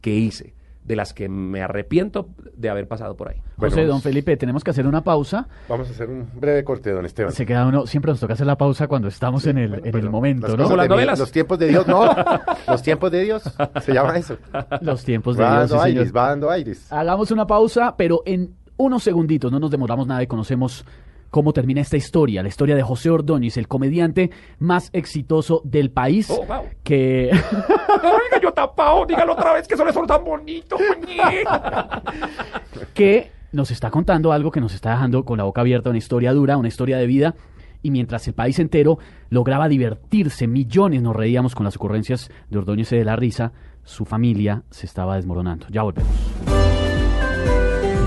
que 0.00 0.14
hice, 0.14 0.54
de 0.84 0.96
las 0.96 1.12
que 1.12 1.28
me 1.28 1.62
arrepiento 1.62 2.28
de 2.56 2.70
haber 2.70 2.88
pasado 2.88 3.16
por 3.16 3.28
ahí. 3.28 3.36
Bueno, 3.56 3.74
José, 3.74 3.86
don 3.86 4.00
Felipe, 4.00 4.36
tenemos 4.36 4.64
que 4.64 4.70
hacer 4.70 4.86
una 4.86 5.04
pausa. 5.04 5.46
Vamos 5.68 5.88
a 5.88 5.90
hacer 5.92 6.08
un 6.08 6.28
breve 6.34 6.64
corte, 6.64 6.90
don 6.90 7.04
Esteban. 7.04 7.32
Se 7.32 7.44
queda 7.46 7.66
uno, 7.66 7.86
siempre 7.86 8.10
nos 8.10 8.20
toca 8.20 8.32
hacer 8.32 8.46
la 8.46 8.56
pausa 8.56 8.88
cuando 8.88 9.08
estamos 9.08 9.46
en 9.46 9.58
el, 9.58 9.70
Bueno, 9.70 9.86
en 9.86 9.96
el 9.96 10.10
momento, 10.10 10.56
¿no? 10.56 10.64
Como 10.64 10.76
las 10.76 10.88
novelas. 10.88 11.18
Los 11.18 11.30
tiempos 11.30 11.58
de 11.58 11.68
Dios, 11.68 11.86
no. 11.86 12.10
los 12.68 12.82
tiempos 12.82 13.10
de 13.10 13.22
Dios, 13.22 13.42
se 13.82 13.92
llama 13.92 14.16
eso. 14.16 14.36
Los 14.80 15.04
tiempos 15.04 15.36
de 15.36 15.44
Va 15.44 15.58
Dios, 15.58 15.70
dando 15.70 15.84
sí, 15.84 15.90
aires, 15.90 16.12
va 16.16 16.28
dando 16.28 16.50
aires. 16.50 16.92
Hagamos 16.92 17.30
una 17.30 17.46
pausa, 17.46 17.94
pero 17.96 18.22
en 18.24 18.54
unos 18.76 19.02
segunditos, 19.02 19.52
no 19.52 19.60
nos 19.60 19.70
demoramos 19.70 20.06
nada 20.06 20.22
y 20.22 20.26
conocemos 20.26 20.84
cómo 21.30 21.52
termina 21.52 21.80
esta 21.80 21.96
historia, 21.96 22.42
la 22.42 22.48
historia 22.48 22.76
de 22.76 22.82
José 22.82 23.10
Ordóñez, 23.10 23.56
el 23.56 23.68
comediante 23.68 24.30
más 24.58 24.90
exitoso 24.92 25.62
del 25.64 25.90
país, 25.90 26.28
Oh, 26.30 26.44
wow. 26.44 26.64
que 26.82 27.30
Oiga, 27.32 28.40
yo 28.42 28.52
tapado, 28.52 29.06
dígalo 29.06 29.32
otra 29.32 29.54
vez 29.54 29.66
que 29.66 29.74
eso 29.74 29.90
son 29.92 30.06
tan 30.06 30.24
bonitos. 30.24 30.80
que 32.94 33.30
nos 33.52 33.70
está 33.70 33.90
contando 33.90 34.32
algo 34.32 34.50
que 34.50 34.60
nos 34.60 34.74
está 34.74 34.90
dejando 34.90 35.24
con 35.24 35.38
la 35.38 35.44
boca 35.44 35.60
abierta, 35.60 35.90
una 35.90 35.98
historia 35.98 36.32
dura, 36.32 36.56
una 36.56 36.68
historia 36.68 36.98
de 36.98 37.06
vida. 37.06 37.34
Y 37.82 37.90
mientras 37.90 38.26
el 38.28 38.34
país 38.34 38.58
entero 38.58 38.98
lograba 39.30 39.68
divertirse, 39.68 40.46
millones 40.46 41.02
nos 41.02 41.16
reíamos 41.16 41.54
con 41.54 41.64
las 41.64 41.76
ocurrencias 41.76 42.30
de 42.50 42.58
Ordóñez 42.58 42.92
y 42.92 42.96
de 42.96 43.04
la 43.04 43.16
risa, 43.16 43.52
su 43.84 44.04
familia 44.04 44.62
se 44.70 44.86
estaba 44.86 45.16
desmoronando. 45.16 45.66
Ya 45.70 45.82
volvemos. 45.82 46.69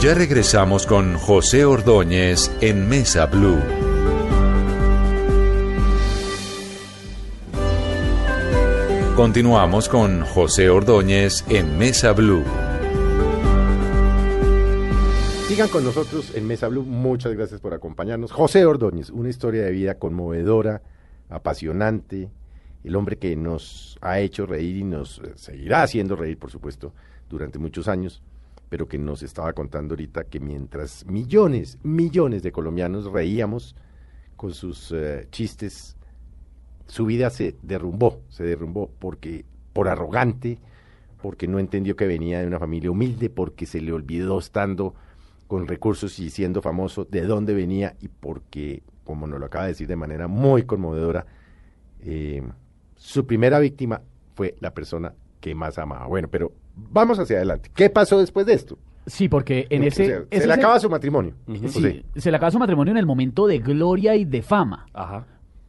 Ya 0.04 0.14
regresamos 0.14 0.86
con 0.86 1.14
José 1.16 1.64
Ordóñez 1.64 2.52
en 2.60 2.90
Mesa 2.90 3.26
Blue. 3.28 3.58
Continuamos 9.16 9.88
con 9.88 10.26
José 10.26 10.70
Ordóñez 10.70 11.46
en 11.48 11.78
Mesa 11.78 12.12
Blue. 12.12 12.44
Sigan 15.48 15.70
con 15.70 15.86
nosotros 15.86 16.36
en 16.36 16.48
Mesa 16.48 16.68
Blue. 16.68 16.84
Muchas 16.84 17.32
gracias 17.32 17.62
por 17.62 17.74
acompañarnos. 17.74 18.34
José 18.34 18.66
Ordóñez, 18.66 19.10
una 19.10 19.30
historia 19.30 19.64
de 19.64 19.72
vida 19.72 19.98
conmovedora, 19.98 20.82
apasionante. 21.30 22.30
El 22.84 22.98
hombre 22.98 23.18
que 23.20 23.38
nos 23.38 23.98
ha 24.02 24.20
hecho 24.20 24.46
reír 24.46 24.76
y 24.76 24.84
nos 24.84 25.20
eh, 25.20 25.32
seguirá 25.36 25.82
haciendo 25.82 26.18
reír, 26.18 26.38
por 26.38 26.52
supuesto, 26.52 26.94
durante 27.30 27.58
muchos 27.58 27.88
años, 27.88 28.22
pero 28.74 28.88
que 28.88 28.98
nos 28.98 29.22
estaba 29.22 29.54
contando 29.54 29.94
ahorita 29.94 30.24
que 30.24 30.40
mientras 30.40 31.06
millones, 31.06 31.78
millones 31.84 32.42
de 32.42 32.52
colombianos 32.52 33.06
reíamos 33.06 33.76
con 34.36 34.52
sus 34.56 34.92
eh, 34.92 35.28
chistes, 35.30 35.96
su 36.88 37.06
vida 37.06 37.30
se 37.30 37.56
derrumbó, 37.62 38.24
se 38.30 38.44
derrumbó 38.44 38.90
porque 38.98 39.46
por 39.74 39.90
arrogante, 39.90 40.58
porque 41.22 41.48
no 41.48 41.60
entendió 41.60 41.96
que 41.96 42.08
venía 42.08 42.40
de 42.40 42.48
una 42.48 42.58
familia 42.58 42.90
humilde, 42.90 43.30
porque 43.30 43.68
se 43.68 43.80
le 43.80 43.94
olvidó 43.94 44.40
estando 44.40 44.96
con 45.46 45.68
recursos 45.68 46.18
y 46.18 46.32
siendo 46.32 46.64
famoso 46.64 47.06
de 47.06 47.22
dónde 47.28 47.54
venía 47.54 47.96
y 48.02 48.08
porque, 48.08 48.82
como 49.04 49.28
nos 49.28 49.40
lo 49.40 49.46
acaba 49.46 49.66
de 49.66 49.74
decir 49.74 49.88
de 49.88 49.98
manera 49.98 50.28
muy 50.28 50.64
conmovedora, 50.64 51.28
eh, 52.00 52.42
su 52.96 53.28
primera 53.28 53.60
víctima 53.60 54.02
fue 54.34 54.56
la 54.62 54.74
persona 54.74 55.14
que 55.40 55.54
más 55.54 55.78
amaba. 55.78 56.08
Bueno, 56.08 56.28
pero 56.28 56.54
vamos 56.76 57.20
hacia 57.20 57.38
adelante. 57.38 57.70
¿Qué 57.74 57.90
pasó 57.90 58.20
después 58.20 58.46
de 58.46 58.54
esto? 58.54 58.78
Sí, 59.06 59.28
porque 59.28 59.68
en 59.70 59.84
O 59.84 59.86
ese... 59.86 60.06
sea, 60.06 60.16
ese 60.30 60.42
se 60.42 60.48
le 60.48 60.54
el- 60.54 60.60
acaba 60.60 60.80
su 60.80 60.90
matrimonio. 60.90 61.34
Sí, 61.68 62.04
se 62.16 62.32
le 62.32 62.38
acaba 62.38 62.52
su 62.52 62.60
matrimonio 62.60 62.92
en 62.92 62.98
el 62.98 63.06
momento 63.06 63.48
de 63.48 63.60
gloria 63.60 64.16
y 64.16 64.24
de 64.26 64.42
fama. 64.42 64.86
Ajá. 64.94 65.26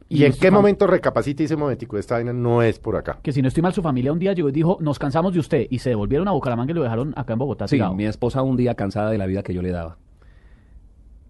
¿Y, 0.07 0.23
en 0.23 0.33
su 0.33 0.39
qué 0.39 0.49
fam- 0.49 0.53
momento 0.53 0.85
recapacita 0.87 1.41
y 1.41 1.45
dice, 1.45 1.55
momentico, 1.55 1.97
esta 1.97 2.15
vaina 2.15 2.31
no 2.31 2.61
es 2.61 2.77
por 2.79 2.95
acá? 2.95 3.19
Que 3.23 3.31
si 3.33 3.41
no 3.41 3.47
estoy 3.47 3.63
mal, 3.63 3.73
su 3.73 3.81
familia 3.81 4.13
un 4.13 4.19
día 4.19 4.33
llegó 4.33 4.49
y 4.49 4.51
dijo, 4.51 4.77
nos 4.79 4.99
cansamos 4.99 5.33
de 5.33 5.39
usted, 5.39 5.65
y 5.69 5.79
se 5.79 5.89
devolvieron 5.89 6.27
a 6.27 6.31
Bucaramanga 6.31 6.71
y 6.71 6.75
lo 6.75 6.83
dejaron 6.83 7.13
acá 7.17 7.33
en 7.33 7.39
Bogotá. 7.39 7.67
Sí, 7.67 7.75
tirado. 7.77 7.95
mi 7.95 8.05
esposa 8.05 8.41
un 8.43 8.55
día 8.55 8.75
cansada 8.75 9.09
de 9.09 9.17
la 9.17 9.25
vida 9.25 9.41
que 9.43 9.53
yo 9.53 9.61
le 9.63 9.71
daba. 9.71 9.97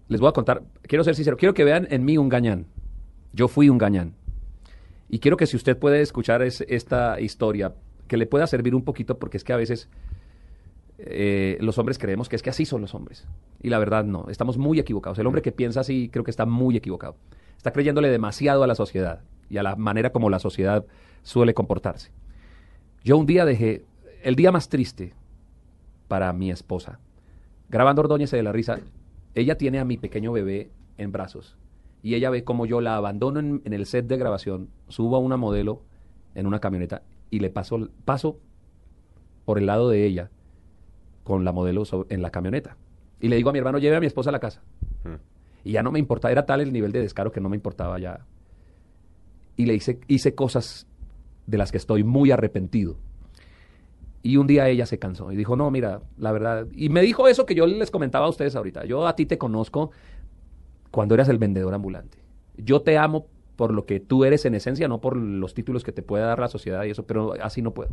Les 0.08 0.20
voy 0.20 0.28
a 0.28 0.32
contar, 0.32 0.62
quiero 0.82 1.02
ser 1.04 1.14
sincero, 1.16 1.36
quiero 1.36 1.54
que 1.54 1.64
vean 1.64 1.88
en 1.90 2.04
mí 2.04 2.16
un 2.18 2.28
gañán. 2.28 2.66
Yo 3.32 3.48
fui 3.48 3.68
un 3.68 3.78
gañán. 3.78 4.14
Y 5.08 5.18
quiero 5.20 5.36
que 5.36 5.46
si 5.46 5.56
usted 5.56 5.76
puede 5.76 6.00
escuchar 6.02 6.42
es- 6.42 6.64
esta 6.68 7.18
historia, 7.20 7.74
que 8.08 8.16
le 8.16 8.26
pueda 8.26 8.46
servir 8.46 8.74
un 8.74 8.82
poquito, 8.82 9.18
porque 9.18 9.36
es 9.36 9.44
que 9.44 9.52
a 9.52 9.56
veces 9.56 9.88
eh, 10.98 11.58
los 11.60 11.76
hombres 11.78 11.98
creemos 11.98 12.28
que 12.28 12.36
es 12.36 12.42
que 12.42 12.50
así 12.50 12.64
son 12.64 12.80
los 12.80 12.94
hombres. 12.94 13.26
Y 13.62 13.68
la 13.68 13.78
verdad 13.78 14.04
no, 14.04 14.26
estamos 14.28 14.58
muy 14.58 14.78
equivocados. 14.78 15.18
El 15.18 15.26
hombre 15.26 15.42
que 15.42 15.52
piensa 15.52 15.80
así 15.80 16.08
creo 16.10 16.24
que 16.24 16.30
está 16.30 16.46
muy 16.46 16.76
equivocado. 16.76 17.16
Está 17.56 17.72
creyéndole 17.72 18.08
demasiado 18.08 18.62
a 18.62 18.66
la 18.66 18.74
sociedad 18.74 19.20
y 19.50 19.58
a 19.58 19.62
la 19.62 19.76
manera 19.76 20.10
como 20.10 20.30
la 20.30 20.38
sociedad 20.38 20.84
suele 21.22 21.54
comportarse. 21.54 22.10
Yo 23.04 23.16
un 23.18 23.26
día 23.26 23.44
dejé, 23.44 23.84
el 24.22 24.36
día 24.36 24.52
más 24.52 24.68
triste 24.68 25.14
para 26.08 26.32
mi 26.32 26.50
esposa, 26.50 26.98
grabando 27.68 28.02
Ordóñez 28.02 28.30
de 28.30 28.42
la 28.42 28.52
risa, 28.52 28.80
ella 29.34 29.58
tiene 29.58 29.78
a 29.78 29.84
mi 29.84 29.96
pequeño 29.96 30.32
bebé 30.32 30.70
en 30.98 31.12
brazos 31.12 31.56
y 32.02 32.14
ella 32.14 32.30
ve 32.30 32.44
como 32.44 32.66
yo 32.66 32.80
la 32.80 32.96
abandono 32.96 33.40
en, 33.40 33.62
en 33.64 33.72
el 33.72 33.86
set 33.86 34.06
de 34.06 34.16
grabación, 34.16 34.70
subo 34.88 35.16
a 35.16 35.18
una 35.18 35.36
modelo 35.36 35.82
en 36.34 36.46
una 36.46 36.60
camioneta 36.60 37.02
y 37.36 37.40
le 37.40 37.50
paso, 37.50 37.90
paso 38.04 38.40
por 39.44 39.58
el 39.58 39.66
lado 39.66 39.90
de 39.90 40.06
ella 40.06 40.30
con 41.22 41.44
la 41.44 41.52
modelo 41.52 41.84
en 42.08 42.22
la 42.22 42.30
camioneta. 42.30 42.76
Y 43.20 43.28
le 43.28 43.36
digo 43.36 43.50
a 43.50 43.52
mi 43.52 43.58
hermano, 43.58 43.78
lleve 43.78 43.96
a 43.96 44.00
mi 44.00 44.06
esposa 44.06 44.30
a 44.30 44.32
la 44.32 44.40
casa. 44.40 44.62
Y 45.62 45.72
ya 45.72 45.82
no 45.82 45.92
me 45.92 45.98
importaba, 45.98 46.32
era 46.32 46.46
tal 46.46 46.60
el 46.60 46.72
nivel 46.72 46.92
de 46.92 47.00
descaro 47.00 47.32
que 47.32 47.40
no 47.40 47.48
me 47.48 47.56
importaba 47.56 47.98
ya. 47.98 48.24
Y 49.56 49.66
le 49.66 49.74
hice, 49.74 50.00
hice 50.08 50.34
cosas 50.34 50.86
de 51.46 51.58
las 51.58 51.72
que 51.72 51.76
estoy 51.76 52.04
muy 52.04 52.30
arrepentido. 52.30 52.96
Y 54.22 54.38
un 54.38 54.46
día 54.46 54.68
ella 54.68 54.86
se 54.86 54.98
cansó 54.98 55.30
y 55.30 55.36
dijo, 55.36 55.56
no, 55.56 55.70
mira, 55.70 56.00
la 56.16 56.32
verdad. 56.32 56.66
Y 56.72 56.88
me 56.88 57.02
dijo 57.02 57.28
eso 57.28 57.44
que 57.44 57.54
yo 57.54 57.66
les 57.66 57.90
comentaba 57.90 58.26
a 58.26 58.30
ustedes 58.30 58.56
ahorita. 58.56 58.86
Yo 58.86 59.06
a 59.06 59.14
ti 59.14 59.26
te 59.26 59.36
conozco 59.36 59.90
cuando 60.90 61.14
eras 61.14 61.28
el 61.28 61.38
vendedor 61.38 61.74
ambulante. 61.74 62.18
Yo 62.56 62.80
te 62.80 62.96
amo 62.96 63.26
por 63.56 63.72
lo 63.72 63.86
que 63.86 64.00
tú 64.00 64.24
eres 64.24 64.44
en 64.44 64.54
esencia, 64.54 64.86
no 64.88 65.00
por 65.00 65.16
los 65.16 65.54
títulos 65.54 65.82
que 65.82 65.92
te 65.92 66.02
pueda 66.02 66.26
dar 66.26 66.38
la 66.38 66.48
sociedad 66.48 66.84
y 66.84 66.90
eso, 66.90 67.06
pero 67.06 67.34
así 67.42 67.62
no 67.62 67.72
puedo. 67.72 67.90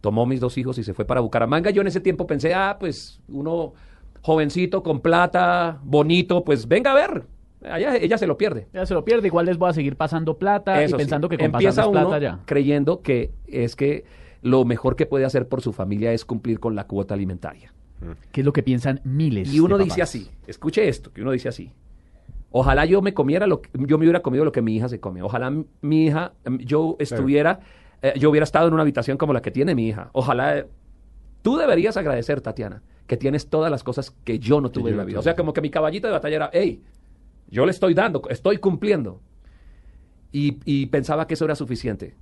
Tomó 0.00 0.26
mis 0.26 0.40
dos 0.40 0.58
hijos 0.58 0.78
y 0.78 0.84
se 0.84 0.94
fue 0.94 1.04
para 1.04 1.20
Bucaramanga. 1.20 1.70
Yo 1.70 1.82
en 1.82 1.88
ese 1.88 2.00
tiempo 2.00 2.26
pensé, 2.26 2.54
ah, 2.54 2.76
pues 2.78 3.20
uno 3.28 3.74
jovencito, 4.22 4.82
con 4.82 5.00
plata, 5.00 5.78
bonito, 5.84 6.44
pues 6.44 6.66
venga 6.66 6.92
a 6.92 6.94
ver. 6.94 7.24
Allá, 7.62 7.96
ella 7.96 8.18
se 8.18 8.26
lo 8.26 8.36
pierde. 8.36 8.68
Ya 8.72 8.86
se 8.86 8.94
lo 8.94 9.04
pierde, 9.04 9.26
igual 9.28 9.46
les 9.46 9.58
voy 9.58 9.70
a 9.70 9.72
seguir 9.72 9.96
pasando 9.96 10.38
plata 10.38 10.82
Eso 10.82 10.96
y 10.96 10.98
sí. 10.98 11.02
pensando 11.04 11.28
que 11.28 11.36
con 11.36 11.46
empieza 11.46 11.86
uno 11.86 12.00
plata 12.02 12.18
ya. 12.18 12.40
creyendo 12.44 13.02
que 13.02 13.32
es 13.46 13.76
que 13.76 14.04
lo 14.42 14.64
mejor 14.64 14.96
que 14.96 15.06
puede 15.06 15.24
hacer 15.24 15.48
por 15.48 15.62
su 15.62 15.72
familia 15.72 16.12
es 16.12 16.24
cumplir 16.24 16.60
con 16.60 16.74
la 16.74 16.86
cuota 16.86 17.14
alimentaria. 17.14 17.72
Que 18.30 18.42
es 18.42 18.44
lo 18.44 18.52
que 18.52 18.62
piensan 18.62 19.00
miles 19.04 19.52
Y 19.52 19.60
uno 19.60 19.78
de 19.78 19.84
dice 19.84 20.02
así, 20.02 20.30
escuche 20.46 20.86
esto, 20.86 21.12
que 21.12 21.22
uno 21.22 21.32
dice 21.32 21.48
así. 21.48 21.72
Ojalá 22.50 22.84
yo 22.86 23.02
me 23.02 23.12
comiera 23.12 23.46
lo 23.46 23.60
que, 23.60 23.70
yo 23.74 23.98
me 23.98 24.04
hubiera 24.04 24.22
comido 24.22 24.44
lo 24.44 24.52
que 24.52 24.62
mi 24.62 24.76
hija 24.76 24.88
se 24.88 25.00
come. 25.00 25.22
Ojalá 25.22 25.52
mi 25.80 26.06
hija, 26.06 26.32
yo 26.60 26.96
estuviera, 26.98 27.60
eh, 28.02 28.14
yo 28.18 28.30
hubiera 28.30 28.44
estado 28.44 28.68
en 28.68 28.74
una 28.74 28.82
habitación 28.82 29.18
como 29.18 29.32
la 29.32 29.42
que 29.42 29.50
tiene 29.50 29.74
mi 29.74 29.88
hija. 29.88 30.10
Ojalá 30.12 30.58
eh, 30.58 30.66
tú 31.42 31.56
deberías 31.56 31.96
agradecer, 31.96 32.40
Tatiana, 32.40 32.82
que 33.06 33.16
tienes 33.16 33.48
todas 33.48 33.70
las 33.70 33.82
cosas 33.84 34.10
que 34.24 34.38
yo 34.38 34.60
no 34.60 34.70
tuve 34.70 34.90
en 34.90 34.96
la 34.96 35.04
vida. 35.04 35.18
O 35.18 35.22
sea, 35.22 35.36
como 35.36 35.52
que 35.52 35.60
mi 35.60 35.70
caballito 35.70 36.06
de 36.06 36.12
batalla 36.12 36.36
era, 36.36 36.50
hey, 36.52 36.82
yo 37.48 37.66
le 37.66 37.72
estoy 37.72 37.94
dando, 37.94 38.22
estoy 38.30 38.58
cumpliendo. 38.58 39.20
Y, 40.32 40.58
y 40.64 40.86
pensaba 40.86 41.26
que 41.26 41.34
eso 41.34 41.44
era 41.44 41.54
suficiente. 41.54 42.14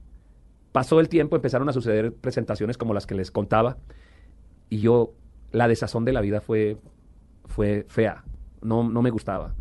Pasó 0.72 0.98
el 1.00 1.08
tiempo, 1.08 1.36
empezaron 1.36 1.68
a 1.68 1.72
suceder 1.72 2.12
presentaciones 2.12 2.76
como 2.76 2.94
las 2.94 3.06
que 3.06 3.14
les 3.14 3.30
contaba, 3.30 3.78
y 4.68 4.80
yo, 4.80 5.14
la 5.52 5.68
desazón 5.68 6.04
de 6.04 6.12
la 6.12 6.20
vida 6.20 6.40
fue, 6.40 6.76
fue 7.44 7.86
fea, 7.88 8.24
no, 8.60 8.88
no 8.88 9.02
me 9.02 9.10
gustaba. 9.10 9.54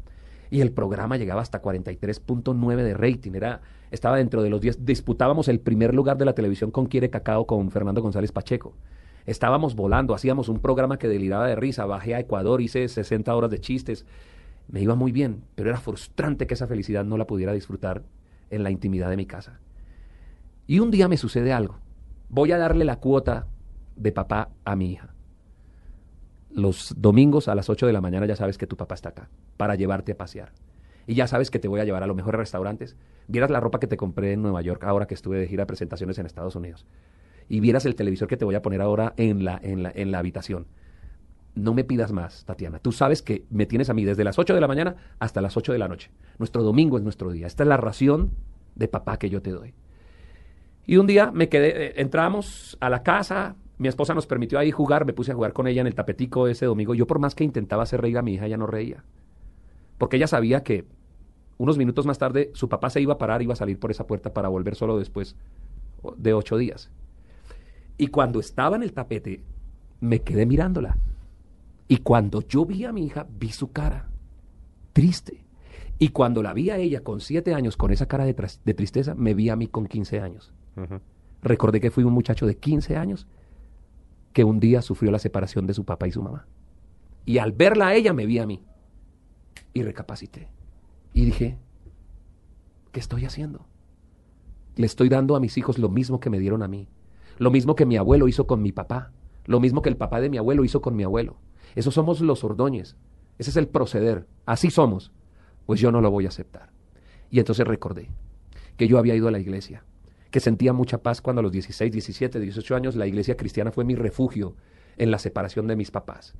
Y 0.53 0.61
el 0.61 0.71
programa 0.71 1.17
llegaba 1.17 1.41
hasta 1.41 1.63
43.9 1.63 2.75
de 2.83 2.93
rating. 2.93 3.31
Era, 3.33 3.61
estaba 3.89 4.17
dentro 4.17 4.43
de 4.43 4.51
los 4.51 4.61
10. 4.61 4.85
Disputábamos 4.85 5.47
el 5.47 5.59
primer 5.59 5.95
lugar 5.95 6.15
de 6.15 6.25
la 6.25 6.35
televisión 6.35 6.69
con 6.69 6.85
Quiere 6.85 7.09
Cacao 7.09 7.47
con 7.47 7.71
Fernando 7.71 8.03
González 8.03 8.31
Pacheco. 8.31 8.75
Estábamos 9.25 9.75
volando, 9.75 10.13
hacíamos 10.13 10.49
un 10.49 10.59
programa 10.59 10.99
que 10.99 11.07
deliraba 11.07 11.47
de 11.47 11.55
risa. 11.55 11.87
Bajé 11.87 12.13
a 12.13 12.19
Ecuador, 12.19 12.61
hice 12.61 12.87
60 12.87 13.35
horas 13.35 13.49
de 13.49 13.61
chistes. 13.61 14.05
Me 14.67 14.79
iba 14.79 14.93
muy 14.93 15.11
bien, 15.11 15.41
pero 15.55 15.71
era 15.71 15.79
frustrante 15.79 16.45
que 16.45 16.53
esa 16.53 16.67
felicidad 16.67 17.03
no 17.03 17.17
la 17.17 17.25
pudiera 17.25 17.51
disfrutar 17.51 18.03
en 18.51 18.61
la 18.61 18.69
intimidad 18.69 19.09
de 19.09 19.17
mi 19.17 19.25
casa. 19.25 19.59
Y 20.67 20.77
un 20.77 20.91
día 20.91 21.07
me 21.07 21.17
sucede 21.17 21.51
algo. 21.51 21.79
Voy 22.29 22.51
a 22.51 22.59
darle 22.59 22.85
la 22.85 22.97
cuota 22.97 23.47
de 23.95 24.11
papá 24.11 24.49
a 24.65 24.75
mi 24.75 24.91
hija. 24.91 25.12
Los 26.53 26.93
domingos 26.97 27.47
a 27.47 27.55
las 27.55 27.69
8 27.69 27.87
de 27.87 27.93
la 27.93 28.01
mañana 28.01 28.25
ya 28.25 28.35
sabes 28.35 28.57
que 28.57 28.67
tu 28.67 28.77
papá 28.77 28.95
está 28.95 29.09
acá 29.09 29.29
para 29.57 29.75
llevarte 29.75 30.11
a 30.11 30.17
pasear. 30.17 30.51
Y 31.07 31.15
ya 31.15 31.27
sabes 31.27 31.51
que 31.51 31.59
te 31.59 31.67
voy 31.67 31.79
a 31.79 31.85
llevar 31.85 32.03
a 32.03 32.07
los 32.07 32.15
mejores 32.15 32.39
restaurantes. 32.39 32.95
Vieras 33.27 33.49
la 33.49 33.59
ropa 33.59 33.79
que 33.79 33.87
te 33.87 33.97
compré 33.97 34.33
en 34.33 34.41
Nueva 34.41 34.61
York 34.61 34.83
ahora 34.83 35.07
que 35.07 35.13
estuve 35.13 35.37
de 35.37 35.47
gira 35.47 35.65
presentaciones 35.65 36.17
en 36.19 36.25
Estados 36.25 36.55
Unidos. 36.55 36.85
Y 37.49 37.59
vieras 37.59 37.85
el 37.85 37.95
televisor 37.95 38.27
que 38.27 38.37
te 38.37 38.45
voy 38.45 38.55
a 38.55 38.61
poner 38.61 38.81
ahora 38.81 39.13
en 39.17 39.43
la, 39.43 39.59
en 39.61 39.83
la, 39.83 39.91
en 39.93 40.11
la 40.11 40.19
habitación. 40.19 40.67
No 41.55 41.73
me 41.73 41.83
pidas 41.83 42.11
más, 42.11 42.45
Tatiana. 42.45 42.79
Tú 42.79 42.91
sabes 42.91 43.21
que 43.21 43.45
me 43.49 43.65
tienes 43.65 43.89
a 43.89 43.93
mí 43.93 44.05
desde 44.05 44.23
las 44.23 44.39
8 44.39 44.55
de 44.55 44.61
la 44.61 44.67
mañana 44.67 44.95
hasta 45.19 45.41
las 45.41 45.57
8 45.57 45.73
de 45.73 45.79
la 45.79 45.87
noche. 45.87 46.09
Nuestro 46.39 46.63
domingo 46.63 46.97
es 46.97 47.03
nuestro 47.03 47.31
día. 47.31 47.47
Esta 47.47 47.63
es 47.63 47.69
la 47.69 47.77
ración 47.77 48.31
de 48.75 48.87
papá 48.87 49.17
que 49.17 49.29
yo 49.29 49.41
te 49.41 49.51
doy. 49.51 49.73
Y 50.85 50.97
un 50.97 51.07
día 51.07 51.31
me 51.31 51.49
quedé, 51.49 51.87
eh, 51.87 51.93
entramos 51.97 52.77
a 52.79 52.89
la 52.89 53.03
casa, 53.03 53.55
mi 53.77 53.87
esposa 53.87 54.13
nos 54.13 54.27
permitió 54.27 54.59
ahí 54.59 54.71
jugar, 54.71 55.05
me 55.05 55.13
puse 55.13 55.31
a 55.31 55.35
jugar 55.35 55.53
con 55.53 55.67
ella 55.67 55.81
en 55.81 55.87
el 55.87 55.95
tapetico 55.95 56.47
ese 56.47 56.65
domingo. 56.65 56.93
Yo 56.93 57.07
por 57.07 57.19
más 57.19 57.35
que 57.35 57.43
intentaba 57.43 57.83
hacer 57.83 58.01
reír 58.01 58.17
a 58.17 58.21
mi 58.21 58.35
hija, 58.35 58.45
ella 58.45 58.57
no 58.57 58.67
reía. 58.67 59.03
Porque 59.97 60.17
ella 60.17 60.27
sabía 60.27 60.63
que 60.63 60.85
unos 61.57 61.77
minutos 61.77 62.05
más 62.05 62.17
tarde 62.17 62.51
su 62.53 62.69
papá 62.69 62.89
se 62.89 63.01
iba 63.01 63.13
a 63.13 63.17
parar, 63.17 63.41
iba 63.41 63.53
a 63.53 63.57
salir 63.57 63.79
por 63.79 63.91
esa 63.91 64.05
puerta 64.05 64.33
para 64.33 64.49
volver 64.49 64.75
solo 64.75 64.97
después 64.97 65.35
de 66.17 66.33
ocho 66.33 66.57
días. 66.57 66.91
Y 67.97 68.07
cuando 68.07 68.39
estaba 68.39 68.75
en 68.75 68.83
el 68.83 68.93
tapete, 68.93 69.43
me 70.01 70.21
quedé 70.21 70.45
mirándola. 70.45 70.97
Y 71.87 71.97
cuando 71.97 72.41
yo 72.41 72.65
vi 72.65 72.85
a 72.85 72.91
mi 72.91 73.05
hija, 73.05 73.27
vi 73.29 73.51
su 73.51 73.71
cara, 73.71 74.09
triste. 74.93 75.45
Y 75.99 76.09
cuando 76.09 76.43
la 76.43 76.53
vi 76.53 76.69
a 76.69 76.77
ella 76.77 77.01
con 77.01 77.21
siete 77.21 77.53
años, 77.53 77.77
con 77.77 77.91
esa 77.91 78.07
cara 78.07 78.25
de, 78.25 78.35
de 78.65 78.73
tristeza, 78.73 79.15
me 79.15 79.33
vi 79.33 79.49
a 79.49 79.55
mí 79.55 79.67
con 79.67 79.87
quince 79.87 80.19
años. 80.19 80.51
Recordé 81.43 81.79
que 81.79 81.91
fui 81.91 82.03
un 82.03 82.13
muchacho 82.13 82.45
de 82.45 82.57
15 82.57 82.97
años 82.97 83.27
que 84.33 84.43
un 84.43 84.59
día 84.59 84.81
sufrió 84.81 85.11
la 85.11 85.19
separación 85.19 85.67
de 85.67 85.73
su 85.73 85.85
papá 85.85 86.07
y 86.07 86.11
su 86.11 86.21
mamá. 86.21 86.47
Y 87.25 87.37
al 87.37 87.51
verla 87.51 87.87
a 87.87 87.95
ella 87.95 88.13
me 88.13 88.25
vi 88.25 88.39
a 88.39 88.47
mí. 88.47 88.63
Y 89.73 89.83
recapacité. 89.83 90.49
Y 91.13 91.25
dije, 91.25 91.57
¿qué 92.91 92.99
estoy 92.99 93.25
haciendo? 93.25 93.65
Le 94.75 94.85
estoy 94.87 95.07
dando 95.07 95.35
a 95.35 95.39
mis 95.39 95.57
hijos 95.57 95.77
lo 95.77 95.89
mismo 95.89 96.19
que 96.19 96.29
me 96.29 96.39
dieron 96.39 96.63
a 96.63 96.67
mí. 96.67 96.89
Lo 97.37 97.51
mismo 97.51 97.75
que 97.75 97.85
mi 97.85 97.95
abuelo 97.95 98.27
hizo 98.27 98.47
con 98.47 98.61
mi 98.61 98.71
papá. 98.71 99.11
Lo 99.45 99.59
mismo 99.59 99.81
que 99.81 99.89
el 99.89 99.97
papá 99.97 100.19
de 100.19 100.29
mi 100.29 100.37
abuelo 100.37 100.65
hizo 100.65 100.81
con 100.81 100.95
mi 100.95 101.03
abuelo. 101.03 101.37
Esos 101.75 101.93
somos 101.93 102.19
los 102.21 102.43
Ordóñez. 102.43 102.95
Ese 103.37 103.51
es 103.51 103.57
el 103.57 103.67
proceder. 103.67 104.27
Así 104.45 104.71
somos. 104.71 105.11
Pues 105.65 105.79
yo 105.79 105.91
no 105.91 106.01
lo 106.01 106.11
voy 106.11 106.25
a 106.25 106.29
aceptar. 106.29 106.71
Y 107.29 107.39
entonces 107.39 107.67
recordé 107.67 108.09
que 108.77 108.87
yo 108.87 108.97
había 108.97 109.15
ido 109.15 109.27
a 109.27 109.31
la 109.31 109.39
iglesia 109.39 109.85
que 110.33 110.39
sentía 110.39 110.73
mucha 110.73 110.97
paz 110.97 111.21
cuando 111.21 111.41
a 111.41 111.43
los 111.43 111.51
16, 111.51 111.91
17, 111.91 112.39
18 112.39 112.75
años 112.75 112.95
la 112.95 113.05
iglesia 113.05 113.37
cristiana 113.37 113.71
fue 113.71 113.83
mi 113.83 113.93
refugio 113.93 114.55
en 114.97 115.11
la 115.11 115.19
separación 115.19 115.67
de 115.67 115.75
mis 115.75 115.91
papás. 115.91 116.33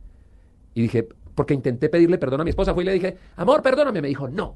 Y 0.73 0.81
dije, 0.81 1.07
porque 1.35 1.53
intenté 1.53 1.89
pedirle 1.89 2.17
perdón 2.17 2.41
a 2.41 2.43
mi 2.43 2.49
esposa, 2.49 2.73
fui 2.73 2.81
y 2.81 2.85
le 2.87 2.93
dije, 2.93 3.19
amor, 3.35 3.61
perdóname, 3.61 4.01
me 4.01 4.07
dijo, 4.07 4.27
no. 4.27 4.55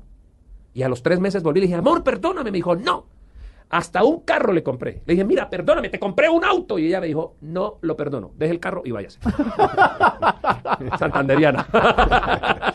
Y 0.73 0.81
a 0.81 0.89
los 0.89 1.03
tres 1.03 1.19
meses 1.19 1.43
volví 1.43 1.59
y 1.59 1.61
le 1.61 1.67
dije, 1.67 1.77
amor, 1.77 2.03
perdóname, 2.03 2.49
me 2.49 2.57
dijo, 2.57 2.75
no. 2.75 3.05
Hasta 3.69 4.03
un 4.03 4.21
carro 4.21 4.53
le 4.53 4.63
compré. 4.63 5.03
Le 5.05 5.13
dije, 5.13 5.23
mira, 5.23 5.47
perdóname, 5.51 5.89
te 5.89 5.99
compré 5.99 6.29
un 6.29 6.43
auto. 6.43 6.79
Y 6.79 6.87
ella 6.87 6.99
me 6.99 7.05
dijo, 7.05 7.35
no 7.41 7.77
lo 7.81 7.95
perdono, 7.95 8.31
deje 8.37 8.53
el 8.53 8.59
carro 8.59 8.81
y 8.85 8.91
váyase. 8.91 9.19
Santanderiana. 10.97 11.67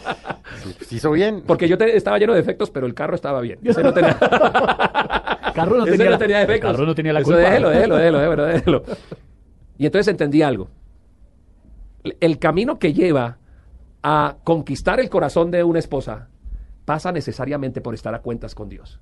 ¿Se 0.87 0.95
hizo 0.95 1.11
bien? 1.11 1.43
Porque 1.45 1.67
yo 1.67 1.75
estaba 1.75 2.21
lleno 2.21 2.35
de 2.35 2.39
defectos, 2.39 2.71
pero 2.71 2.87
el 2.87 2.95
carro 2.95 3.17
estaba 3.17 3.41
bien. 3.41 3.59
Ese 3.65 3.83
no 3.83 3.93
tenía... 3.93 4.17
carro 5.53 5.77
no 5.77 5.85
tenía, 5.85 6.11
no 6.11 6.19
tenía 6.19 6.39
defectos. 6.41 6.79
no 6.79 6.95
tenía 6.95 7.13
la 7.13 7.23
culpa. 7.23 7.39
déjelo, 7.39 7.71
déjelo, 7.71 7.97
déjelo, 7.97 8.45
déjelo. 8.45 8.83
Y 9.79 9.87
entonces 9.87 10.09
entendí 10.09 10.43
algo. 10.43 10.69
El 12.21 12.39
camino 12.39 12.79
que 12.79 12.93
lleva 12.93 13.39
a 14.03 14.37
conquistar 14.45 15.01
el 15.01 15.09
corazón 15.09 15.51
de 15.51 15.65
una 15.65 15.79
esposa 15.79 16.29
pasa 16.85 17.13
necesariamente 17.13 17.81
por 17.81 17.95
estar 17.95 18.15
a 18.15 18.21
cuentas 18.21 18.55
con 18.55 18.69
Dios. 18.69 19.01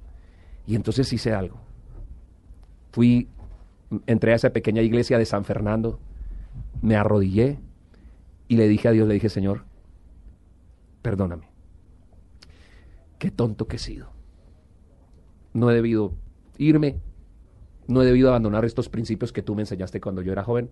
Y 0.66 0.76
entonces 0.76 1.12
hice 1.12 1.32
algo. 1.32 1.60
Fui, 2.92 3.28
entré 4.06 4.32
a 4.32 4.36
esa 4.36 4.50
pequeña 4.50 4.82
iglesia 4.82 5.18
de 5.18 5.24
San 5.24 5.44
Fernando, 5.44 5.98
me 6.82 6.96
arrodillé 6.96 7.58
y 8.48 8.56
le 8.56 8.68
dije 8.68 8.88
a 8.88 8.92
Dios, 8.92 9.08
le 9.08 9.14
dije, 9.14 9.28
Señor, 9.28 9.64
perdóname. 11.02 11.48
Qué 13.18 13.30
tonto 13.30 13.66
que 13.66 13.76
he 13.76 13.78
sido. 13.78 14.08
No 15.52 15.70
he 15.70 15.74
debido 15.74 16.14
irme, 16.60 17.00
no 17.88 18.02
he 18.02 18.06
debido 18.06 18.28
abandonar 18.28 18.64
estos 18.64 18.88
principios 18.88 19.32
que 19.32 19.42
tú 19.42 19.54
me 19.54 19.62
enseñaste 19.62 20.00
cuando 20.00 20.22
yo 20.22 20.32
era 20.32 20.44
joven, 20.44 20.70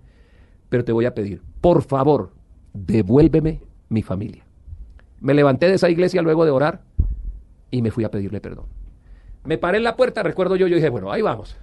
pero 0.68 0.84
te 0.84 0.92
voy 0.92 1.06
a 1.06 1.14
pedir, 1.14 1.42
por 1.60 1.82
favor, 1.82 2.32
devuélveme 2.74 3.60
mi 3.88 4.02
familia. 4.02 4.44
Me 5.20 5.34
levanté 5.34 5.66
de 5.66 5.74
esa 5.74 5.90
iglesia 5.90 6.22
luego 6.22 6.44
de 6.44 6.50
orar 6.50 6.82
y 7.70 7.82
me 7.82 7.90
fui 7.90 8.04
a 8.04 8.10
pedirle 8.10 8.40
perdón. 8.40 8.66
Me 9.44 9.56
paré 9.56 9.78
en 9.78 9.84
la 9.84 9.96
puerta, 9.96 10.22
recuerdo 10.22 10.56
yo, 10.56 10.66
yo 10.66 10.76
dije, 10.76 10.90
bueno, 10.90 11.10
ahí 11.10 11.22
vamos. 11.22 11.56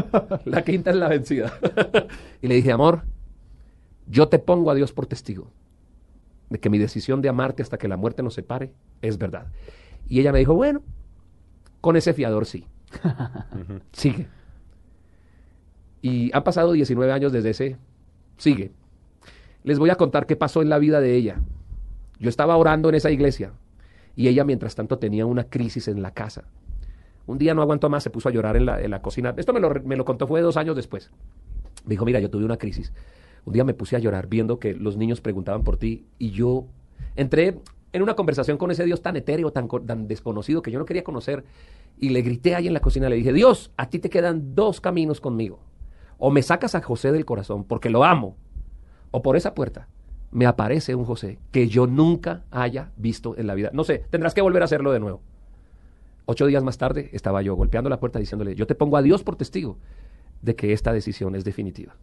la 0.44 0.62
quinta 0.62 0.90
es 0.90 0.96
la 0.96 1.08
vencida. 1.08 1.52
y 2.42 2.46
le 2.46 2.54
dije, 2.54 2.70
amor, 2.70 3.02
yo 4.06 4.28
te 4.28 4.38
pongo 4.38 4.70
a 4.70 4.74
Dios 4.74 4.92
por 4.92 5.06
testigo 5.06 5.50
de 6.50 6.60
que 6.60 6.70
mi 6.70 6.78
decisión 6.78 7.20
de 7.22 7.28
amarte 7.28 7.62
hasta 7.62 7.78
que 7.78 7.88
la 7.88 7.96
muerte 7.96 8.22
nos 8.22 8.34
separe 8.34 8.72
es 9.00 9.18
verdad. 9.18 9.46
Y 10.08 10.20
ella 10.20 10.32
me 10.32 10.38
dijo, 10.38 10.54
bueno, 10.54 10.82
con 11.80 11.96
ese 11.96 12.12
fiador 12.12 12.46
sí. 12.46 12.66
Sigue. 13.92 14.28
Y 16.00 16.34
han 16.34 16.44
pasado 16.44 16.72
19 16.72 17.12
años 17.12 17.32
desde 17.32 17.50
ese. 17.50 17.76
Sigue. 18.36 18.72
Les 19.64 19.78
voy 19.78 19.90
a 19.90 19.96
contar 19.96 20.26
qué 20.26 20.36
pasó 20.36 20.62
en 20.62 20.68
la 20.68 20.78
vida 20.78 21.00
de 21.00 21.14
ella. 21.14 21.40
Yo 22.18 22.28
estaba 22.28 22.56
orando 22.56 22.88
en 22.88 22.96
esa 22.96 23.10
iglesia 23.10 23.52
y 24.16 24.28
ella 24.28 24.44
mientras 24.44 24.74
tanto 24.74 24.98
tenía 24.98 25.26
una 25.26 25.44
crisis 25.44 25.88
en 25.88 26.02
la 26.02 26.12
casa. 26.12 26.44
Un 27.26 27.38
día 27.38 27.54
no 27.54 27.62
aguantó 27.62 27.88
más, 27.88 28.02
se 28.02 28.10
puso 28.10 28.28
a 28.28 28.32
llorar 28.32 28.56
en 28.56 28.66
la, 28.66 29.02
cocina. 29.02 29.32
Esto 29.36 29.52
me 29.52 29.60
lo, 29.60 29.70
me 29.84 29.96
lo 29.96 30.04
contó 30.04 30.26
fue 30.26 30.40
dos 30.40 30.56
años 30.56 30.74
después. 30.74 31.10
Me 31.84 31.90
dijo, 31.90 32.04
mira, 32.04 32.18
yo 32.18 32.30
tuve 32.30 32.44
una 32.44 32.56
crisis. 32.56 32.92
Un 33.44 33.52
día 33.52 33.64
me 33.64 33.74
puse 33.74 33.96
a 33.96 33.98
llorar 34.00 34.26
viendo 34.28 34.58
que 34.58 34.74
los 34.74 34.96
niños 34.96 35.20
preguntaban 35.20 35.62
por 35.62 35.76
ti 35.76 36.06
y 36.18 36.30
yo 36.30 36.66
entré 37.16 37.60
en 37.92 38.02
una 38.02 38.14
conversación 38.14 38.56
con 38.56 38.70
ese 38.70 38.84
Dios 38.84 39.02
tan 39.02 39.16
etéreo, 39.16 39.52
tan, 39.52 40.08
desconocido 40.08 40.62
que 40.62 40.70
yo 40.70 40.78
no 40.78 40.84
quería 40.84 41.04
conocer 41.04 41.44
y 41.98 42.08
le 42.10 42.22
grité 42.22 42.54
ahí 42.54 42.66
en 42.66 42.74
la 42.74 42.80
cocina, 42.80 43.08
le 43.08 43.16
dije, 43.16 43.32
Dios, 43.32 43.70
a 43.76 43.90
ti 43.90 43.98
te 43.98 44.10
quedan 44.10 44.54
dos 44.54 44.80
caminos 44.80 45.20
conmigo. 45.20 45.60
O 46.18 46.30
me 46.30 46.42
sacas 46.42 46.74
a 46.74 46.82
José 46.82 47.12
del 47.12 47.24
corazón 47.24 47.64
porque 47.64 47.90
lo 47.90 48.04
amo, 48.04 48.36
o 49.10 49.22
por 49.22 49.36
esa 49.36 49.54
puerta 49.54 49.88
me 50.30 50.46
aparece 50.46 50.94
un 50.94 51.04
José 51.04 51.38
que 51.50 51.68
yo 51.68 51.86
nunca 51.86 52.44
haya 52.50 52.90
visto 52.96 53.36
en 53.36 53.46
la 53.46 53.54
vida. 53.54 53.70
No 53.72 53.84
sé, 53.84 54.04
tendrás 54.10 54.32
que 54.32 54.40
volver 54.40 54.62
a 54.62 54.64
hacerlo 54.64 54.90
de 54.90 55.00
nuevo. 55.00 55.20
Ocho 56.24 56.46
días 56.46 56.64
más 56.64 56.78
tarde 56.78 57.10
estaba 57.12 57.42
yo 57.42 57.54
golpeando 57.54 57.90
la 57.90 58.00
puerta 58.00 58.18
diciéndole, 58.18 58.54
yo 58.54 58.66
te 58.66 58.74
pongo 58.74 58.96
a 58.96 59.02
Dios 59.02 59.22
por 59.22 59.36
testigo 59.36 59.76
de 60.40 60.56
que 60.56 60.72
esta 60.72 60.92
decisión 60.92 61.34
es 61.34 61.44
definitiva. 61.44 61.96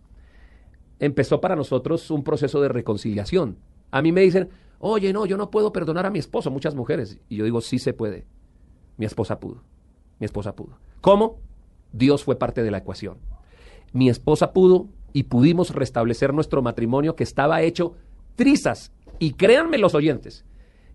Empezó 1.00 1.42
para 1.42 1.56
nosotros 1.56 2.12
un 2.12 2.24
proceso 2.24 2.62
de 2.62 2.68
reconciliación. 2.68 3.58
A 3.90 4.02
mí 4.02 4.12
me 4.12 4.22
dicen, 4.22 4.50
oye, 4.80 5.14
no, 5.14 5.26
yo 5.26 5.38
no 5.38 5.52
puedo 5.52 5.72
perdonar 5.72 6.06
a 6.06 6.10
mi 6.10 6.20
esposo, 6.20 6.50
muchas 6.52 6.76
mujeres. 6.76 7.20
Y 7.30 7.38
yo 7.38 7.46
digo, 7.46 7.62
sí 7.62 7.80
se 7.80 7.94
puede. 7.94 8.26
Mi 8.98 9.06
esposa 9.06 9.40
pudo. 9.40 9.64
Mi 10.20 10.26
esposa 10.26 10.56
pudo. 10.56 10.78
¿Cómo? 11.02 11.40
Dios 11.92 12.24
fue 12.24 12.38
parte 12.38 12.64
de 12.64 12.72
la 12.72 12.80
ecuación. 12.80 13.18
Mi 13.94 14.10
esposa 14.10 14.54
pudo 14.54 14.88
y 15.14 15.24
pudimos 15.24 15.74
restablecer 15.74 16.34
nuestro 16.34 16.62
matrimonio 16.62 17.16
que 17.16 17.24
estaba 17.24 17.62
hecho 17.62 17.96
trizas. 18.36 18.92
Y 19.20 19.34
créanme 19.34 19.78
los 19.78 19.96
oyentes, 19.96 20.46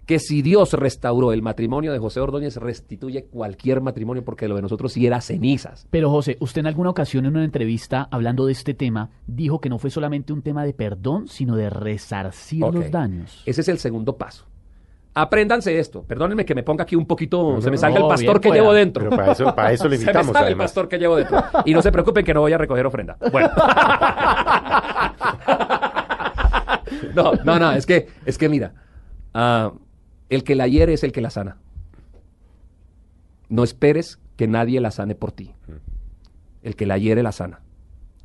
que 0.07 0.19
si 0.19 0.43
Dios 0.43 0.73
restauró 0.75 1.33
el 1.33 1.43
matrimonio 1.43 1.93
de 1.93 1.99
José 1.99 2.21
Ordóñez, 2.21 2.57
restituye 2.57 3.25
cualquier 3.25 3.81
matrimonio 3.81 4.25
porque 4.25 4.49
lo 4.49 4.57
de 4.57 4.63
nosotros 4.63 4.93
sí 4.93 5.07
era 5.07 5.21
cenizas. 5.21 5.87
Pero 5.91 6.11
José, 6.11 6.37
usted 6.41 6.61
en 6.61 6.67
alguna 6.67 6.91
ocasión 6.91 7.25
en 7.25 7.37
una 7.37 7.45
entrevista 7.45 8.09
hablando 8.11 8.47
de 8.47 8.53
este 8.53 8.75
tema 8.75 9.11
dijo 9.27 9.61
que 9.61 9.69
no 9.69 9.79
fue 9.79 9.91
solamente 9.91 10.33
un 10.33 10.43
tema 10.43 10.65
de 10.65 10.75
perdón, 10.75 11.29
sino 11.29 11.57
de 11.57 11.71
resarcir 11.71 12.61
los 12.61 12.91
daños. 12.91 13.43
Ese 13.47 13.63
es 13.63 13.69
el 13.69 13.79
segundo 13.79 14.17
paso. 14.17 14.47
Apréndanse 15.17 15.79
esto. 15.79 16.03
Perdónenme 16.03 16.45
que 16.45 16.57
me 16.57 16.65
ponga 16.65 16.83
aquí 16.83 16.97
un 16.97 17.07
poquito, 17.07 17.61
se 17.61 17.71
me 17.71 17.79
salga 17.79 18.01
el 18.01 18.09
pastor 18.09 18.41
que 18.41 18.51
llevo 18.51 18.73
dentro. 18.73 19.05
Pero 19.05 19.17
para 19.17 19.33
eso, 19.33 19.55
para 19.55 19.73
eso 19.73 19.89
le 19.89 19.97
invitamos. 19.97 20.27
se 20.27 20.33
me 20.33 20.39
salga 20.39 20.51
el 20.51 20.57
pastor 20.57 20.89
que 20.89 20.99
llevo 20.99 21.17
dentro. 21.17 21.41
Y 21.65 21.73
no 21.73 21.83
se 21.83 21.93
preocupen 21.93 22.25
que 22.25 22.35
no 22.35 22.41
voy 22.41 22.53
a 22.53 22.59
recoger 22.59 22.85
ofrenda. 22.85 23.17
Bueno. 23.31 23.49
no, 27.15 27.33
no, 27.45 27.59
no, 27.61 27.73
es 27.73 27.87
que, 27.87 28.09
es 28.27 28.37
que 28.37 28.49
mira, 28.49 28.73
uh, 29.35 29.79
el 30.29 30.45
que 30.45 30.55
la 30.55 30.69
hiere 30.69 30.95
es 30.95 31.05
el 31.05 31.13
que 31.13 31.21
la 31.21 31.31
sana. 31.31 31.59
No 33.49 33.63
esperes 33.63 34.19
que 34.37 34.49
nadie 34.49 34.81
la 34.81 34.91
sane 34.91 35.15
por 35.15 35.33
ti. 35.33 35.53
El 36.63 36.77
que 36.77 36.87
la 36.87 36.99
hiere 36.99 37.23
la 37.23 37.33
sana. 37.33 37.61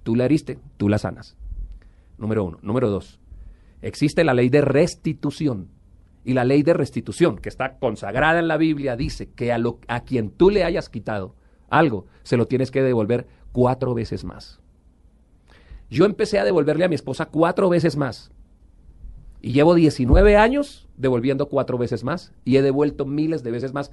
Tú 0.04 0.16
la 0.16 0.26
heriste, 0.26 0.60
tú 0.78 0.90
la 0.90 0.98
sanas. 0.98 1.36
Número 2.18 2.44
uno. 2.44 2.58
Número 2.62 2.90
dos. 2.90 3.20
Existe 3.82 4.24
la 4.24 4.34
ley 4.34 4.50
de 4.50 4.62
restitución. 4.62 5.68
Y 6.24 6.34
la 6.34 6.46
ley 6.46 6.64
de 6.64 6.74
restitución, 6.74 7.38
que 7.38 7.50
está 7.50 7.78
consagrada 7.78 8.40
en 8.40 8.48
la 8.48 8.58
Biblia, 8.58 8.96
dice 8.96 9.30
que 9.32 9.52
a, 9.52 9.58
lo, 9.58 9.80
a 9.88 10.02
quien 10.02 10.32
tú 10.32 10.50
le 10.50 10.64
hayas 10.64 10.90
quitado 10.90 11.36
algo, 11.70 12.08
se 12.24 12.38
lo 12.38 12.46
tienes 12.46 12.72
que 12.72 12.82
devolver 12.82 13.28
cuatro 13.52 13.94
veces 13.94 14.24
más. 14.26 14.60
Yo 15.90 16.06
empecé 16.06 16.40
a 16.40 16.44
devolverle 16.44 16.86
a 16.86 16.90
mi 16.90 16.96
esposa 16.96 17.28
cuatro 17.28 17.70
veces 17.70 17.96
más. 17.96 18.32
Y 19.42 19.54
llevo 19.54 19.76
19 19.76 20.36
años 20.36 20.88
devolviendo 20.98 21.48
cuatro 21.48 21.78
veces 21.78 22.04
más. 22.04 22.34
Y 22.46 22.58
he 22.58 22.62
devuelto 22.62 23.06
miles 23.06 23.44
de 23.44 23.52
veces 23.52 23.74
más. 23.74 23.92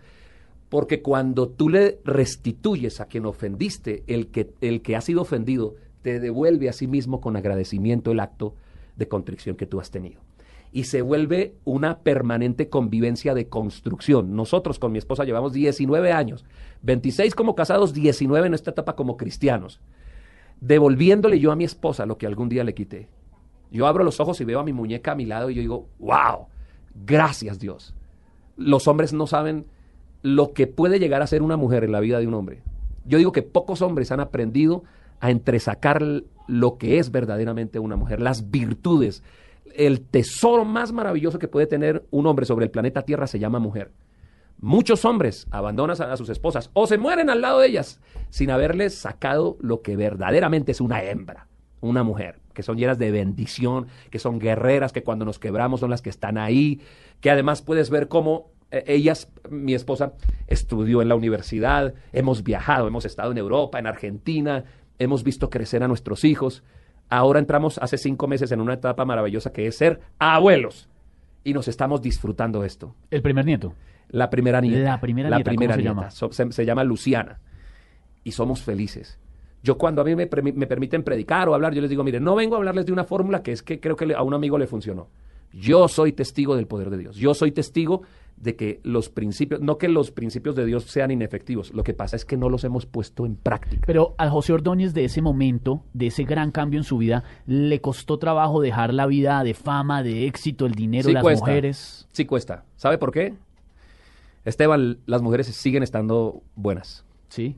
Porque 0.69 1.03
cuando 1.03 1.49
tú 1.49 1.69
le 1.69 2.01
restituyes 2.05 3.01
a 3.01 3.07
quien 3.07 3.27
ofendiste, 3.27 4.03
el 4.07 4.29
que, 4.29 4.53
el 4.61 4.83
que 4.83 4.97
ha 4.97 5.01
sido 5.01 5.23
ofendido 5.23 5.77
te 6.03 6.21
devuelve 6.21 6.69
a 6.69 6.73
sí 6.73 6.87
mismo 6.87 7.21
con 7.21 7.37
agradecimiento 7.37 8.13
el 8.13 8.21
acto 8.21 8.55
de 8.97 9.09
contrición 9.09 9.57
que 9.57 9.67
tú 9.67 9.81
has 9.81 9.91
tenido. 9.91 10.21
Y 10.73 10.85
se 10.85 11.03
vuelve 11.03 11.55
una 11.65 12.01
permanente 12.01 12.69
convivencia 12.69 13.35
de 13.35 13.49
construcción. 13.49 14.35
Nosotros 14.35 14.79
con 14.79 14.93
mi 14.93 14.99
esposa 14.99 15.25
llevamos 15.25 15.53
19 15.53 16.13
años, 16.13 16.45
26 16.83 17.35
como 17.35 17.55
casados, 17.55 17.95
19 17.95 18.49
en 18.49 18.55
esta 18.55 18.73
etapa 18.73 18.97
como 18.97 19.17
cristianos, 19.17 19.81
devolviéndole 20.61 21.39
yo 21.39 21.53
a 21.53 21.57
mi 21.57 21.65
esposa 21.65 22.07
lo 22.07 22.19
que 22.19 22.27
algún 22.27 22.49
día 22.49 22.65
le 22.65 22.75
quité. 22.75 23.09
Yo 23.77 23.87
abro 23.87 24.05
los 24.05 24.21
ojos 24.21 24.41
y 24.41 24.45
veo 24.45 24.59
a 24.59 24.65
mi 24.65 24.73
muñeca 24.73 25.13
a 25.13 25.15
mi 25.15 25.27
lado 25.27 25.51
y 25.51 25.55
yo 25.55 25.61
digo, 25.61 25.89
wow, 25.99 26.47
gracias 26.95 27.59
Dios. 27.59 27.95
Los 28.57 28.89
hombres 28.89 29.13
no 29.13 29.27
saben 29.27 29.67
lo 30.23 30.55
que 30.55 30.67
puede 30.67 30.99
llegar 30.99 31.21
a 31.21 31.27
ser 31.27 31.43
una 31.43 31.59
mujer 31.59 31.85
en 31.85 31.93
la 31.93 32.01
vida 32.01 32.19
de 32.19 32.27
un 32.27 32.33
hombre. 32.33 32.63
Yo 33.05 33.19
digo 33.19 33.33
que 33.33 33.43
pocos 33.43 33.83
hombres 33.83 34.11
han 34.11 34.21
aprendido 34.21 34.83
a 35.21 35.31
entresacar 35.31 36.03
lo 36.47 36.79
que 36.79 36.99
es 36.99 37.11
verdaderamente 37.11 37.79
una 37.79 37.97
mujer, 37.97 38.21
las 38.21 38.51
virtudes. 38.51 39.23
El 39.75 40.01
tesoro 40.01 40.65
más 40.65 40.93
maravilloso 40.93 41.39
que 41.39 41.47
puede 41.47 41.67
tener 41.67 42.07
un 42.11 42.27
hombre 42.27 42.47
sobre 42.47 42.65
el 42.65 42.71
planeta 42.71 43.03
Tierra 43.03 43.27
se 43.27 43.39
llama 43.39 43.59
mujer. 43.59 43.93
Muchos 44.59 45.05
hombres 45.05 45.47
abandonan 45.51 46.01
a, 46.01 46.17
sus 46.17 46.31
esposas 46.31 46.71
o 46.73 46.87
se 46.87 46.97
mueren 46.97 47.29
al 47.29 47.43
lado 47.43 47.61
de 47.61 47.69
ellas 47.69 48.01
sin 48.31 48.51
haberles 48.51 48.95
sacado 48.95 49.59
lo 49.61 49.83
que 49.83 49.97
verdaderamente 49.97 50.73
es 50.73 50.81
una 50.81 51.03
hembra, 51.03 51.47
una 51.83 52.03
mujer, 52.03 52.41
que 52.57 52.65
son 52.65 52.77
llenas 52.79 52.99
de 52.99 53.13
bendición, 53.13 53.87
que 54.11 54.19
son 54.19 54.41
guerreras, 54.41 54.93
que 54.93 55.05
cuando 55.05 55.25
nos 55.25 55.39
quebramos 55.39 55.79
son 55.79 55.91
las 55.91 56.03
que 56.03 56.11
están 56.11 56.39
ahí, 56.39 56.81
que 57.21 57.31
además 57.31 57.63
puedes 57.63 57.91
ver 57.91 58.09
cómo 58.09 58.51
eh, 58.73 58.83
ellas, 58.89 59.31
mi 59.49 59.75
esposa, 59.75 60.15
estudió 60.49 61.03
en 61.03 61.09
la 61.09 61.15
universidad, 61.15 61.95
hemos 62.13 62.43
viajado, 62.43 62.89
hemos 62.89 63.05
estado 63.05 63.31
en 63.31 63.39
Europa, 63.39 63.79
en 63.79 63.87
Argentina, 63.87 64.65
hemos 64.99 65.23
visto 65.23 65.51
crecer 65.51 65.83
a 65.85 65.89
nuestros 65.89 66.25
hijos. 66.25 66.65
Ahora 67.09 67.39
entramos 67.39 67.79
hace 67.79 67.99
cinco 67.99 68.27
meses 68.27 68.51
en 68.51 68.61
una 68.61 68.75
etapa 68.75 69.05
maravillosa 69.05 69.53
que 69.53 69.67
es 69.67 69.77
ser 69.77 70.01
abuelos. 70.19 70.89
Y 71.45 71.53
nos 71.53 71.69
estamos 71.69 72.03
disfrutando 72.03 72.65
esto. 72.65 72.97
El 73.11 73.23
primer 73.23 73.45
nieto. 73.45 73.75
La 74.09 74.31
primera 74.31 74.61
nieta. 74.61 74.83
La 74.83 75.01
primera 75.01 75.31
la 75.31 75.37
nieta, 75.37 75.51
primera 75.51 75.75
¿cómo 75.75 75.77
se 75.77 75.83
nieta. 75.83 76.01
llama? 76.01 76.11
So- 76.11 76.33
se, 76.33 76.51
se 76.51 76.65
llama 76.65 76.83
Luciana. 76.83 77.39
Y 78.25 78.33
somos 78.33 78.63
felices. 78.63 79.21
Yo 79.67 79.77
cuando 79.77 80.01
a 80.01 80.05
mí 80.05 80.15
me, 80.15 80.31
permi- 80.31 80.55
me 80.55 80.67
permiten 80.69 81.03
predicar 81.03 81.49
o 81.49 81.55
hablar, 81.55 81.75
yo 81.75 81.81
les 81.81 81.91
digo, 81.91 82.05
mire, 82.05 82.21
no 82.21 82.37
vengo 82.37 82.55
a 82.55 82.59
hablarles 82.59 82.87
de 82.87 82.93
una 82.93 83.03
fórmula 83.05 83.43
que 83.43 83.51
es 83.51 83.63
que 83.65 83.81
creo 83.81 83.97
que 83.97 84.15
a 84.15 84.23
un 84.23 84.33
amigo 84.33 84.59
le 84.59 84.67
funcionó. 84.69 85.09
Yo 85.53 85.89
soy 85.89 86.13
testigo 86.13 86.55
del 86.55 86.67
poder 86.67 86.91
de 86.91 86.99
Dios. 86.99 87.17
Yo 87.17 87.35
soy 87.35 87.51
testigo 87.51 88.03
de 88.37 88.55
que 88.55 88.81
los 88.85 89.09
principios, 89.09 89.61
no 89.63 89.79
que 89.79 89.89
los 89.89 90.11
principios 90.13 90.55
de 90.55 90.67
Dios 90.67 90.85
sean 90.85 91.11
inefectivos, 91.11 91.73
lo 91.73 91.83
que 91.83 91.95
pasa 91.95 92.15
es 92.17 92.25
que 92.27 92.37
no 92.37 92.49
los 92.51 92.63
hemos 92.65 92.85
puesto 92.87 93.25
en 93.27 93.35
práctica. 93.37 93.83
Pero 93.87 94.15
a 94.19 94.29
José 94.29 94.53
Ordóñez 94.53 94.93
de 94.95 95.05
ese 95.07 95.21
momento, 95.23 95.83
de 95.95 96.09
ese 96.09 96.25
gran 96.25 96.51
cambio 96.53 96.79
en 96.79 96.85
su 96.85 96.99
vida, 96.99 97.25
le 97.47 97.81
costó 97.81 98.19
trabajo 98.19 98.61
dejar 98.61 98.93
la 98.95 99.07
vida 99.07 99.43
de 99.43 99.55
fama, 99.55 100.03
de 100.03 100.27
éxito, 100.27 100.67
el 100.67 100.75
dinero, 100.75 101.09
Sí 101.09 101.15
las 101.15 101.23
cuesta. 101.23 101.47
mujeres. 101.47 102.07
Sí 102.13 102.25
cuesta. 102.27 102.65
¿Sabe 102.77 102.99
por 102.99 103.11
qué? 103.11 103.35
Esteban, 104.45 104.99
las 105.07 105.23
mujeres 105.23 105.47
siguen 105.49 105.83
estando 105.83 106.43
buenas. 106.55 107.05
Sí. 107.29 107.57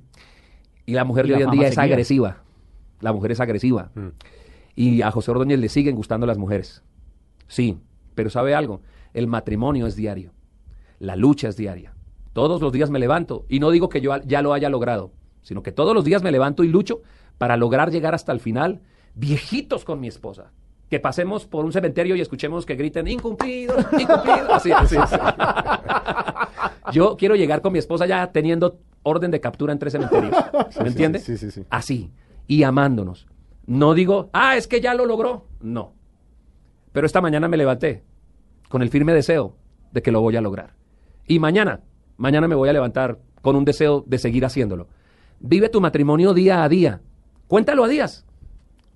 Y 0.88 0.94
la 0.94 1.04
mujer 1.04 1.26
Y 1.26 1.28
de 1.28 1.34
la 1.34 1.38
hoy 1.38 1.44
en 1.44 1.50
día 1.50 1.68
es 1.68 1.76
agresiva. 1.76 2.38
La 3.00 3.12
mujer 3.12 3.32
es 3.32 3.40
agresiva. 3.40 3.90
Y 4.74 5.02
a 5.02 5.10
José 5.10 5.32
Ordóñez 5.32 5.58
le 5.58 5.68
siguen 5.68 5.94
gustando 5.94 6.26
las 6.26 6.38
mujeres. 6.38 6.82
Sí, 7.46 7.76
pero 8.14 8.30
¿sabe 8.30 8.54
algo? 8.54 8.80
El 9.12 9.26
matrimonio 9.26 9.86
es 9.86 9.96
diario. 9.96 10.32
La 10.98 11.14
lucha 11.14 11.48
es 11.48 11.58
diaria. 11.58 11.92
Todos 12.32 12.62
los 12.62 12.72
días 12.72 12.88
me 12.88 12.98
levanto. 12.98 13.44
Y 13.50 13.60
no 13.60 13.70
digo 13.70 13.90
que 13.90 14.00
yo 14.00 14.16
ya 14.24 14.40
lo 14.40 14.54
haya 14.54 14.70
logrado, 14.70 15.12
sino 15.42 15.62
que 15.62 15.72
todos 15.72 15.94
los 15.94 16.06
días 16.06 16.22
me 16.22 16.32
levanto 16.32 16.64
y 16.64 16.68
lucho 16.68 17.02
para 17.36 17.58
lograr 17.58 17.90
llegar 17.90 18.14
hasta 18.14 18.32
el 18.32 18.40
final, 18.40 18.80
viejitos 19.14 19.84
con 19.84 20.00
mi 20.00 20.08
esposa. 20.08 20.52
Que 20.88 21.00
pasemos 21.00 21.44
por 21.44 21.66
un 21.66 21.72
cementerio 21.72 22.16
y 22.16 22.22
escuchemos 22.22 22.64
que 22.64 22.76
griten 22.76 23.08
incumplido, 23.08 23.76
incumplido. 23.78 24.54
Así, 24.54 24.72
así, 24.72 24.96
así. 24.96 25.16
Yo 26.92 27.16
quiero 27.16 27.36
llegar 27.36 27.60
con 27.60 27.72
mi 27.72 27.78
esposa 27.78 28.06
ya 28.06 28.30
teniendo 28.32 28.78
orden 29.02 29.30
de 29.30 29.40
captura 29.40 29.72
en 29.72 29.78
tres 29.78 29.92
cementerios. 29.92 30.34
Sí, 30.70 30.78
¿Me 30.78 30.84
sí, 30.84 30.88
entiende? 30.88 31.18
sí, 31.20 31.36
sí, 31.36 31.50
sí. 31.50 31.64
Así. 31.70 32.10
Y 32.46 32.62
amándonos. 32.62 33.26
No 33.66 33.94
digo, 33.94 34.30
ah, 34.32 34.56
es 34.56 34.66
que 34.66 34.80
ya 34.80 34.94
lo 34.94 35.04
logró. 35.06 35.46
No. 35.60 35.92
Pero 36.92 37.06
esta 37.06 37.20
mañana 37.20 37.48
me 37.48 37.56
levanté 37.56 38.02
con 38.68 38.82
el 38.82 38.88
firme 38.90 39.12
deseo 39.12 39.56
de 39.92 40.02
que 40.02 40.10
lo 40.12 40.20
voy 40.20 40.36
a 40.36 40.40
lograr. 40.40 40.74
Y 41.26 41.38
mañana, 41.38 41.80
mañana 42.16 42.48
me 42.48 42.54
voy 42.54 42.68
a 42.68 42.72
levantar 42.72 43.18
con 43.42 43.56
un 43.56 43.64
deseo 43.64 44.04
de 44.06 44.18
seguir 44.18 44.44
haciéndolo. 44.44 44.88
Vive 45.40 45.68
tu 45.68 45.80
matrimonio 45.80 46.34
día 46.34 46.62
a 46.64 46.68
día. 46.68 47.00
Cuéntalo 47.46 47.84
a 47.84 47.88
días. 47.88 48.24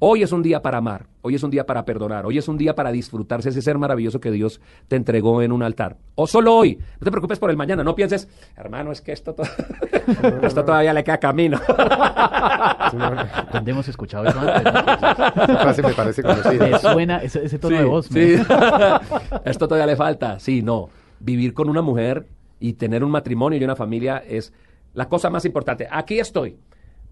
Hoy 0.05 0.25
es 0.25 0.33
un 0.33 0.43
día 0.43 0.61
para 0.63 0.79
amar, 0.79 1.07
hoy 1.21 1.37
es 1.37 1.45
un 1.45 1.51
día 1.53 1.65
para 1.65 1.85
perdonar, 1.85 2.27
hoy 2.27 2.37
es 2.37 2.49
un 2.49 2.59
día 2.59 2.75
para 2.75 2.91
disfrutarse 2.91 3.51
ese 3.51 3.63
ser 3.63 3.79
maravilloso 3.79 4.19
que 4.19 4.33
Dios 4.33 4.61
te 4.89 4.97
entregó 4.97 5.43
en 5.43 5.53
un 5.53 5.63
altar. 5.63 5.97
O 6.17 6.27
solo 6.27 6.57
hoy. 6.57 6.77
No 6.99 7.05
te 7.05 7.11
preocupes 7.13 7.39
por 7.39 7.51
el 7.51 7.57
mañana, 7.57 7.85
no 7.85 7.95
pienses, 7.95 8.29
hermano, 8.57 8.91
es 8.91 9.01
que 9.01 9.13
esto, 9.13 9.33
to- 9.33 9.45
esto 10.43 10.65
todavía 10.65 10.93
le 10.93 11.05
queda 11.05 11.19
camino. 11.19 11.57
Sí, 11.59 12.97
no, 12.97 13.15
no. 13.15 13.23
¿Dónde 13.53 13.71
hemos 13.71 13.87
escuchado 13.87 14.25
eso 14.25 14.41
antes? 14.41 14.63
Esa 14.67 15.57
frase 15.59 15.83
me 15.83 15.93
parece 15.93 16.23
Me 16.25 16.29
conocida. 16.35 16.79
suena 16.81 17.19
ese, 17.19 17.45
ese 17.45 17.61
tono 17.61 17.79
de 17.79 17.85
voz. 17.85 18.07
sí. 18.07 18.15
me- 18.19 19.41
Esto 19.51 19.69
todavía 19.69 19.87
le 19.87 19.95
falta. 19.95 20.41
Sí, 20.41 20.63
no. 20.63 20.89
Vivir 21.21 21.55
con 21.55 21.69
una 21.69 21.81
mujer 21.81 22.27
y 22.59 22.73
tener 22.73 23.05
un 23.05 23.13
matrimonio 23.13 23.57
y 23.57 23.63
una 23.63 23.77
familia 23.77 24.19
es 24.27 24.53
la 24.95 25.09
cosa 25.09 25.31
más 25.31 25.45
importante. 25.45 25.87
Aquí 25.89 26.19
estoy. 26.19 26.57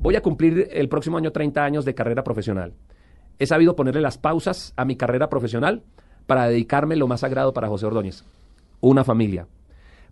Voy 0.01 0.17
a 0.17 0.23
cumplir 0.23 0.69
el 0.73 0.89
próximo 0.89 1.19
año 1.19 1.31
30 1.31 1.63
años 1.63 1.85
de 1.85 1.95
carrera 1.95 2.25
profesional. 2.25 2.73
He 3.39 3.47
sabido 3.47 3.77
ponerle 3.77 4.01
las 4.01 4.17
pausas 4.17 4.73
a 4.77 4.87
mi 4.87 4.97
carrera 4.97 5.29
profesional 5.29 5.83
para 6.27 6.47
dedicarme 6.47 6.97
lo 6.97 7.07
más 7.07 7.21
sagrado 7.21 7.53
para 7.53 7.69
José 7.69 7.85
Ordóñez, 7.85 8.25
una 8.81 9.05
familia. 9.05 9.47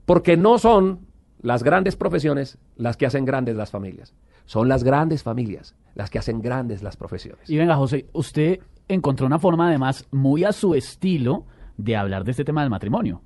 Porque 0.04 0.36
no 0.36 0.58
son 0.58 1.06
las 1.40 1.62
grandes 1.62 1.96
profesiones 1.96 2.58
las 2.76 2.98
que 2.98 3.06
hacen 3.06 3.24
grandes 3.24 3.56
las 3.56 3.70
familias. 3.70 4.12
Son 4.44 4.68
las 4.68 4.84
grandes 4.84 5.22
familias 5.22 5.74
las 5.94 6.10
que 6.10 6.18
hacen 6.18 6.42
grandes 6.42 6.82
las 6.82 6.96
profesiones. 6.96 7.48
Y 7.48 7.56
venga, 7.56 7.76
José, 7.76 8.06
usted 8.12 8.60
encontró 8.88 9.26
una 9.26 9.38
forma 9.38 9.68
además 9.68 10.06
muy 10.10 10.44
a 10.44 10.52
su 10.52 10.74
estilo 10.74 11.46
de 11.78 11.96
hablar 11.96 12.24
de 12.24 12.32
este 12.32 12.44
tema 12.44 12.60
del 12.60 12.70
matrimonio, 12.70 13.22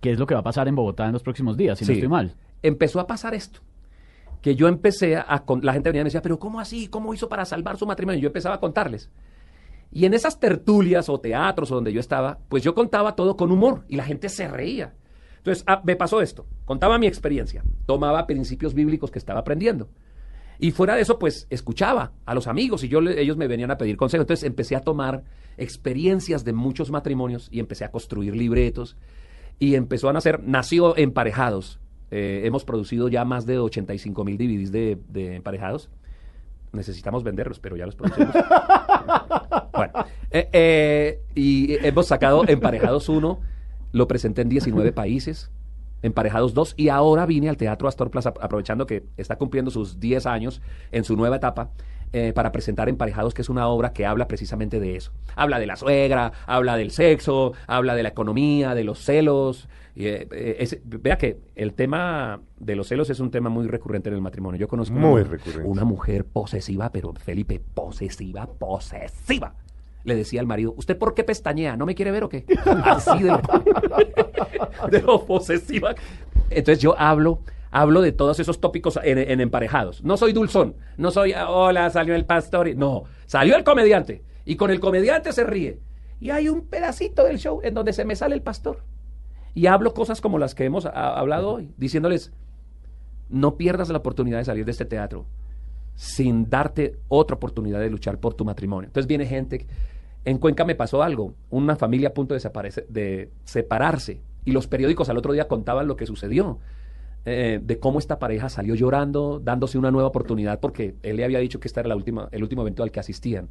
que 0.00 0.12
es 0.12 0.18
lo 0.18 0.26
que 0.26 0.34
va 0.34 0.40
a 0.40 0.44
pasar 0.44 0.68
en 0.68 0.74
Bogotá 0.74 1.06
en 1.06 1.12
los 1.12 1.22
próximos 1.22 1.56
días, 1.56 1.78
si 1.78 1.86
no 1.86 1.92
estoy 1.92 2.08
mal. 2.08 2.34
Empezó 2.62 3.00
a 3.00 3.06
pasar 3.06 3.34
esto. 3.34 3.60
Que 4.44 4.54
yo 4.56 4.68
empecé 4.68 5.16
a... 5.16 5.42
con- 5.46 5.64
la 5.64 5.72
gente 5.72 5.88
venía 5.88 6.02
y 6.02 6.04
me 6.04 6.08
decía, 6.08 6.20
pero 6.20 6.38
¿cómo 6.38 6.60
así? 6.60 6.88
¿Cómo 6.88 7.14
hizo 7.14 7.30
para 7.30 7.46
salvar 7.46 7.78
su 7.78 7.86
matrimonio? 7.86 8.18
Y 8.18 8.22
yo 8.22 8.26
empezaba 8.26 8.56
a 8.56 8.60
contarles. 8.60 9.10
Y 9.90 10.04
en 10.04 10.12
esas 10.12 10.38
tertulias 10.38 11.08
o 11.08 11.18
teatros 11.18 11.70
o 11.70 11.76
donde 11.76 11.94
yo 11.94 12.00
estaba, 12.00 12.40
pues 12.50 12.62
yo 12.62 12.74
contaba 12.74 13.16
todo 13.16 13.38
con 13.38 13.50
humor 13.50 13.86
y 13.88 13.96
la 13.96 14.04
gente 14.04 14.28
se 14.28 14.46
reía. 14.46 14.92
Entonces, 15.38 15.64
ah, 15.66 15.80
me 15.82 15.96
pasó 15.96 16.20
esto. 16.20 16.44
Contaba 16.66 16.98
mi 16.98 17.06
experiencia. 17.06 17.64
Tomaba 17.86 18.26
principios 18.26 18.74
bíblicos 18.74 19.10
que 19.10 19.18
estaba 19.18 19.40
aprendiendo. 19.40 19.88
Y 20.58 20.72
fuera 20.72 20.94
de 20.94 21.00
eso, 21.00 21.18
pues 21.18 21.46
escuchaba 21.48 22.12
a 22.26 22.34
los 22.34 22.46
amigos 22.46 22.84
y 22.84 22.88
yo 22.88 23.00
ellos 23.00 23.38
me 23.38 23.48
venían 23.48 23.70
a 23.70 23.78
pedir 23.78 23.96
consejo. 23.96 24.20
Entonces 24.24 24.44
empecé 24.44 24.76
a 24.76 24.80
tomar 24.82 25.24
experiencias 25.56 26.44
de 26.44 26.52
muchos 26.52 26.90
matrimonios 26.90 27.48
y 27.50 27.60
empecé 27.60 27.86
a 27.86 27.90
construir 27.90 28.36
libretos 28.36 28.98
y 29.58 29.74
empezó 29.74 30.10
a 30.10 30.12
nacer, 30.12 30.40
nació 30.44 30.98
Emparejados. 30.98 31.80
Eh, 32.16 32.46
hemos 32.46 32.64
producido 32.64 33.08
ya 33.08 33.24
más 33.24 33.44
de 33.44 33.58
85 33.58 34.24
mil 34.24 34.38
DVDs 34.38 34.70
de, 34.70 35.00
de 35.08 35.34
Emparejados. 35.34 35.90
Necesitamos 36.70 37.24
venderlos, 37.24 37.58
pero 37.58 37.76
ya 37.76 37.86
los 37.86 37.96
producimos. 37.96 38.32
bueno, 39.72 39.92
eh, 40.30 40.48
eh, 40.52 41.20
y 41.34 41.74
hemos 41.84 42.06
sacado 42.06 42.46
Emparejados 42.46 43.08
1, 43.08 43.40
lo 43.90 44.06
presenté 44.06 44.42
en 44.42 44.48
19 44.48 44.92
países. 44.92 45.50
Emparejados 46.02 46.54
2 46.54 46.74
y 46.76 46.88
ahora 46.88 47.26
vine 47.26 47.48
al 47.48 47.56
Teatro 47.56 47.88
Astor 47.88 48.12
Plaza 48.12 48.32
aprovechando 48.40 48.86
que 48.86 49.02
está 49.16 49.34
cumpliendo 49.34 49.72
sus 49.72 49.98
10 49.98 50.26
años 50.26 50.62
en 50.92 51.02
su 51.02 51.16
nueva 51.16 51.34
etapa 51.34 51.72
eh, 52.16 52.32
para 52.32 52.52
presentar 52.52 52.88
Emparejados, 52.88 53.34
que 53.34 53.42
es 53.42 53.48
una 53.48 53.66
obra 53.66 53.92
que 53.92 54.06
habla 54.06 54.28
precisamente 54.28 54.78
de 54.78 54.94
eso. 54.96 55.10
Habla 55.34 55.58
de 55.58 55.66
la 55.66 55.74
suegra, 55.76 56.30
habla 56.46 56.76
del 56.76 56.90
sexo, 56.92 57.52
habla 57.66 57.94
de 57.96 58.04
la 58.04 58.10
economía, 58.10 58.74
de 58.76 58.84
los 58.84 59.00
celos. 59.00 59.68
Y, 59.96 60.06
eh, 60.06 60.28
eh, 60.32 60.56
es- 60.60 60.78
vea 60.84 61.18
que 61.18 61.38
el 61.56 61.74
tema 61.74 62.40
de 62.58 62.76
los 62.76 62.86
celos 62.88 63.10
es 63.10 63.18
un 63.20 63.30
tema 63.32 63.48
muy 63.50 63.66
recurrente 63.66 64.08
en 64.10 64.14
el 64.14 64.20
matrimonio. 64.20 64.60
Yo 64.60 64.68
conozco 64.68 64.94
Muy 64.96 65.22
una, 65.22 65.30
recurrente. 65.30 65.68
una 65.68 65.84
mujer 65.84 66.24
posesiva, 66.24 66.90
pero 66.92 67.12
Felipe, 67.14 67.60
posesiva, 67.74 68.46
posesiva. 68.46 69.54
Le 70.04 70.14
decía 70.14 70.40
al 70.40 70.46
marido, 70.46 70.74
¿usted 70.76 70.96
por 70.98 71.14
qué 71.14 71.24
pestañea? 71.24 71.76
¿No 71.76 71.84
me 71.86 71.94
quiere 71.96 72.10
ver 72.12 72.24
o 72.24 72.28
qué? 72.28 72.44
Así 72.84 73.22
de 73.22 73.30
lo, 73.30 73.40
de 74.90 75.02
lo 75.02 75.24
posesiva. 75.24 75.94
Entonces 76.50 76.80
yo 76.82 76.94
hablo, 76.98 77.40
hablo 77.74 78.02
de 78.02 78.12
todos 78.12 78.38
esos 78.38 78.60
tópicos 78.60 79.00
en, 79.02 79.40
emparejados. 79.40 80.02
No 80.04 80.16
soy 80.16 80.32
dulzón, 80.32 80.76
no 80.96 81.10
soy, 81.10 81.32
ah, 81.32 81.50
hola, 81.50 81.90
salió 81.90 82.14
el 82.14 82.24
pastor. 82.24 82.74
No, 82.76 83.02
salió 83.26 83.56
el 83.56 83.64
comediante. 83.64 84.22
Y 84.44 84.54
con 84.54 84.70
el 84.70 84.78
comediante 84.78 85.32
se 85.32 85.42
ríe. 85.42 85.80
Y 86.20 86.30
hay 86.30 86.48
un 86.48 86.68
pedacito 86.68 87.24
del 87.24 87.38
show 87.38 87.60
en 87.64 87.74
donde 87.74 87.92
se 87.92 88.04
me 88.04 88.14
sale 88.14 88.36
el 88.36 88.42
pastor. 88.42 88.84
Y 89.54 89.66
hablo 89.66 89.92
cosas 89.92 90.20
como 90.20 90.38
las 90.38 90.54
que 90.54 90.64
hemos 90.64 90.86
ah, 90.86 91.18
hablado 91.18 91.50
hoy, 91.50 91.74
diciéndoles, 91.76 92.32
no 93.28 93.56
pierdas 93.56 93.88
la 93.88 93.98
oportunidad 93.98 94.38
de 94.38 94.44
salir 94.44 94.64
de 94.64 94.70
este 94.70 94.84
teatro 94.84 95.26
sin 95.96 96.48
darte 96.48 96.96
otra 97.08 97.36
oportunidad 97.36 97.80
de 97.80 97.90
luchar 97.90 98.18
por 98.18 98.34
tu 98.34 98.44
matrimonio. 98.44 98.86
Entonces 98.86 99.08
viene 99.08 99.26
gente, 99.26 99.66
en 100.24 100.38
Cuenca 100.38 100.64
me 100.64 100.76
pasó 100.76 101.02
algo, 101.02 101.34
una 101.50 101.74
familia 101.74 102.10
a 102.10 102.14
punto 102.14 102.34
de, 102.34 102.84
de 102.88 103.30
separarse 103.44 104.20
y 104.44 104.52
los 104.52 104.68
periódicos 104.68 105.08
al 105.08 105.18
otro 105.18 105.32
día 105.32 105.48
contaban 105.48 105.88
lo 105.88 105.96
que 105.96 106.06
sucedió, 106.06 106.60
eh, 107.26 107.60
de 107.62 107.78
cómo 107.78 107.98
esta 107.98 108.18
pareja 108.18 108.48
salió 108.48 108.74
llorando, 108.74 109.40
dándose 109.42 109.78
una 109.78 109.90
nueva 109.90 110.08
oportunidad 110.08 110.60
porque 110.60 110.94
él 111.02 111.16
le 111.16 111.24
había 111.24 111.38
dicho 111.38 111.58
que 111.60 111.68
este 111.68 111.80
era 111.80 111.88
la 111.88 111.96
última, 111.96 112.28
el 112.32 112.42
último 112.42 112.62
evento 112.62 112.82
al 112.82 112.90
que 112.90 113.00
asistían. 113.00 113.48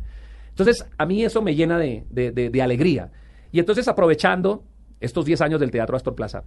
Entonces 0.50 0.86
a 0.98 1.06
mí 1.06 1.24
eso 1.24 1.42
me 1.42 1.56
llena 1.56 1.78
de, 1.80 2.06
de- 2.12 2.32
de- 2.32 2.50
de 2.50 2.62
alegría. 2.62 3.12
Y 3.52 3.60
entonces 3.60 3.88
aprovechando 3.88 4.64
estos 5.00 5.26
10 5.26 5.42
años 5.42 5.60
del 5.60 5.72
Teatro 5.72 5.96
Astor 5.98 6.14
Plaza, 6.16 6.44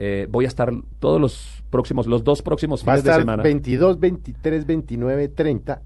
eh, 0.00 0.26
voy 0.28 0.44
a 0.44 0.48
estar 0.48 0.72
todos 0.98 1.20
los 1.20 1.62
próximos, 1.70 2.06
los 2.08 2.24
dos 2.24 2.42
próximos 2.42 2.80
Va 2.80 2.94
a 2.94 2.96
fines 2.96 3.04
de 3.04 3.10
estar 3.10 3.20
semana. 3.22 3.42
22, 3.44 4.00
23, 4.00 4.66
29, 4.66 5.28
30. 5.28 5.82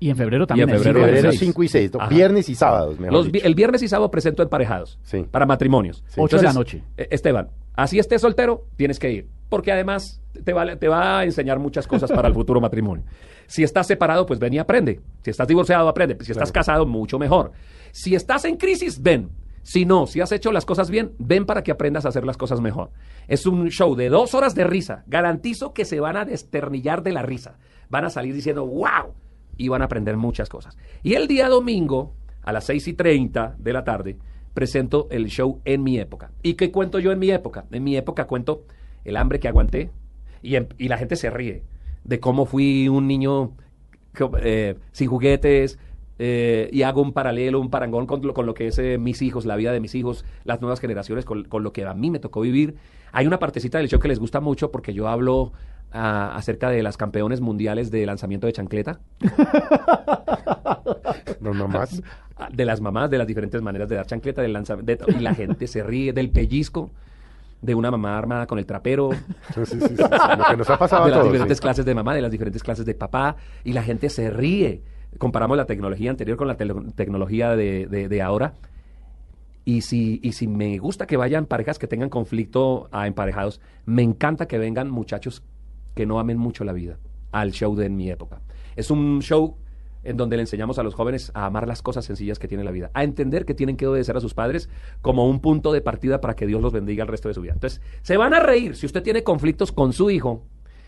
Y 0.00 0.10
en 0.10 0.16
febrero 0.16 0.46
también. 0.46 0.68
en 0.68 0.76
febrero 0.76 0.98
y 1.00 1.02
el 1.02 1.08
Febrero 1.08 1.30
seis. 1.30 1.40
5 1.40 1.62
y 1.64 1.68
6. 1.68 1.90
Ajá. 1.98 2.08
Viernes 2.08 2.48
y 2.50 2.54
sábados, 2.54 3.00
mejor 3.00 3.12
Los 3.14 3.32
dicho. 3.32 3.44
el 3.46 3.54
viernes 3.54 3.82
y 3.82 3.88
sábado 3.88 4.10
presento 4.10 4.42
emparejados 4.44 4.98
Sí. 5.02 5.24
para 5.30 5.44
matrimonios. 5.46 6.04
Sí. 6.08 6.20
Ocho 6.22 6.36
de 6.36 6.42
la 6.44 6.52
noche. 6.52 6.84
eh, 6.96 7.08
Esteban, 7.10 7.48
así 7.78 7.98
estés 7.98 8.20
soltero, 8.20 8.66
tienes 8.76 8.98
que 8.98 9.10
ir. 9.12 9.28
Porque 9.48 9.72
además 9.72 10.20
te 10.44 10.52
va, 10.52 10.76
te 10.76 10.88
va 10.88 11.20
a 11.20 11.24
enseñar 11.24 11.58
muchas 11.58 11.86
cosas 11.86 12.10
para 12.12 12.28
el 12.28 12.34
futuro 12.40 12.60
matrimonio. 12.60 13.04
Si 13.46 13.62
estás 13.62 13.86
separado, 13.86 14.26
pues 14.26 14.38
ven 14.38 14.52
y 14.52 14.58
aprende. 14.58 15.00
Si 15.22 15.30
estás 15.30 15.48
divorciado, 15.48 15.88
aprende. 15.88 16.16
Si 16.20 16.32
estás 16.32 16.52
Claro. 16.52 16.52
casado, 16.52 16.86
mucho 16.86 17.18
mejor. 17.18 17.52
Si 17.92 18.14
estás 18.14 18.44
en 18.44 18.56
crisis, 18.56 19.02
ven. 19.02 19.30
Si 19.62 19.84
no, 19.84 20.06
si 20.06 20.20
has 20.20 20.32
hecho 20.32 20.52
las 20.52 20.64
cosas 20.66 20.90
bien, 20.90 21.12
ven 21.18 21.44
para 21.46 21.62
que 21.62 21.70
aprendas 21.70 22.04
a 22.04 22.08
hacer 22.10 22.24
las 22.24 22.36
cosas 22.36 22.60
mejor. 22.60 22.90
Es 23.26 23.46
un 23.46 23.68
show 23.70 23.94
de 23.94 24.08
dos 24.10 24.34
horas 24.34 24.54
de 24.54 24.64
risa. 24.64 25.04
Garantizo 25.06 25.72
que 25.72 25.84
se 25.84 26.00
van 26.00 26.16
a 26.16 26.24
desternillar 26.24 27.02
de 27.02 27.12
la 27.12 27.22
risa. 27.22 27.56
Van 27.90 28.04
a 28.04 28.10
salir 28.10 28.34
diciendo, 28.34 28.66
wow, 28.66 29.12
y 29.56 29.68
van 29.68 29.82
a 29.82 29.86
aprender 29.86 30.16
muchas 30.16 30.48
cosas. 30.48 30.76
Y 31.02 31.14
el 31.14 31.26
día 31.26 31.48
domingo, 31.48 32.14
a 32.42 32.52
las 32.52 32.64
6 32.64 32.88
y 32.88 32.92
30 32.94 33.56
de 33.58 33.72
la 33.72 33.84
tarde, 33.84 34.16
presento 34.58 35.06
el 35.12 35.26
show 35.28 35.60
En 35.64 35.84
mi 35.84 36.00
época. 36.00 36.32
¿Y 36.42 36.54
qué 36.54 36.72
cuento 36.72 36.98
yo 36.98 37.12
en 37.12 37.20
mi 37.20 37.30
época? 37.30 37.66
En 37.70 37.84
mi 37.84 37.96
época 37.96 38.26
cuento 38.26 38.64
el 39.04 39.16
hambre 39.16 39.38
que 39.38 39.46
aguanté 39.46 39.92
y, 40.42 40.56
em- 40.56 40.66
y 40.78 40.88
la 40.88 40.98
gente 40.98 41.14
se 41.14 41.30
ríe 41.30 41.62
de 42.02 42.18
cómo 42.18 42.44
fui 42.44 42.88
un 42.88 43.06
niño 43.06 43.52
eh, 44.42 44.74
sin 44.90 45.08
juguetes 45.08 45.78
eh, 46.18 46.68
y 46.72 46.82
hago 46.82 47.02
un 47.02 47.12
paralelo, 47.12 47.60
un 47.60 47.70
parangón 47.70 48.06
con 48.08 48.20
lo, 48.26 48.34
con 48.34 48.46
lo 48.46 48.54
que 48.54 48.66
es 48.66 48.78
eh, 48.80 48.98
mis 48.98 49.22
hijos, 49.22 49.46
la 49.46 49.54
vida 49.54 49.70
de 49.70 49.78
mis 49.78 49.94
hijos, 49.94 50.24
las 50.42 50.60
nuevas 50.60 50.80
generaciones, 50.80 51.24
con, 51.24 51.44
con 51.44 51.62
lo 51.62 51.72
que 51.72 51.84
a 51.84 51.94
mí 51.94 52.10
me 52.10 52.18
tocó 52.18 52.40
vivir. 52.40 52.74
Hay 53.12 53.28
una 53.28 53.38
partecita 53.38 53.78
del 53.78 53.86
show 53.88 54.00
que 54.00 54.08
les 54.08 54.18
gusta 54.18 54.40
mucho 54.40 54.72
porque 54.72 54.92
yo 54.92 55.06
hablo 55.06 55.52
ah, 55.92 56.32
acerca 56.34 56.68
de 56.68 56.82
las 56.82 56.96
campeones 56.96 57.40
mundiales 57.40 57.92
de 57.92 58.04
lanzamiento 58.06 58.48
de 58.48 58.54
chancleta. 58.54 58.98
No, 61.40 61.54
no 61.54 61.68
más. 61.68 62.02
De 62.52 62.64
las 62.64 62.80
mamás, 62.80 63.10
de 63.10 63.18
las 63.18 63.26
diferentes 63.26 63.60
maneras 63.62 63.88
de 63.88 63.96
dar 63.96 64.06
chancleta, 64.06 64.42
del 64.42 64.52
lanzamiento, 64.52 65.06
y 65.08 65.20
la 65.20 65.34
gente 65.34 65.66
se 65.66 65.82
ríe 65.82 66.12
del 66.12 66.30
pellizco, 66.30 66.90
de 67.60 67.74
una 67.74 67.90
mamá 67.90 68.16
armada 68.16 68.46
con 68.46 68.58
el 68.58 68.66
trapero, 68.66 69.10
Sí, 69.54 69.66
sí, 69.66 69.80
sí, 69.80 69.94
Lo 69.98 70.44
que 70.50 70.56
nos 70.56 70.70
ha 70.70 70.78
pasado 70.78 71.04
de 71.04 71.08
a 71.08 71.10
las 71.10 71.18
todos. 71.20 71.32
diferentes 71.32 71.60
clases 71.60 71.84
de 71.84 71.94
mamá, 71.94 72.14
de 72.14 72.22
las 72.22 72.30
diferentes 72.30 72.62
clases 72.62 72.86
de 72.86 72.94
papá, 72.94 73.36
y 73.64 73.72
la 73.72 73.82
gente 73.82 74.08
se 74.10 74.30
ríe. 74.30 74.82
Comparamos 75.18 75.56
la 75.56 75.64
tecnología 75.64 76.10
anterior 76.10 76.36
con 76.36 76.46
la 76.48 76.56
tecnología 76.56 77.56
de, 77.56 77.86
de- 77.86 78.08
de 78.08 78.22
ahora. 78.22 78.54
Y 79.64 79.80
si, 79.82 80.20
y 80.22 80.32
si 80.32 80.46
me 80.46 80.78
gusta 80.78 81.06
que 81.06 81.16
vayan 81.16 81.46
parejas 81.46 81.78
que 81.78 81.86
tengan 81.86 82.08
conflicto 82.08 82.88
a 82.92 83.06
emparejados, 83.06 83.60
me 83.84 84.02
encanta 84.02 84.46
que 84.46 84.56
vengan 84.58 84.90
muchachos 84.90 85.42
que 85.94 86.06
no 86.06 86.18
amen 86.20 86.38
mucho 86.38 86.64
la 86.64 86.72
vida 86.72 86.98
al 87.32 87.50
show 87.52 87.74
de 87.76 87.86
En 87.86 87.96
mi 87.96 88.10
época. 88.10 88.40
Es 88.76 88.90
un 88.90 89.20
show 89.20 89.56
en 90.08 90.16
donde 90.16 90.36
le 90.36 90.42
enseñamos 90.42 90.78
a 90.78 90.82
los 90.82 90.94
jóvenes 90.94 91.30
a 91.34 91.46
amar 91.46 91.68
las 91.68 91.82
cosas 91.82 92.04
sencillas 92.04 92.38
que 92.38 92.48
tiene 92.48 92.64
la 92.64 92.70
vida, 92.70 92.90
a 92.94 93.04
entender 93.04 93.44
que 93.44 93.54
tienen 93.54 93.76
que 93.76 93.86
obedecer 93.86 94.16
a 94.16 94.20
sus 94.20 94.34
padres 94.34 94.70
como 95.02 95.28
un 95.28 95.40
punto 95.40 95.72
de 95.72 95.80
partida 95.80 96.20
para 96.20 96.34
que 96.34 96.46
Dios 96.46 96.62
los 96.62 96.72
bendiga 96.72 97.02
el 97.02 97.08
resto 97.08 97.28
de 97.28 97.34
su 97.34 97.42
vida. 97.42 97.52
Entonces, 97.52 97.82
se 98.02 98.16
van 98.16 98.32
a 98.32 98.40
reír. 98.40 98.74
Si 98.74 98.86
usted 98.86 99.02
tiene 99.02 99.22
conflictos 99.22 99.70
con 99.70 99.92
su 99.92 100.10
hijo, 100.10 100.44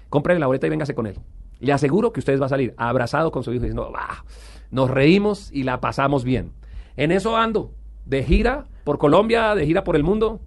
compre 0.09 0.39
la 0.39 0.47
boleta 0.47 0.67
y 0.67 0.71
véngase 0.71 0.95
con 0.95 1.07
él. 1.07 1.19
Le 1.59 1.73
aseguro 1.73 2.13
que 2.13 2.21
usted 2.21 2.41
va 2.41 2.47
a 2.47 2.49
salir 2.49 2.75
abrazado 2.79 3.31
con 3.31 3.43
su 3.43 3.53
hijo 3.53 3.63
diciendo, 3.63 3.93
"Ah, 3.95 4.25
nos 4.71 4.91
reímos 4.91 5.51
y 5.53 5.65
la 5.65 5.81
pasamos 5.81 6.25
bien. 6.25 6.53
En 6.97 7.13
eso 7.13 7.37
ando, 7.37 7.75
de 8.07 8.25
gira 8.25 8.67
por 8.85 8.99
Colombia, 8.99 9.55
de 9.55 9.67
gira 9.67 9.85
por 9.85 9.97
el 9.97 10.03
mundo. 10.03 10.41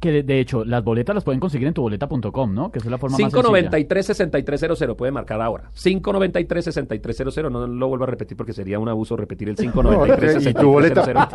Que 0.00 0.22
de, 0.22 0.40
hecho, 0.40 0.64
las 0.64 0.82
boletas 0.82 1.14
las 1.14 1.22
pueden 1.24 1.40
conseguir 1.40 1.68
en 1.68 1.74
tuboleta.com, 1.74 2.54
¿no? 2.54 2.72
Que 2.72 2.78
es 2.78 2.86
la 2.86 2.96
forma 2.96 3.18
más 3.18 3.30
sencilla. 3.32 3.70
593-6300, 3.70 4.96
puede 4.96 5.12
marcar 5.12 5.42
ahora. 5.42 5.64
593-6300, 5.76 7.50
no 7.50 7.66
lo 7.66 7.88
vuelvo 7.88 8.04
a 8.04 8.06
repetir 8.06 8.36
porque 8.36 8.52
sería 8.54 8.78
un 8.78 8.88
abuso 8.88 9.16
repetir 9.16 9.48
el 9.50 9.56
593-6300. 9.56 10.50
y 10.50 10.54
tu 10.54 10.72
boleta- 10.72 11.28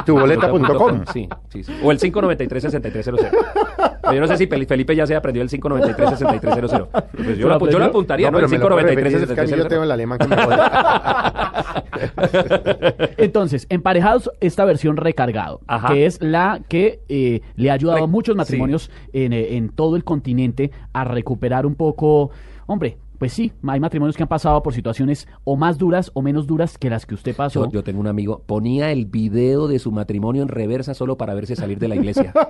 y 0.00 0.04
tu 0.04 0.14
boleta.com. 0.18 1.04
Sí, 1.12 1.28
sí, 1.50 1.62
sí. 1.62 1.72
O 1.82 1.92
el 1.92 1.98
593-6300. 1.98 3.28
Pero 3.30 3.95
Yo 4.12 4.20
no 4.20 4.26
sé 4.26 4.36
si 4.36 4.46
Fel- 4.46 4.66
Felipe 4.66 4.94
ya 4.96 5.06
se 5.06 5.14
aprendió 5.16 5.42
el 5.42 5.48
593-6300. 5.50 6.88
Pues 7.16 7.38
yo, 7.38 7.48
lo 7.48 7.58
apu- 7.60 7.70
yo 7.70 7.78
lo 7.78 7.84
apuntaría, 7.86 8.30
No, 8.30 8.38
El 8.38 8.48
me 8.48 8.58
lo 8.58 8.68
puede 8.68 8.82
repetir, 8.94 9.16
es 9.22 9.32
que 9.32 9.40
a 9.40 9.44
mí 9.44 9.50
yo 9.50 9.56
593-6300. 9.64 9.68
tengo 9.68 9.82
el 9.84 9.90
alemán 9.90 10.18
que 10.18 10.28
me 10.28 10.36
jode. 10.36 10.56
Entonces, 13.16 13.66
emparejados, 13.68 14.30
esta 14.40 14.64
versión 14.64 14.96
recargado, 14.96 15.60
Ajá. 15.66 15.88
que 15.88 16.06
es 16.06 16.20
la 16.22 16.60
que 16.68 17.00
eh, 17.08 17.40
le 17.56 17.70
ha 17.70 17.74
ayudado 17.74 18.04
a 18.04 18.06
muchos 18.06 18.34
sí. 18.34 18.38
matrimonios 18.38 18.90
en, 19.12 19.32
eh, 19.32 19.56
en 19.56 19.68
todo 19.70 19.96
el 19.96 20.04
continente 20.04 20.70
a 20.92 21.04
recuperar 21.04 21.66
un 21.66 21.74
poco, 21.74 22.30
hombre, 22.66 22.98
pues 23.18 23.32
sí, 23.32 23.52
hay 23.66 23.80
matrimonios 23.80 24.16
que 24.16 24.22
han 24.22 24.28
pasado 24.28 24.62
por 24.62 24.74
situaciones 24.74 25.26
o 25.44 25.56
más 25.56 25.78
duras 25.78 26.10
o 26.14 26.22
menos 26.22 26.46
duras 26.46 26.78
que 26.78 26.90
las 26.90 27.06
que 27.06 27.14
usted 27.14 27.34
pasó. 27.34 27.64
Yo, 27.66 27.70
yo 27.70 27.84
tengo 27.84 28.00
un 28.00 28.06
amigo, 28.06 28.42
ponía 28.46 28.92
el 28.92 29.06
video 29.06 29.68
de 29.68 29.78
su 29.78 29.90
matrimonio 29.92 30.42
en 30.42 30.48
reversa 30.48 30.94
solo 30.94 31.16
para 31.16 31.34
verse 31.34 31.56
salir 31.56 31.78
de 31.78 31.88
la 31.88 31.96
iglesia. 31.96 32.32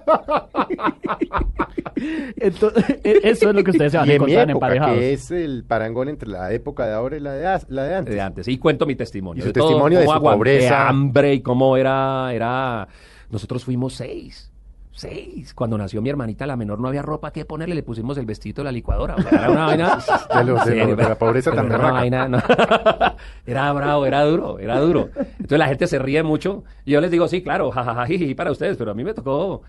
Entonces, 2.39 2.85
e- 3.05 3.21
eso 3.25 3.49
es 3.49 3.55
lo 3.55 3.65
que 3.65 3.71
ustedes 3.71 3.93
se 3.93 3.99
van 3.99 4.09
a 4.09 4.13
encontrar 4.13 4.51
en 4.51 4.59
que 4.99 5.13
es 5.15 5.31
el 5.31 5.65
parangón 5.67 6.09
entre 6.09 6.29
la 6.29 6.53
época 6.53 6.87
de 6.87 6.93
ahora 6.93 7.17
y 7.17 7.21
la 7.21 7.33
de, 7.33 7.47
as- 7.47 7.67
la 7.71 7.85
de 7.85 7.95
antes. 7.95 8.15
de 8.15 8.21
antes. 8.21 8.49
Y 8.49 8.59
cuento 8.59 8.87
mi 8.87 8.95
testimonio. 8.95 9.41
Y 9.41 9.43
su 9.43 9.49
de 9.49 9.53
todo, 9.55 9.69
testimonio 9.69 9.99
de 10.01 10.07
su 10.07 10.21
pobreza. 10.21 10.89
hambre 10.89 11.35
y 11.35 11.41
cómo 11.41 11.77
era, 11.77 12.33
era... 12.35 12.89
Nosotros 13.31 13.65
fuimos 13.65 13.95
seis. 13.95 14.53
Seis. 14.97 15.53
Cuando 15.53 15.77
nació 15.77 16.01
mi 16.01 16.09
hermanita, 16.09 16.47
la 16.47 16.57
menor, 16.57 16.81
no 16.81 16.89
había 16.89 17.03
ropa 17.03 17.31
que 17.31 17.45
ponerle, 17.45 17.75
le 17.75 17.83
pusimos 17.83 18.17
el 18.17 18.25
vestito 18.25 18.63
de 18.63 18.65
la 18.65 18.73
licuadora. 18.73 19.17
O 19.17 19.21
sea, 19.21 19.31
era 19.39 19.51
una 19.51 19.67
vaina... 19.67 19.99
De 20.97 20.97
la 20.97 21.19
pobreza 21.19 21.53
tan 21.53 21.67
era 21.67 21.79
una 21.79 21.93
vaina, 21.93 22.29
no. 22.29 22.39
Era 23.47 23.73
bravo, 23.75 24.07
era 24.07 24.25
duro, 24.25 24.59
era 24.59 24.81
duro. 24.81 25.11
Entonces 25.15 25.59
la 25.59 25.69
gente 25.69 25.87
se 25.87 25.99
ríe 25.99 26.23
mucho. 26.23 26.65
Y 26.87 26.93
yo 26.93 27.01
les 27.03 27.11
digo, 27.11 27.29
sí, 27.29 27.43
claro, 27.43 27.71
jajaja, 27.71 28.07
jiji, 28.07 28.35
para 28.35 28.51
ustedes, 28.51 28.79
pero 28.79 28.91
a 28.91 28.95
mí 28.95 29.05
me 29.05 29.13
tocó... 29.13 29.63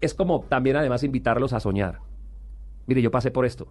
Es 0.00 0.14
como 0.14 0.46
también 0.48 0.76
además 0.76 1.02
invitarlos 1.02 1.52
a 1.52 1.60
soñar. 1.60 1.98
Mire, 2.86 3.02
yo 3.02 3.10
pasé 3.10 3.30
por 3.30 3.44
esto 3.44 3.68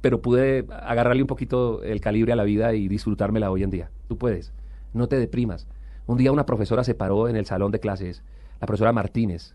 pero 0.00 0.22
pude 0.22 0.64
agarrarle 0.70 1.22
un 1.22 1.26
poquito 1.26 1.82
el 1.82 2.00
calibre 2.00 2.32
a 2.32 2.36
la 2.36 2.44
vida 2.44 2.72
y 2.74 2.88
disfrutármela 2.88 3.50
hoy 3.50 3.62
en 3.64 3.70
día. 3.70 3.90
Tú 4.06 4.16
puedes, 4.16 4.52
no 4.92 5.08
te 5.08 5.18
deprimas. 5.18 5.66
Un 6.06 6.18
día 6.18 6.32
una 6.32 6.46
profesora 6.46 6.84
se 6.84 6.94
paró 6.94 7.28
en 7.28 7.36
el 7.36 7.46
salón 7.46 7.72
de 7.72 7.80
clases, 7.80 8.22
la 8.60 8.66
profesora 8.66 8.92
Martínez, 8.92 9.54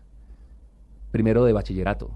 primero 1.14 1.44
de 1.44 1.52
bachillerato. 1.52 2.10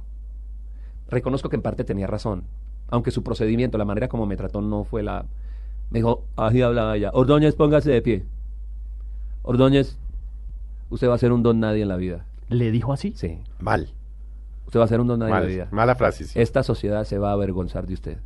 Reconozco 1.09 1.49
que 1.49 1.55
en 1.55 1.63
parte 1.63 1.85
tenía 1.85 2.09
razón, 2.09 2.43
aunque 2.89 3.13
su 3.13 3.23
procedimiento, 3.23 3.79
la 3.79 3.85
manera 3.85 4.09
como 4.09 4.27
me 4.27 4.37
trató 4.37 4.61
no 4.61 4.83
fue 4.83 5.05
la... 5.05 5.25
Me 5.91 6.01
dijo, 6.01 6.25
así 6.35 6.63
hablaba 6.63 6.97
ella, 6.97 7.11
Ordóñez, 7.15 7.55
póngase 7.55 7.93
de 7.93 8.03
pie. 8.03 8.27
Ordóñez, 9.43 9.97
usted 10.91 11.09
va 11.09 11.15
a 11.15 11.19
ser 11.19 11.31
un 11.31 11.45
don 11.45 11.61
nadie 11.61 11.83
en 11.83 11.89
la 11.89 11.97
vida. 11.97 12.27
¿Le 12.49 12.73
dijo 12.73 12.93
así? 12.93 13.13
Sí, 13.15 13.39
Mal, 13.61 13.89
usted 14.67 14.81
va 14.81 14.85
a 14.85 14.89
ser 14.89 15.01
un 15.01 15.07
don 15.07 15.21
nadie 15.21 15.33
en 15.35 15.41
la 15.41 15.47
vida. 15.47 15.69
mala 15.71 15.95
frase. 15.95 16.25
sí. 16.25 16.37
Esta 16.41 16.65
sociedad 16.65 17.05
se 17.05 17.19
va 17.19 17.31
a 17.31 17.35
avergonzar 17.35 17.87
de 17.87 17.95
usted. 17.95 18.19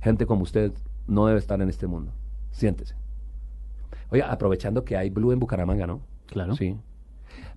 Gente 0.00 0.26
como 0.26 0.44
usted 0.44 0.72
no 1.08 1.26
debe 1.26 1.40
estar 1.40 1.60
en 1.60 1.68
este 1.68 1.88
mundo. 1.88 2.12
Siéntese. 2.52 2.94
Oiga, 4.10 4.30
aprovechando 4.30 4.84
que 4.84 4.96
hay 4.96 5.10
Blue 5.10 5.32
en 5.32 5.40
Bucaramanga, 5.40 5.88
¿no? 5.88 6.02
Claro. 6.26 6.54
Sí. 6.54 6.76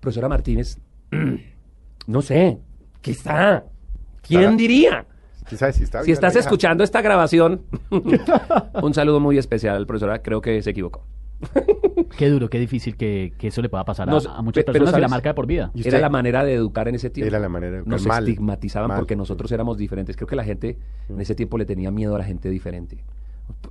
Profesora 0.00 0.28
Martínez, 0.28 0.80
no 2.08 2.22
sé, 2.22 2.58
quizá. 3.00 3.62
¿Quién 4.22 4.56
diría? 4.56 5.06
¿Quién 5.46 5.58
sabe 5.58 5.72
si 5.72 5.84
está 5.84 6.00
Si 6.00 6.06
bien 6.06 6.14
estás 6.14 6.36
escuchando 6.36 6.82
esta 6.84 7.00
grabación, 7.00 7.62
un 8.82 8.94
saludo 8.94 9.20
muy 9.20 9.38
especial, 9.38 9.86
profesora. 9.86 10.20
Creo 10.22 10.40
que 10.40 10.60
se 10.62 10.70
equivocó. 10.70 11.06
Qué 12.16 12.28
duro, 12.28 12.50
qué 12.50 12.58
difícil 12.58 12.96
que, 12.96 13.32
que 13.38 13.48
eso 13.48 13.62
le 13.62 13.68
pueda 13.68 13.84
pasar 13.84 14.08
a, 14.08 14.12
No, 14.12 14.18
a 14.18 14.42
muchas 14.42 14.64
pe- 14.64 14.72
pero 14.72 14.84
personas 14.84 14.98
y 14.98 15.02
la 15.02 15.08
marca 15.08 15.28
de 15.30 15.34
por 15.34 15.46
vida. 15.46 15.70
¿Y 15.74 15.86
Era 15.86 16.00
la 16.00 16.08
manera 16.10 16.44
de 16.44 16.54
educar 16.54 16.88
en 16.88 16.96
ese 16.96 17.10
tiempo. 17.10 17.28
Era 17.28 17.38
la 17.38 17.48
manera 17.48 17.72
de 17.72 17.78
educar 17.78 17.92
Nos 17.92 18.06
mal, 18.06 18.24
estigmatizaban 18.28 18.88
mal. 18.88 18.98
porque 18.98 19.14
nosotros 19.16 19.50
éramos 19.52 19.78
diferentes. 19.78 20.16
Creo 20.16 20.26
que 20.26 20.36
la 20.36 20.44
gente 20.44 20.76
en 21.08 21.20
ese 21.20 21.34
tiempo 21.34 21.56
le 21.56 21.64
tenía 21.64 21.90
miedo 21.90 22.14
a 22.16 22.18
la 22.18 22.24
gente 22.24 22.50
diferente. 22.50 22.98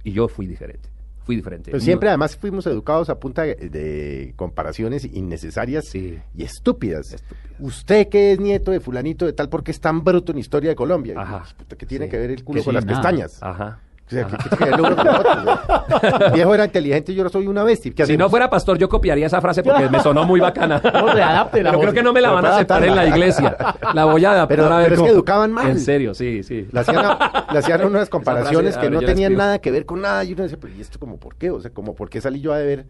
Y 0.04 0.12
yo 0.14 0.28
fui 0.28 0.48
diferente. 0.48 0.90
Fui 1.28 1.36
diferente. 1.36 1.72
Pero 1.72 1.82
siempre 1.84 2.08
además 2.08 2.38
fuimos 2.38 2.66
educados 2.68 3.10
a 3.10 3.20
punta 3.20 3.44
de, 3.44 3.56
de 3.56 4.34
comparaciones 4.38 5.04
innecesarias 5.04 5.86
Sí. 5.86 6.18
y 6.34 6.44
estúpidas. 6.44 7.12
Estúpidas. 7.14 7.52
Usted 7.60 8.08
que 8.08 8.32
es 8.32 8.40
nieto 8.40 8.72
de 8.72 8.80
fulanito 8.80 9.26
de 9.26 9.34
tal, 9.34 9.50
porque 9.50 9.72
es 9.72 9.82
tan 9.82 10.06
bruto 10.06 10.32
en 10.32 10.38
historia 10.38 10.70
de 10.70 10.76
Colombia? 10.78 11.16
Ajá. 11.18 11.44
Puta, 11.58 11.76
¿Qué 11.76 11.86
tiene 11.86 12.06
Sí. 12.06 12.12
que 12.12 12.18
ver 12.18 12.32
el 12.32 12.44
culo 12.46 12.62
Que 12.62 12.64
con 12.66 12.72
sí, 12.72 12.76
las 12.76 12.86
nada. 12.86 12.98
pestañas? 13.02 13.44
Ajá. 13.44 13.82
O 14.08 14.10
sea, 14.10 14.26
¿qué, 14.26 14.38
qué 14.38 14.56
tiene 14.56 14.72
que 14.72 14.78
lo 14.78 14.88
uno 14.88 14.96
con 14.96 15.08
otro? 15.10 15.32
O 15.32 16.00
sea, 16.00 16.28
el 16.28 16.34
viejo 16.34 16.54
era 16.56 16.64
inteligente 16.66 17.12
y 17.12 17.16
yo 17.16 17.28
soy 17.28 17.46
una 17.48 17.64
bestia. 17.64 17.92
¿Qué 17.92 17.98
Si 17.98 18.14
hacemos? 18.14 18.20
no 18.20 18.30
fuera 18.30 18.50
pastor, 18.50 18.78
yo 18.78 18.88
copiaría 18.88 19.26
esa 19.28 19.42
frase 19.42 19.64
porque 19.64 19.90
me 19.90 20.00
sonó 20.00 20.26
muy 20.26 20.40
bacana. 20.40 20.82
No, 20.94 21.08
readáptela, 21.14 21.72
Pero 21.72 21.82
creo 21.82 21.94
que 21.94 22.04
no 22.04 22.14
me 22.14 22.22
la 22.22 22.32
van 22.32 22.46
a 22.46 22.56
aceptar 22.56 22.84
en 22.86 22.96
la 22.96 23.06
iglesia. 23.06 23.56
La 23.94 24.06
voy 24.06 24.24
a 24.24 24.32
adaptar 24.32 24.58
Pero- 24.58 24.74
a 24.74 24.78
ver 24.78 24.90
pero 24.90 25.02
es 25.02 25.08
que 25.08 25.14
educaban 25.14 25.52
mal. 25.52 25.70
En 25.70 25.80
serio, 25.80 26.14
sí, 26.14 26.42
sí. 26.44 26.68
Le 26.72 26.80
hacían, 26.80 27.04
a- 27.06 27.48
le 27.52 27.60
hacían 27.60 27.84
unas 27.86 28.08
comparaciones 28.10 28.74
frase, 28.76 28.88
que 28.88 28.94
no 28.94 29.02
la 29.02 29.08
tenían 29.08 29.36
nada 29.36 29.60
que 29.60 29.72
ver 29.72 29.86
con 29.86 30.02
nada. 30.02 30.24
Y 30.24 30.34
uno 30.34 30.44
decía, 30.44 30.58
pero 30.62 30.74
¿y 30.74 30.80
esto 30.82 30.98
como 31.00 31.18
por 31.18 31.36
qué? 31.36 31.52
O 31.52 31.60
sea, 31.60 31.72
como 31.72 31.94
por 31.94 32.10
qué 32.10 32.22
salí 32.22 32.40
yo 32.40 32.54
a 32.54 32.58
deber? 32.58 32.86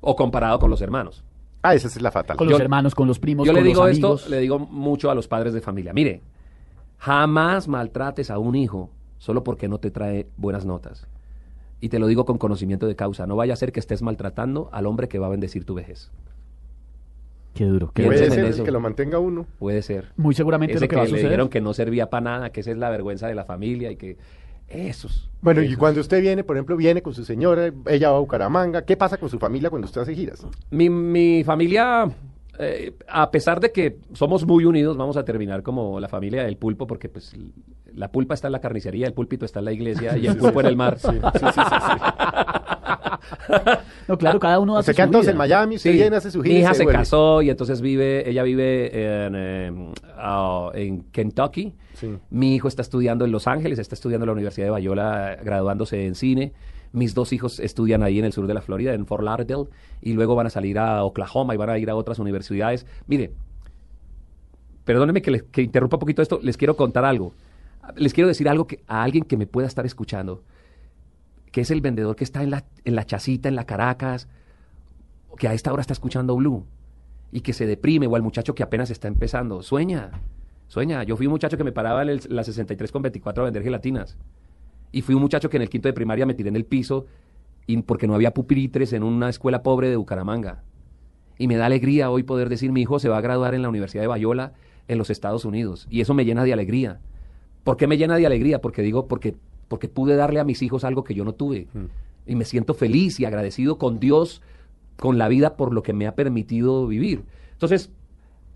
O 0.00 0.16
comparado 0.16 0.58
con 0.58 0.70
los 0.70 0.80
hermanos. 0.80 1.22
Ah, 1.62 1.74
esa 1.74 1.88
es 1.88 2.00
la 2.00 2.10
fatal. 2.10 2.36
Con 2.38 2.46
Yo- 2.48 2.52
los 2.52 2.60
hermanos, 2.60 2.94
con 2.94 3.06
los 3.06 3.18
primos, 3.18 3.46
Yo 3.46 3.52
le 3.52 3.62
digo 3.62 3.86
los 3.86 3.92
esto, 3.96 4.18
le 4.30 4.38
digo 4.38 4.58
mucho 4.58 5.10
a 5.10 5.14
los 5.14 5.28
padres 5.28 5.52
de 5.52 5.60
familia. 5.60 5.92
Mire, 5.92 6.22
jamás 6.98 7.68
maltrates 7.68 8.30
a 8.30 8.38
un 8.38 8.54
hijo 8.54 8.90
solo 9.18 9.44
porque 9.44 9.68
no 9.68 9.78
te 9.78 9.90
trae 9.90 10.26
buenas 10.36 10.64
notas. 10.64 11.06
Y 11.80 11.88
te 11.88 11.98
lo 11.98 12.06
digo 12.06 12.24
con 12.24 12.38
conocimiento 12.38 12.86
de 12.86 12.96
causa. 12.96 13.26
No 13.26 13.36
vaya 13.36 13.52
a 13.52 13.56
ser 13.56 13.72
que 13.72 13.80
estés 13.80 14.00
maltratando 14.02 14.68
al 14.72 14.86
hombre 14.86 15.08
que 15.08 15.18
va 15.18 15.26
a 15.26 15.30
bendecir 15.30 15.64
tu 15.64 15.74
vejez. 15.74 16.10
Qué 17.52 17.64
duro. 17.66 17.92
Qué 17.94 18.04
Puede 18.04 18.30
ser 18.30 18.44
eso. 18.46 18.64
que 18.64 18.70
lo 18.70 18.80
mantenga 18.80 19.18
uno. 19.18 19.46
Puede 19.58 19.82
ser. 19.82 20.12
Muy 20.16 20.34
seguramente 20.34 20.72
es 20.74 20.76
Ese 20.78 20.86
lo 20.86 20.88
que, 20.88 20.96
va 20.96 21.02
a 21.02 21.04
que 21.04 21.10
le 21.12 21.16
suceder. 21.18 21.30
dijeron 21.30 21.48
que 21.48 21.60
no 21.60 21.72
servía 21.72 22.10
para 22.10 22.22
nada, 22.22 22.50
que 22.50 22.60
esa 22.60 22.70
es 22.72 22.78
la 22.78 22.90
vergüenza 22.90 23.28
de 23.28 23.34
la 23.34 23.44
familia 23.44 23.90
y 23.92 23.96
que 23.96 24.16
esos. 24.66 25.30
Bueno, 25.40 25.62
y 25.62 25.76
cuando 25.76 26.00
usted 26.00 26.20
viene, 26.20 26.42
por 26.42 26.56
ejemplo, 26.56 26.76
viene 26.76 27.02
con 27.02 27.14
su 27.14 27.24
señora, 27.24 27.70
ella 27.86 28.10
va 28.10 28.16
a 28.16 28.20
Bucaramanga, 28.20 28.84
¿qué 28.84 28.96
pasa 28.96 29.18
con 29.18 29.28
su 29.28 29.38
familia 29.38 29.70
cuando 29.70 29.86
usted 29.86 30.00
hace 30.00 30.14
giras? 30.14 30.44
Mi, 30.70 30.88
mi 30.90 31.44
familia, 31.44 32.10
eh, 32.58 32.92
a 33.06 33.30
pesar 33.30 33.60
de 33.60 33.70
que 33.70 33.98
somos 34.14 34.44
muy 34.46 34.64
unidos, 34.64 34.96
vamos 34.96 35.16
a 35.16 35.24
terminar 35.24 35.62
como 35.62 36.00
la 36.00 36.08
familia 36.08 36.44
del 36.44 36.56
pulpo, 36.56 36.86
porque 36.86 37.08
pues 37.08 37.36
la 37.94 38.10
pulpa 38.10 38.34
está 38.34 38.48
en 38.48 38.52
la 38.52 38.60
carnicería, 38.60 39.06
el 39.06 39.12
pulpito 39.14 39.44
está 39.44 39.58
en 39.60 39.64
la 39.66 39.72
iglesia 39.72 40.16
y 40.18 40.26
el 40.26 40.36
pulpo 40.36 40.60
en 40.60 40.66
el 40.66 40.76
mar. 40.76 40.98
No, 44.08 44.18
claro, 44.18 44.38
cada 44.38 44.58
uno 44.58 44.74
O 44.74 44.78
hace 44.78 44.92
sea, 44.92 44.94
que 44.94 45.02
su 45.02 45.06
entonces 45.06 45.26
vida. 45.28 45.32
en 45.32 45.38
Miami 45.38 45.78
Sí. 45.78 45.90
viene, 45.92 46.16
hace 46.16 46.30
su 46.30 46.42
gira 46.42 46.52
Mi 46.52 46.58
y 46.58 46.62
hija 46.62 46.74
se 46.74 46.86
casó 46.86 47.40
y 47.42 47.50
entonces 47.50 47.80
vive, 47.80 48.28
ella 48.28 48.42
vive 48.42 48.86
en, 49.26 49.34
eh, 49.36 49.92
ah, 50.16 50.70
en 50.74 51.04
Kentucky. 51.04 51.74
Sí. 51.94 52.14
Mi 52.30 52.54
hijo 52.54 52.68
está 52.68 52.82
estudiando 52.82 53.24
en 53.24 53.32
Los 53.32 53.46
Ángeles, 53.46 53.78
está 53.78 53.94
estudiando 53.94 54.24
en 54.24 54.28
la 54.28 54.32
Universidad 54.32 54.66
de 54.66 54.70
Bayona, 54.70 55.36
graduándose 55.42 56.04
en 56.06 56.14
cine. 56.14 56.52
Mis 56.92 57.14
dos 57.14 57.32
hijos 57.32 57.58
estudian 57.60 58.02
ahí 58.02 58.18
en 58.18 58.24
el 58.24 58.32
sur 58.32 58.46
de 58.46 58.54
la 58.54 58.60
Florida, 58.60 58.92
en 58.94 59.06
Fort 59.06 59.22
Lauderdale, 59.24 59.64
y 60.02 60.12
luego 60.12 60.34
van 60.34 60.46
a 60.46 60.50
salir 60.50 60.78
a 60.78 61.02
Oklahoma 61.04 61.54
y 61.54 61.56
van 61.56 61.70
a 61.70 61.78
ir 61.78 61.88
a 61.90 61.96
otras 61.96 62.18
universidades. 62.18 62.86
Mire, 63.06 63.32
perdónenme 64.84 65.22
que, 65.22 65.30
les- 65.30 65.42
que 65.44 65.62
interrumpa 65.62 65.96
un 65.96 66.00
poquito 66.00 66.20
esto, 66.22 66.38
les 66.42 66.56
quiero 66.56 66.76
contar 66.76 67.04
algo. 67.04 67.32
Les 67.96 68.12
quiero 68.14 68.28
decir 68.28 68.48
algo 68.48 68.66
a 68.86 69.02
alguien 69.02 69.24
que 69.24 69.36
me 69.36 69.46
pueda 69.46 69.66
estar 69.66 69.84
escuchando, 69.86 70.42
que 71.52 71.60
es 71.60 71.70
el 71.70 71.80
vendedor 71.80 72.16
que 72.16 72.24
está 72.24 72.42
en 72.42 72.50
la, 72.50 72.64
en 72.84 72.94
la 72.94 73.04
chacita, 73.06 73.48
en 73.48 73.54
la 73.56 73.64
Caracas, 73.64 74.28
que 75.38 75.48
a 75.48 75.54
esta 75.54 75.72
hora 75.72 75.80
está 75.80 75.92
escuchando 75.92 76.36
Blue 76.36 76.64
y 77.32 77.40
que 77.40 77.52
se 77.52 77.66
deprime, 77.66 78.06
o 78.06 78.16
al 78.16 78.22
muchacho 78.22 78.54
que 78.54 78.62
apenas 78.62 78.90
está 78.90 79.08
empezando. 79.08 79.62
Sueña, 79.62 80.10
sueña. 80.68 81.02
Yo 81.04 81.16
fui 81.16 81.26
un 81.26 81.32
muchacho 81.32 81.56
que 81.56 81.64
me 81.64 81.72
paraba 81.72 82.02
en 82.02 82.08
el- 82.10 82.20
la 82.28 82.44
63 82.44 82.92
con 82.92 83.02
24 83.02 83.42
a 83.42 83.44
vender 83.46 83.62
gelatinas. 83.62 84.16
Y 84.92 85.02
fui 85.02 85.14
un 85.14 85.22
muchacho 85.22 85.50
que 85.50 85.56
en 85.56 85.62
el 85.62 85.68
quinto 85.68 85.88
de 85.88 85.92
primaria 85.92 86.26
me 86.26 86.34
tiré 86.34 86.48
en 86.48 86.56
el 86.56 86.64
piso 86.64 87.06
y 87.66 87.76
porque 87.82 88.06
no 88.06 88.14
había 88.14 88.32
pupitres 88.34 88.92
en 88.92 89.02
una 89.02 89.28
escuela 89.28 89.62
pobre 89.64 89.88
de 89.90 89.96
Bucaramanga. 89.96 90.62
Y 91.36 91.48
me 91.48 91.56
da 91.56 91.66
alegría 91.66 92.10
hoy 92.10 92.22
poder 92.22 92.48
decir, 92.48 92.70
mi 92.70 92.82
hijo 92.82 93.00
se 93.00 93.08
va 93.08 93.18
a 93.18 93.20
graduar 93.20 93.54
en 93.54 93.62
la 93.62 93.68
Universidad 93.68 94.02
de 94.04 94.06
Bayola 94.08 94.52
en 94.86 94.98
los 94.98 95.10
Estados 95.10 95.44
Unidos. 95.44 95.88
Y 95.90 96.00
eso 96.00 96.14
me 96.14 96.24
llena 96.24 96.44
de 96.44 96.52
alegría. 96.52 97.00
¿Por 97.64 97.76
qué 97.76 97.86
me 97.86 97.96
llena 97.96 98.16
de 98.16 98.26
alegría? 98.26 98.60
Porque 98.60 98.82
digo, 98.82 99.08
porque, 99.08 99.34
porque 99.68 99.88
pude 99.88 100.16
darle 100.16 100.40
a 100.40 100.44
mis 100.44 100.62
hijos 100.62 100.84
algo 100.84 101.02
que 101.02 101.14
yo 101.14 101.24
no 101.24 101.32
tuve. 101.32 101.66
Y 102.26 102.36
me 102.36 102.44
siento 102.44 102.74
feliz 102.74 103.18
y 103.18 103.24
agradecido 103.24 103.78
con 103.78 103.98
Dios, 103.98 104.42
con 104.96 105.18
la 105.18 105.28
vida, 105.28 105.56
por 105.56 105.72
lo 105.72 105.82
que 105.82 105.92
me 105.92 106.06
ha 106.06 106.14
permitido 106.14 106.86
vivir. 106.86 107.24
Entonces, 107.52 107.90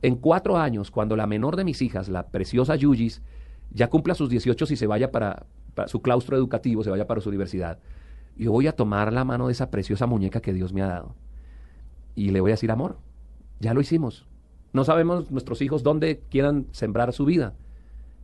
en 0.03 0.17
cuatro 0.17 0.59
años, 0.59 0.91
cuando 0.91 1.17
la 1.17 1.27
menor 1.27 1.57
de 1.57 1.65
mis 1.65 1.83
hijas, 1.83 2.09
la 2.09 2.29
preciosa 2.29 2.77
Yuyis, 2.77 3.23
ya 3.73 3.89
cumpla 3.89 4.15
sus 4.15 4.31
18 4.31 4.67
y 4.71 4.77
se 4.77 4.87
vaya 4.87 5.11
para, 5.11 5.47
para 5.75 5.89
su 5.89 6.01
claustro 6.01 6.37
educativo, 6.37 6.85
se 6.85 6.91
vaya 6.91 7.07
para 7.07 7.21
su 7.21 7.29
universidad, 7.29 7.79
yo 8.37 8.53
voy 8.53 8.69
a 8.69 8.73
tomar 8.73 9.13
la 9.13 9.25
mano 9.25 9.49
de 9.49 9.53
esa 9.53 9.71
preciosa 9.71 10.07
muñeca 10.07 10.41
que 10.41 10.53
Dios 10.53 10.73
me 10.73 10.83
ha 10.83 10.87
dado 10.87 11.15
y 12.19 12.31
le 12.31 12.41
voy 12.41 12.51
a 12.51 12.55
decir, 12.55 12.73
amor, 12.73 12.99
ya 13.61 13.75
lo 13.75 13.81
hicimos. 13.81 14.27
No 14.73 14.85
sabemos 14.85 15.31
nuestros 15.31 15.63
hijos 15.63 15.85
dónde 15.85 16.21
quieran 16.31 16.67
sembrar 16.73 17.13
su 17.13 17.25
vida, 17.25 17.55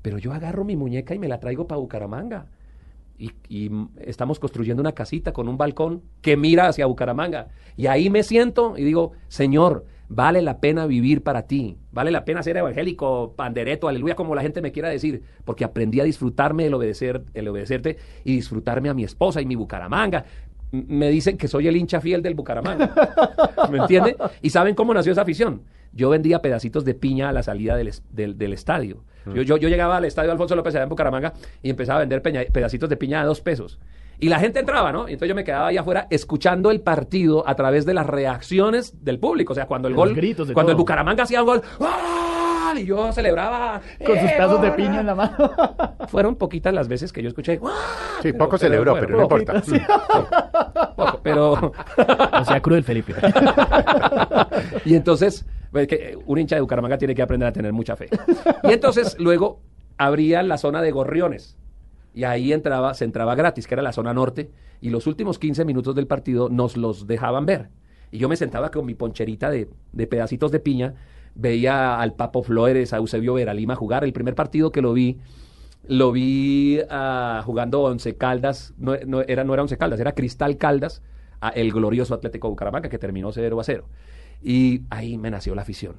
pero 0.04 0.18
yo 0.18 0.34
agarro 0.34 0.64
mi 0.64 0.76
muñeca 0.76 1.14
y 1.14 1.18
me 1.18 1.28
la 1.28 1.40
traigo 1.40 1.66
para 1.66 1.80
Bucaramanga. 1.80 2.44
Y, 3.18 3.70
estamos 4.02 4.38
construyendo 4.38 4.82
una 4.82 4.92
casita 4.92 5.32
con 5.32 5.48
un 5.48 5.56
balcón 5.56 6.02
que 6.20 6.36
mira 6.36 6.68
hacia 6.68 6.84
Bucaramanga. 6.84 7.48
Y 7.74 7.86
ahí 7.86 8.10
me 8.10 8.22
siento 8.22 8.76
y 8.76 8.84
digo, 8.84 9.12
Señor, 9.28 9.86
vale 10.10 10.42
la 10.42 10.60
pena 10.60 10.84
vivir 10.84 11.22
para 11.22 11.46
ti, 11.46 11.78
vale 11.90 12.10
la 12.10 12.26
pena 12.26 12.42
ser 12.42 12.58
evangélico, 12.58 13.32
pandereto, 13.34 13.88
aleluya, 13.88 14.14
como 14.14 14.34
la 14.34 14.42
gente 14.42 14.60
me 14.60 14.72
quiera 14.72 14.90
decir, 14.90 15.22
porque 15.46 15.64
aprendí 15.64 16.00
a 16.00 16.04
disfrutarme 16.04 16.66
el, 16.66 16.74
obedecer, 16.74 17.22
el 17.32 17.48
obedecerte 17.48 17.96
y 18.24 18.36
disfrutarme 18.36 18.90
a 18.90 18.94
mi 18.94 19.04
esposa 19.04 19.40
y 19.40 19.46
mi 19.46 19.54
Bucaramanga. 19.54 20.26
Me 20.70 21.08
dicen 21.08 21.38
que 21.38 21.48
soy 21.48 21.66
el 21.66 21.76
hincha 21.76 22.02
fiel 22.02 22.20
del 22.20 22.34
Bucaramanga. 22.34 22.94
¿Me 23.70 23.78
entiende? 23.78 24.18
¿Y 24.42 24.50
saben 24.50 24.74
cómo 24.74 24.92
nació 24.92 25.12
esa 25.12 25.22
afición? 25.22 25.62
Yo 25.94 26.10
vendía 26.10 26.40
pedacitos 26.42 26.84
de 26.84 26.94
piña 26.94 27.28
a 27.28 27.32
la 27.32 27.42
salida 27.42 27.76
del, 27.76 27.90
del- 28.10 28.36
del 28.36 28.52
estadio. 28.52 29.04
Yo, 29.34 29.40
yo, 29.42 29.56
yo 29.56 29.68
llegaba 29.68 29.96
al 29.96 30.04
estadio 30.04 30.32
Alfonso 30.32 30.54
López 30.54 30.74
allá 30.74 30.82
en 30.84 30.90
Bucaramanga 30.90 31.32
y 31.62 31.70
empezaba 31.70 31.96
a 31.98 32.00
vender 32.00 32.20
peña- 32.20 32.44
pedacitos 32.52 32.90
de 32.90 32.96
piña 32.98 33.22
a 33.22 33.24
dos 33.24 33.40
pesos. 33.40 33.78
Y 34.20 34.28
la 34.28 34.38
gente 34.38 34.60
entraba, 34.60 34.92
¿no? 34.92 35.08
Y 35.08 35.12
entonces 35.14 35.28
yo 35.30 35.34
me 35.34 35.44
quedaba 35.44 35.68
ahí 35.68 35.76
afuera 35.76 36.06
escuchando 36.10 36.70
el 36.70 36.80
partido 36.82 37.48
a 37.48 37.54
través 37.56 37.84
de 37.86 37.94
las 37.94 38.06
reacciones 38.06 39.02
del 39.04 39.18
público. 39.18 39.52
O 39.52 39.56
sea, 39.56 39.66
cuando 39.66 39.88
el 39.88 39.94
De 39.94 39.98
gol, 39.98 40.14
gritos, 40.14 40.52
cuando 40.52 40.72
el. 40.72 40.78
Bucaramanga 40.78 41.24
hacía 41.24 41.40
un 41.42 41.46
gol, 41.46 41.62
¡ah! 41.80 42.23
Y 42.78 42.86
yo 42.86 43.12
celebraba. 43.12 43.80
Con 44.04 44.18
sus 44.18 44.30
¡eh, 44.30 44.34
pedazos 44.36 44.62
de 44.62 44.70
piña 44.72 45.00
en 45.00 45.06
la 45.06 45.14
mano. 45.14 45.50
Fueron 46.08 46.36
poquitas 46.36 46.72
las 46.74 46.88
veces 46.88 47.12
que 47.12 47.22
yo 47.22 47.28
escuché. 47.28 47.60
¡ah! 47.64 48.18
Sí, 48.22 48.32
poco 48.32 48.58
celebró, 48.58 48.92
bueno, 48.92 49.06
pero 49.06 49.18
no 49.18 49.22
importa. 49.24 49.62
Poco, 50.96 51.20
pero 51.22 51.52
O 51.52 52.44
sea, 52.44 52.60
cruel, 52.60 52.84
Felipe. 52.84 53.14
y 54.84 54.94
entonces, 54.94 55.44
pues, 55.72 55.88
que, 55.88 56.16
un 56.24 56.38
hincha 56.38 56.54
de 56.54 56.60
Bucaramanga 56.60 56.98
tiene 56.98 57.14
que 57.14 57.22
aprender 57.22 57.48
a 57.48 57.52
tener 57.52 57.72
mucha 57.72 57.96
fe. 57.96 58.08
Y 58.62 58.72
entonces 58.72 59.16
luego 59.18 59.60
abría 59.98 60.42
la 60.42 60.56
zona 60.56 60.82
de 60.82 60.92
gorriones. 60.92 61.58
Y 62.14 62.24
ahí 62.24 62.52
entraba, 62.52 62.94
se 62.94 63.04
entraba 63.04 63.34
gratis, 63.34 63.66
que 63.66 63.74
era 63.74 63.82
la 63.82 63.92
zona 63.92 64.14
norte. 64.14 64.50
Y 64.80 64.90
los 64.90 65.06
últimos 65.06 65.38
15 65.38 65.64
minutos 65.64 65.94
del 65.94 66.06
partido 66.06 66.48
nos 66.48 66.76
los 66.76 67.06
dejaban 67.06 67.44
ver. 67.44 67.70
Y 68.10 68.18
yo 68.18 68.28
me 68.28 68.36
sentaba 68.36 68.70
con 68.70 68.86
mi 68.86 68.94
poncherita 68.94 69.50
de, 69.50 69.68
de 69.92 70.06
pedacitos 70.06 70.52
de 70.52 70.60
piña. 70.60 70.94
Veía 71.34 72.00
al 72.00 72.14
Papo 72.14 72.42
Flores, 72.42 72.92
a 72.92 72.98
Eusebio 72.98 73.34
Veralima 73.34 73.74
jugar. 73.74 74.04
El 74.04 74.12
primer 74.12 74.34
partido 74.34 74.70
que 74.70 74.82
lo 74.82 74.92
vi, 74.92 75.18
lo 75.86 76.12
vi 76.12 76.80
ah, 76.90 77.42
jugando 77.44 77.82
Once 77.82 78.16
Caldas. 78.16 78.74
No, 78.78 78.94
no 79.06 79.22
era, 79.22 79.44
no 79.44 79.54
era 79.54 79.62
Once 79.62 79.76
Caldas, 79.76 80.00
era 80.00 80.12
Cristal 80.12 80.56
Caldas. 80.56 81.02
a 81.40 81.48
el 81.50 81.72
glorioso 81.72 82.14
Atlético 82.14 82.48
Bucaramanga, 82.48 82.88
que 82.88 82.98
terminó 82.98 83.32
0 83.32 83.60
a 83.60 83.64
0. 83.64 83.84
Y 84.42 84.82
ahí 84.90 85.18
me 85.18 85.30
nació 85.30 85.54
la 85.54 85.62
afición. 85.62 85.96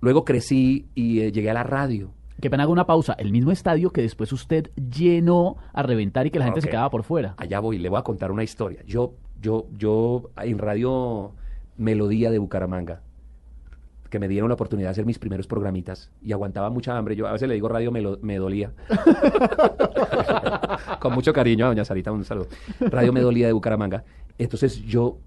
Luego 0.00 0.24
crecí 0.24 0.88
y 0.94 1.20
eh, 1.20 1.32
llegué 1.32 1.50
a 1.50 1.54
la 1.54 1.62
radio. 1.62 2.12
Qué 2.40 2.48
pena 2.48 2.62
hago 2.62 2.72
una 2.72 2.86
pausa. 2.86 3.12
El 3.18 3.32
mismo 3.32 3.52
estadio 3.52 3.90
que 3.90 4.00
después 4.00 4.32
usted 4.32 4.70
llenó 4.74 5.56
a 5.74 5.82
reventar 5.82 6.26
y 6.26 6.30
que 6.30 6.38
la 6.38 6.46
gente 6.46 6.62
se 6.62 6.70
quedaba 6.70 6.88
por 6.88 7.02
fuera. 7.02 7.34
Allá 7.36 7.60
voy, 7.60 7.78
le 7.78 7.90
voy 7.90 7.98
a 7.98 8.02
contar 8.02 8.32
una 8.32 8.42
historia. 8.42 8.82
Yo, 8.86 9.14
yo, 9.40 9.66
yo 9.76 10.30
en 10.38 10.58
Radio 10.58 11.32
Melodía 11.76 12.30
de 12.30 12.38
Bucaramanga, 12.38 13.02
que 14.10 14.18
me 14.18 14.28
dieron 14.28 14.48
la 14.48 14.54
oportunidad 14.54 14.88
de 14.88 14.92
hacer 14.92 15.06
mis 15.06 15.18
primeros 15.18 15.46
programitas 15.46 16.10
y 16.20 16.32
aguantaba 16.32 16.68
mucha 16.68 16.98
hambre. 16.98 17.14
Yo 17.16 17.26
a 17.28 17.32
veces 17.32 17.48
le 17.48 17.54
digo 17.54 17.68
radio 17.68 17.90
me, 17.92 18.02
lo- 18.02 18.18
me 18.22 18.36
dolía. 18.38 18.72
Con 21.00 21.14
mucho 21.14 21.32
cariño 21.32 21.66
a 21.66 21.68
doña 21.68 21.84
Sarita, 21.84 22.12
un 22.12 22.24
saludo. 22.24 22.48
Radio 22.80 23.12
me 23.12 23.20
dolía 23.20 23.46
de 23.46 23.52
Bucaramanga. 23.52 24.04
Entonces 24.38 24.82
yo 24.82 25.18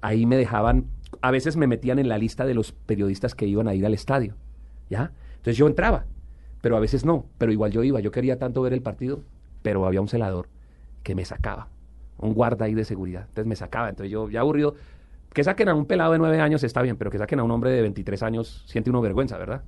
ahí 0.00 0.26
me 0.26 0.36
dejaban, 0.36 0.86
a 1.20 1.30
veces 1.30 1.56
me 1.56 1.66
metían 1.66 1.98
en 1.98 2.08
la 2.08 2.18
lista 2.18 2.44
de 2.44 2.54
los 2.54 2.72
periodistas 2.72 3.34
que 3.34 3.46
iban 3.46 3.68
a 3.68 3.74
ir 3.74 3.86
al 3.86 3.94
estadio, 3.94 4.34
¿ya? 4.90 5.12
Entonces 5.36 5.56
yo 5.56 5.66
entraba, 5.66 6.06
pero 6.60 6.76
a 6.76 6.80
veces 6.80 7.04
no, 7.04 7.26
pero 7.38 7.52
igual 7.52 7.70
yo 7.70 7.82
iba, 7.84 8.00
yo 8.00 8.10
quería 8.10 8.38
tanto 8.38 8.62
ver 8.62 8.72
el 8.72 8.82
partido, 8.82 9.22
pero 9.62 9.86
había 9.86 10.00
un 10.00 10.08
celador 10.08 10.48
que 11.02 11.14
me 11.14 11.24
sacaba, 11.24 11.68
un 12.18 12.34
guarda 12.34 12.64
ahí 12.64 12.74
de 12.74 12.84
seguridad, 12.84 13.22
entonces 13.28 13.46
me 13.46 13.56
sacaba, 13.56 13.88
entonces 13.90 14.10
yo 14.10 14.28
ya 14.30 14.40
aburrido, 14.40 14.74
que 15.32 15.44
saquen 15.44 15.68
a 15.68 15.74
un 15.74 15.86
pelado 15.86 16.12
de 16.12 16.18
nueve 16.18 16.40
años 16.40 16.62
está 16.62 16.82
bien, 16.82 16.96
pero 16.96 17.10
que 17.10 17.18
saquen 17.18 17.40
a 17.40 17.42
un 17.42 17.50
hombre 17.50 17.70
de 17.70 17.82
23 17.82 18.22
años 18.22 18.64
siente 18.66 18.90
uno 18.90 19.00
vergüenza, 19.00 19.38
¿verdad? 19.38 19.62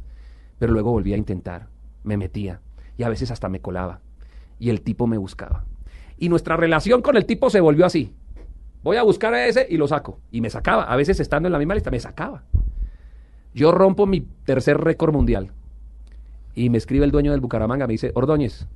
Pero 0.59 0.73
luego 0.73 0.91
volví 0.91 1.13
a 1.13 1.17
intentar, 1.17 1.69
me 2.03 2.17
metía 2.17 2.61
y 2.97 3.03
a 3.03 3.09
veces 3.09 3.31
hasta 3.31 3.49
me 3.49 3.61
colaba 3.61 4.01
y 4.59 4.71
el 4.71 4.83
tipo 4.83 5.07
me 5.07 5.19
buscaba. 5.19 5.65
Y 6.19 6.29
nuestra 6.29 6.57
relación 6.57 7.03
con 7.03 7.17
el 7.17 7.27
tipo 7.27 7.51
se 7.51 7.61
volvió 7.61 7.87
así. 7.87 8.13
Voy 8.83 8.97
a 8.97 9.03
buscar 9.03 9.35
a 9.35 9.47
ese 9.47 9.67
y 9.69 9.77
lo 9.77 9.89
saco. 9.89 10.21
Y 10.31 10.41
me 10.41 10.51
sacaba. 10.51 10.85
A 10.85 10.97
veces 10.97 11.19
estando 11.19 11.49
en 11.49 11.53
la 11.53 11.59
misma 11.59 11.75
lista, 11.75 11.91
me 11.91 11.99
sacaba. 11.99 12.45
Yo 13.55 13.73
rompo 13.73 14.07
mi 14.07 14.21
tercer 14.21 14.79
récord 14.79 15.13
mundial. 15.13 15.51
Y 16.55 16.71
me 16.71 16.79
escribe 16.79 17.05
el 17.05 17.11
dueño 17.11 17.33
del 17.33 17.41
Bucaramanga, 17.41 17.87
me 17.87 17.95
dice, 17.95 18.13
Ordóñez, 18.15 18.69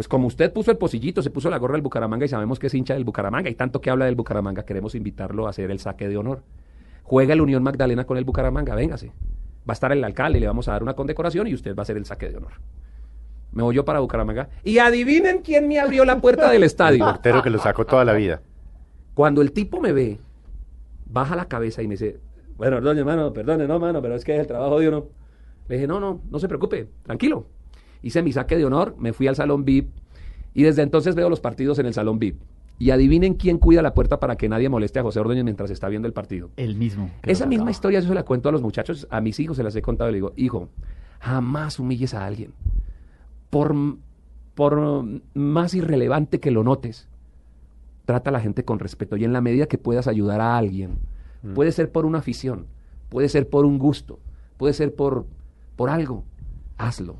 pues 0.00 0.08
como 0.08 0.28
usted 0.28 0.50
puso 0.50 0.70
el 0.70 0.78
pocillito, 0.78 1.20
se 1.20 1.28
puso 1.28 1.50
la 1.50 1.58
gorra 1.58 1.74
del 1.74 1.82
Bucaramanga 1.82 2.24
y 2.24 2.28
sabemos 2.28 2.58
que 2.58 2.68
es 2.68 2.74
hincha 2.74 2.94
del 2.94 3.04
Bucaramanga 3.04 3.50
y 3.50 3.54
tanto 3.54 3.82
que 3.82 3.90
habla 3.90 4.06
del 4.06 4.14
Bucaramanga, 4.14 4.64
queremos 4.64 4.94
invitarlo 4.94 5.46
a 5.46 5.50
hacer 5.50 5.70
el 5.70 5.78
saque 5.78 6.08
de 6.08 6.16
honor. 6.16 6.42
Juega 7.02 7.34
el 7.34 7.42
Unión 7.42 7.62
Magdalena 7.62 8.06
con 8.06 8.16
el 8.16 8.24
Bucaramanga, 8.24 8.74
véngase. 8.74 9.08
Va 9.08 9.12
a 9.68 9.72
estar 9.74 9.92
el 9.92 10.02
alcalde, 10.02 10.40
le 10.40 10.46
vamos 10.46 10.68
a 10.68 10.72
dar 10.72 10.82
una 10.82 10.94
condecoración 10.94 11.48
y 11.48 11.52
usted 11.52 11.76
va 11.76 11.80
a 11.80 11.82
hacer 11.82 11.98
el 11.98 12.06
saque 12.06 12.30
de 12.30 12.38
honor. 12.38 12.52
Me 13.52 13.62
voy 13.62 13.74
yo 13.74 13.84
para 13.84 14.00
Bucaramanga. 14.00 14.48
Y 14.64 14.78
adivinen 14.78 15.42
quién 15.42 15.68
me 15.68 15.78
abrió 15.78 16.06
la 16.06 16.18
puerta 16.18 16.46
del 16.46 16.56
El 16.62 16.64
estadio. 16.64 17.04
portero 17.04 17.42
que 17.42 17.50
lo 17.50 17.58
sacó 17.58 17.84
toda 17.84 18.06
la 18.06 18.14
vida. 18.14 18.40
Cuando 19.12 19.42
el 19.42 19.52
tipo 19.52 19.82
me 19.82 19.92
ve, 19.92 20.18
baja 21.04 21.36
la 21.36 21.44
cabeza 21.44 21.82
y 21.82 21.88
me 21.88 21.96
dice, 21.96 22.20
bueno, 22.56 22.78
Ordóñez, 22.78 23.00
hermano, 23.00 23.34
perdone, 23.34 23.68
no, 23.68 23.78
mano, 23.78 24.00
pero 24.00 24.14
es 24.14 24.24
que 24.24 24.32
es 24.32 24.40
el 24.40 24.46
trabajo 24.46 24.80
de 24.80 24.88
uno. 24.88 25.08
Le 25.68 25.74
dije, 25.74 25.86
no, 25.86 26.00
no, 26.00 26.22
no 26.30 26.38
se 26.38 26.48
preocupe, 26.48 26.88
tranquilo. 27.02 27.59
Hice 28.02 28.22
mi 28.22 28.32
saque 28.32 28.56
de 28.56 28.64
honor, 28.64 28.96
me 28.98 29.12
fui 29.12 29.26
al 29.26 29.36
salón 29.36 29.64
VIP 29.64 29.90
y 30.54 30.62
desde 30.62 30.82
entonces 30.82 31.14
veo 31.14 31.28
los 31.28 31.40
partidos 31.40 31.78
en 31.78 31.86
el 31.86 31.94
salón 31.94 32.18
VIP. 32.18 32.40
Y 32.78 32.90
adivinen 32.92 33.34
quién 33.34 33.58
cuida 33.58 33.82
la 33.82 33.92
puerta 33.92 34.20
para 34.20 34.36
que 34.36 34.48
nadie 34.48 34.70
moleste 34.70 34.98
a 34.98 35.02
José 35.02 35.20
Ordóñez 35.20 35.44
mientras 35.44 35.70
está 35.70 35.88
viendo 35.88 36.08
el 36.08 36.14
partido. 36.14 36.50
El 36.56 36.76
mismo. 36.76 37.10
Esa 37.22 37.44
misma 37.44 37.70
historia 37.70 38.00
yo 38.00 38.08
se 38.08 38.14
la 38.14 38.22
cuento 38.22 38.48
a 38.48 38.52
los 38.52 38.62
muchachos, 38.62 39.06
a 39.10 39.20
mis 39.20 39.38
hijos 39.38 39.58
se 39.58 39.62
las 39.62 39.76
he 39.76 39.82
contado 39.82 40.08
y 40.08 40.12
le 40.12 40.16
digo, 40.16 40.32
hijo, 40.36 40.70
jamás 41.20 41.78
humilles 41.78 42.14
a 42.14 42.24
alguien. 42.24 42.52
Por, 43.50 43.74
por 44.54 45.04
más 45.34 45.74
irrelevante 45.74 46.40
que 46.40 46.50
lo 46.50 46.64
notes, 46.64 47.06
trata 48.06 48.30
a 48.30 48.32
la 48.32 48.40
gente 48.40 48.64
con 48.64 48.78
respeto 48.78 49.16
y 49.16 49.24
en 49.24 49.32
la 49.32 49.40
medida 49.40 49.66
que 49.66 49.78
puedas 49.78 50.08
ayudar 50.08 50.40
a 50.40 50.56
alguien, 50.56 50.98
puede 51.54 51.72
ser 51.72 51.92
por 51.92 52.06
una 52.06 52.18
afición, 52.18 52.66
puede 53.08 53.28
ser 53.28 53.48
por 53.48 53.66
un 53.66 53.78
gusto, 53.78 54.18
puede 54.56 54.72
ser 54.72 54.94
por, 54.94 55.26
por 55.76 55.90
algo, 55.90 56.24
hazlo. 56.78 57.16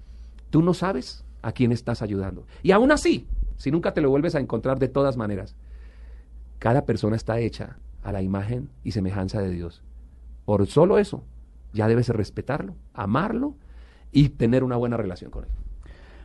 Tú 0.51 0.63
no 0.63 0.75
sabes 0.75 1.25
a 1.43 1.53
quién 1.53 1.73
estás 1.73 2.03
ayudando. 2.03 2.47
Y 2.63 2.73
aún 2.73 2.93
así, 2.93 3.27
si 3.57 3.71
nunca 3.71 3.95
te 3.95 4.01
lo 4.01 4.11
vuelves 4.11 4.35
a 4.35 4.41
encontrar 4.41 4.79
de 4.79 4.89
todas 4.89 5.17
maneras, 5.17 5.57
cada 6.59 6.85
persona 6.85 7.17
está 7.17 7.39
hecha 7.39 7.79
a 8.03 8.13
la 8.13 8.23
imagen 8.23 8.69
y 8.85 8.93
semejanza 8.93 9.41
de 9.41 9.51
Dios. 9.51 9.83
Por 10.45 10.67
solo 10.67 10.99
eso, 10.99 11.23
ya 11.73 11.89
debes 11.89 12.09
respetarlo, 12.09 12.75
amarlo 12.93 13.55
y 14.13 14.31
tener 14.31 14.65
una 14.65 14.77
buena 14.77 14.97
relación 14.97 15.31
con 15.31 15.45
él. 15.45 15.51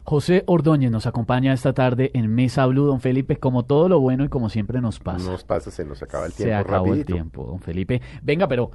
José 0.04 0.44
Ordóñez 0.46 0.92
nos 0.92 1.08
acompaña 1.08 1.52
esta 1.52 1.74
tarde 1.74 2.12
en 2.14 2.34
Mesa 2.34 2.66
Blue, 2.68 2.86
don 2.86 3.02
Felipe, 3.02 3.38
como 3.38 3.66
todo 3.66 3.90
lo 3.90 4.00
bueno 4.00 4.24
y 4.24 4.30
como 4.30 4.50
siempre 4.50 4.80
nos 4.80 5.00
pasa. 5.00 5.32
Nos 5.32 5.44
pasa, 5.44 5.72
se 5.72 5.84
nos 5.84 6.04
acaba 6.04 6.28
el 6.28 6.32
Se 6.32 6.44
tiempo 6.46 6.60
acabó 6.60 6.86
rapidito. 6.86 7.10
el 7.12 7.14
tiempo, 7.16 7.44
don 7.46 7.60
Felipe. 7.60 8.02
Venga, 8.22 8.48
pero 8.48 8.70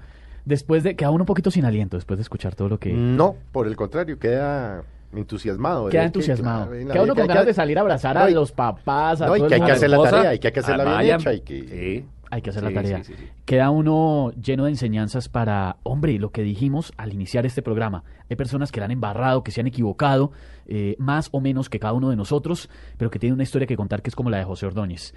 después 0.45 0.83
de 0.83 0.97
queda 0.97 1.11
uno 1.11 1.23
un 1.23 1.27
poquito 1.27 1.51
sin 1.53 1.65
aliento 1.65 1.97
después 1.97 2.19
de 2.19 2.23
escuchar 2.23 2.57
todo 2.57 2.69
lo 2.69 2.81
que 2.81 2.93
No, 2.93 3.37
por 3.53 3.69
el 3.69 3.77
contrario, 3.77 4.19
queda 4.19 4.83
entusiasmado. 5.13 5.89
queda 5.89 6.03
que, 6.03 6.07
entusiasmado. 6.07 6.73
la 6.73 6.93
Queda 6.93 7.03
uno 7.03 7.15
con 7.15 7.27
ganas 7.27 7.47
de 7.47 7.55
salir 7.55 7.79
a 7.79 7.81
abrazar 7.81 8.17
No, 8.17 8.23
a 8.23 8.31
los 8.31 8.53
papás, 8.53 9.21
a 9.21 9.27
No, 9.27 9.37
y 9.37 9.39
todo 9.41 9.49
que 9.49 9.55
el 9.57 9.63
hay 9.63 9.67
que 9.67 9.73
hacer 9.73 9.91
la 9.91 10.03
tarea, 10.03 10.31
hay 10.31 10.39
que 10.39 10.51
bien 10.51 11.21
hecha. 11.21 11.33
Y 11.33 11.41
que... 11.41 11.63
Sí. 11.63 12.07
Hay 12.33 12.43
que 12.43 12.51
hacer 12.51 12.63
la 12.63 12.73
tarea. 12.73 13.03
sí, 13.03 13.13
sí, 13.13 13.19
sí. 13.19 13.29
Queda 13.45 13.71
uno 13.71 14.33
lleno 14.41 14.65
de 14.65 14.71
enseñanzas 14.71 15.29
para, 15.29 15.79
hombre, 15.83 16.17
lo 16.21 16.31
que 16.31 16.43
dijimos 16.43 16.93
al 16.97 17.13
iniciar 17.13 17.45
este 17.45 17.61
programa. 17.61 18.05
Hay 18.29 18.37
personas 18.37 18.71
que 18.71 18.79
la 18.79 18.87
han 18.87 18.93
embarrado, 18.93 19.43
que 19.43 19.51
se 19.51 19.61
han 19.61 19.67
equivocado, 19.67 20.31
eh, 20.67 20.95
más 21.01 21.29
o 21.33 21.41
menos 21.41 21.69
que 21.69 21.81
cada 21.81 21.93
uno 21.93 22.09
de 22.09 22.15
nosotros, 22.15 22.71
pero 22.97 23.11
que 23.11 23.19
tienen 23.19 23.35
una 23.35 23.43
historia 23.43 23.67
que 23.67 23.77
contar 23.77 24.03
que 24.03 24.11
es 24.11 24.15
como 24.15 24.31
la 24.31 24.39
de 24.39 24.45
José 24.45 24.67
Ordóñez. 24.67 25.13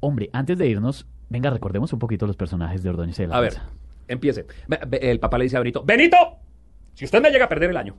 Hombre, 0.00 0.28
antes 0.34 0.58
de 0.58 0.66
irnos, 0.66 1.06
venga, 1.30 1.48
recordemos 1.48 1.94
un 1.94 1.98
poquito 1.98 2.26
los 2.26 2.36
personajes 2.36 2.82
de 2.82 2.90
Ordóñez. 2.90 3.16
de 3.16 3.26
la 3.26 3.36
A 3.36 3.40
ver, 3.40 3.54
empiece. 4.06 4.44
El 5.00 5.18
papá 5.18 5.38
le 5.38 5.44
dice 5.44 5.56
a 5.56 5.60
Benito, 5.60 5.82
Benito, 5.82 6.16
si 6.92 7.06
usted 7.06 7.22
me 7.22 7.30
llega 7.30 7.46
a 7.46 7.48
perder 7.48 7.70
el 7.70 7.78
año, 7.78 7.96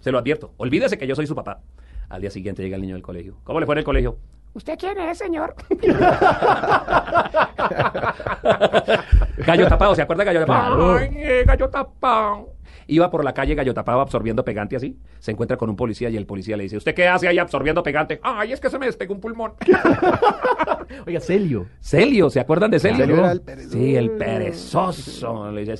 se 0.00 0.10
lo 0.10 0.18
advierto, 0.18 0.52
olvídese 0.56 0.98
que 0.98 1.06
yo 1.06 1.14
soy 1.14 1.26
su 1.26 1.34
papá. 1.34 1.60
Al 2.08 2.20
día 2.20 2.30
siguiente 2.30 2.62
llega 2.62 2.76
el 2.76 2.82
niño 2.82 2.94
del 2.94 3.02
colegio. 3.02 3.36
¿Cómo 3.44 3.60
le 3.60 3.66
fue 3.66 3.74
en 3.74 3.78
el 3.78 3.84
colegio? 3.84 4.18
¿Usted 4.52 4.76
quién 4.76 4.98
es, 4.98 5.18
señor? 5.18 5.54
gallo 9.46 9.68
tapado, 9.68 9.94
¿se 9.94 10.02
acuerda 10.02 10.24
de 10.24 10.32
gallo 10.32 10.40
tapado? 10.40 10.96
Ay, 10.96 11.08
eh, 11.14 11.44
gallo 11.46 11.68
tapado. 11.68 12.54
Iba 12.88 13.08
por 13.10 13.24
la 13.24 13.32
calle 13.32 13.54
gallo 13.54 13.72
tapado 13.72 14.00
absorbiendo 14.00 14.44
pegante 14.44 14.74
así. 14.74 14.98
Se 15.20 15.30
encuentra 15.30 15.56
con 15.56 15.70
un 15.70 15.76
policía 15.76 16.10
y 16.10 16.16
el 16.16 16.26
policía 16.26 16.56
le 16.56 16.64
dice, 16.64 16.78
¿usted 16.78 16.96
qué 16.96 17.06
hace 17.06 17.28
ahí 17.28 17.38
absorbiendo 17.38 17.84
pegante? 17.84 18.18
Ay, 18.24 18.52
es 18.52 18.60
que 18.60 18.70
se 18.70 18.78
me 18.80 18.86
despegó 18.86 19.14
un 19.14 19.20
pulmón. 19.20 19.52
Oiga, 21.06 21.20
Celio. 21.20 21.66
Celio, 21.80 22.28
¿se 22.28 22.40
acuerdan 22.40 22.72
de 22.72 22.80
Celio? 22.80 23.06
Celio 23.06 23.18
era 23.18 23.30
el 23.30 23.42
perezoso. 23.42 23.78
Sí, 23.78 23.94
el 23.94 24.10
perezoso. 24.10 25.52
Le 25.52 25.60
dice, 25.60 25.76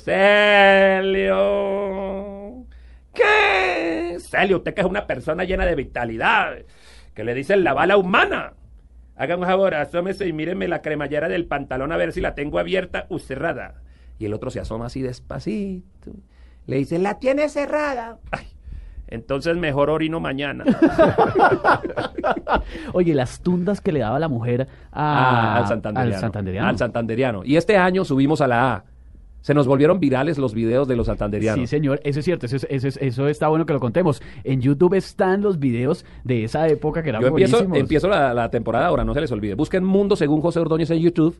Celio. 1.01 2.65
¿Qué? 3.13 4.17
Celio, 4.19 4.57
usted 4.57 4.73
que 4.73 4.81
es 4.81 4.87
una 4.87 5.07
persona 5.07 5.43
llena 5.43 5.65
de 5.65 5.75
vitalidad. 5.75 6.53
Que 7.13 7.23
le 7.23 7.33
dicen 7.33 7.63
la 7.63 7.73
bala 7.73 7.97
humana. 7.97 8.53
Haga 9.17 9.35
un 9.37 9.45
favor, 9.45 9.75
asómese 9.75 10.27
y 10.27 10.33
míreme 10.33 10.67
la 10.67 10.81
cremallera 10.81 11.27
del 11.29 11.45
pantalón 11.45 11.91
a 11.91 11.97
ver 11.97 12.11
si 12.13 12.21
la 12.21 12.33
tengo 12.35 12.59
abierta 12.59 13.05
o 13.09 13.19
cerrada. 13.19 13.75
Y 14.17 14.25
el 14.25 14.33
otro 14.33 14.49
se 14.49 14.59
asoma 14.59 14.85
así 14.87 15.01
despacito. 15.01 16.11
Le 16.67 16.77
dice, 16.77 16.99
la 16.99 17.19
tiene 17.19 17.49
cerrada. 17.49 18.19
Ay, 18.31 18.47
entonces 19.07 19.57
mejor 19.57 19.89
orino 19.89 20.19
mañana. 20.19 20.63
Oye, 22.93 23.13
las 23.13 23.41
tundas 23.41 23.81
que 23.81 23.91
le 23.91 23.99
daba 23.99 24.19
la 24.19 24.27
mujer 24.27 24.67
Ah, 24.91 25.55
a, 25.55 25.57
al 25.57 25.67
Santanderiano. 25.67 26.15
al 26.15 26.21
Santanderiano. 26.21 26.67
Al 26.69 26.77
Santanderiano. 26.77 27.41
Y 27.45 27.57
este 27.57 27.77
año 27.77 28.05
subimos 28.05 28.41
a 28.41 28.47
la 28.47 28.73
A. 28.73 28.83
Se 29.41 29.53
nos 29.53 29.67
volvieron 29.67 29.99
virales 29.99 30.37
los 30.37 30.53
videos 30.53 30.87
de 30.87 30.95
los 30.95 31.07
santanderianos. 31.07 31.61
Sí, 31.61 31.67
señor, 31.67 31.99
eso 32.03 32.19
es 32.19 32.25
cierto, 32.25 32.45
eso, 32.45 32.55
es- 32.57 32.67
eso, 32.69 32.87
es- 32.87 32.97
eso 33.01 33.27
está 33.27 33.47
bueno 33.47 33.65
que 33.65 33.73
lo 33.73 33.79
contemos. 33.79 34.21
En 34.43 34.61
YouTube 34.61 34.93
están 34.93 35.41
los 35.41 35.59
videos 35.59 36.05
de 36.23 36.43
esa 36.43 36.67
época 36.67 37.01
que 37.03 37.09
eran 37.09 37.21
Yo 37.21 37.29
empiezo, 37.29 37.57
buenísimos. 37.57 37.79
empiezo 37.79 38.07
la, 38.07 38.33
la 38.33 38.49
temporada 38.51 38.85
ahora, 38.87 39.03
no 39.03 39.13
se 39.13 39.21
les 39.21 39.31
olvide. 39.31 39.55
Busquen 39.55 39.83
Mundo 39.83 40.15
según 40.15 40.41
José 40.41 40.59
Ordóñez 40.59 40.89
en 40.91 40.99
YouTube 40.99 41.35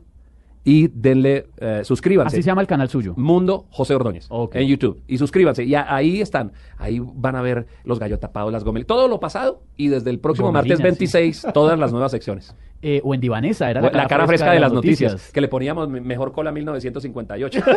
y 0.64 0.86
denle, 0.88 1.46
eh, 1.58 1.80
suscríbanse. 1.82 2.36
Así 2.36 2.42
se 2.42 2.46
llama 2.46 2.60
el 2.60 2.68
canal 2.68 2.88
suyo. 2.88 3.14
Mundo 3.16 3.66
José 3.70 3.94
Ordóñez 3.96 4.28
en 4.52 4.68
YouTube. 4.68 5.00
Y 5.08 5.18
suscríbanse. 5.18 5.64
Y 5.64 5.74
a- 5.74 5.92
ahí 5.92 6.20
están. 6.20 6.52
Ahí 6.78 7.00
van 7.02 7.34
a 7.34 7.42
ver 7.42 7.66
los 7.84 7.98
gallo 7.98 8.18
tapados, 8.20 8.52
las 8.52 8.62
gomelinas. 8.62 8.86
Todo 8.86 9.08
lo 9.08 9.18
pasado. 9.18 9.62
Y 9.76 9.88
desde 9.88 10.10
el 10.10 10.20
próximo 10.20 10.52
martes 10.52 10.78
Gomelinas, 10.78 10.98
26, 11.00 11.46
todas 11.54 11.76
las 11.78 11.90
nuevas 11.90 12.12
secciones. 12.12 12.54
Eh, 12.80 13.00
o 13.04 13.14
en 13.14 13.20
Divanesa, 13.20 13.70
era 13.70 13.80
La, 13.80 14.06
cara 14.06 14.26
fresca 14.26 14.52
de 14.52 14.60
las 14.60 14.72
noticias. 14.72 15.30
Que 15.32 15.40
le 15.40 15.48
poníamos 15.48 15.88
me- 15.88 16.00
mejor 16.00 16.32
cola 16.32 16.52
1958. 16.52 17.60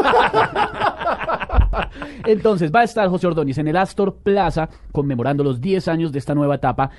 Entonces 2.26 2.72
va 2.74 2.82
a 2.82 2.84
estar 2.84 3.08
José 3.10 3.28
Ordóñez 3.28 3.58
en 3.58 3.68
el 3.68 3.78
Astor 3.78 4.16
Plaza 4.18 4.70
conmemorando 4.92 5.44
los 5.44 5.62
10 5.62 5.88
años 5.88 6.12
de 6.12 6.20
esta 6.20 6.36
nueva 6.36 6.56
etapa, 6.56 6.90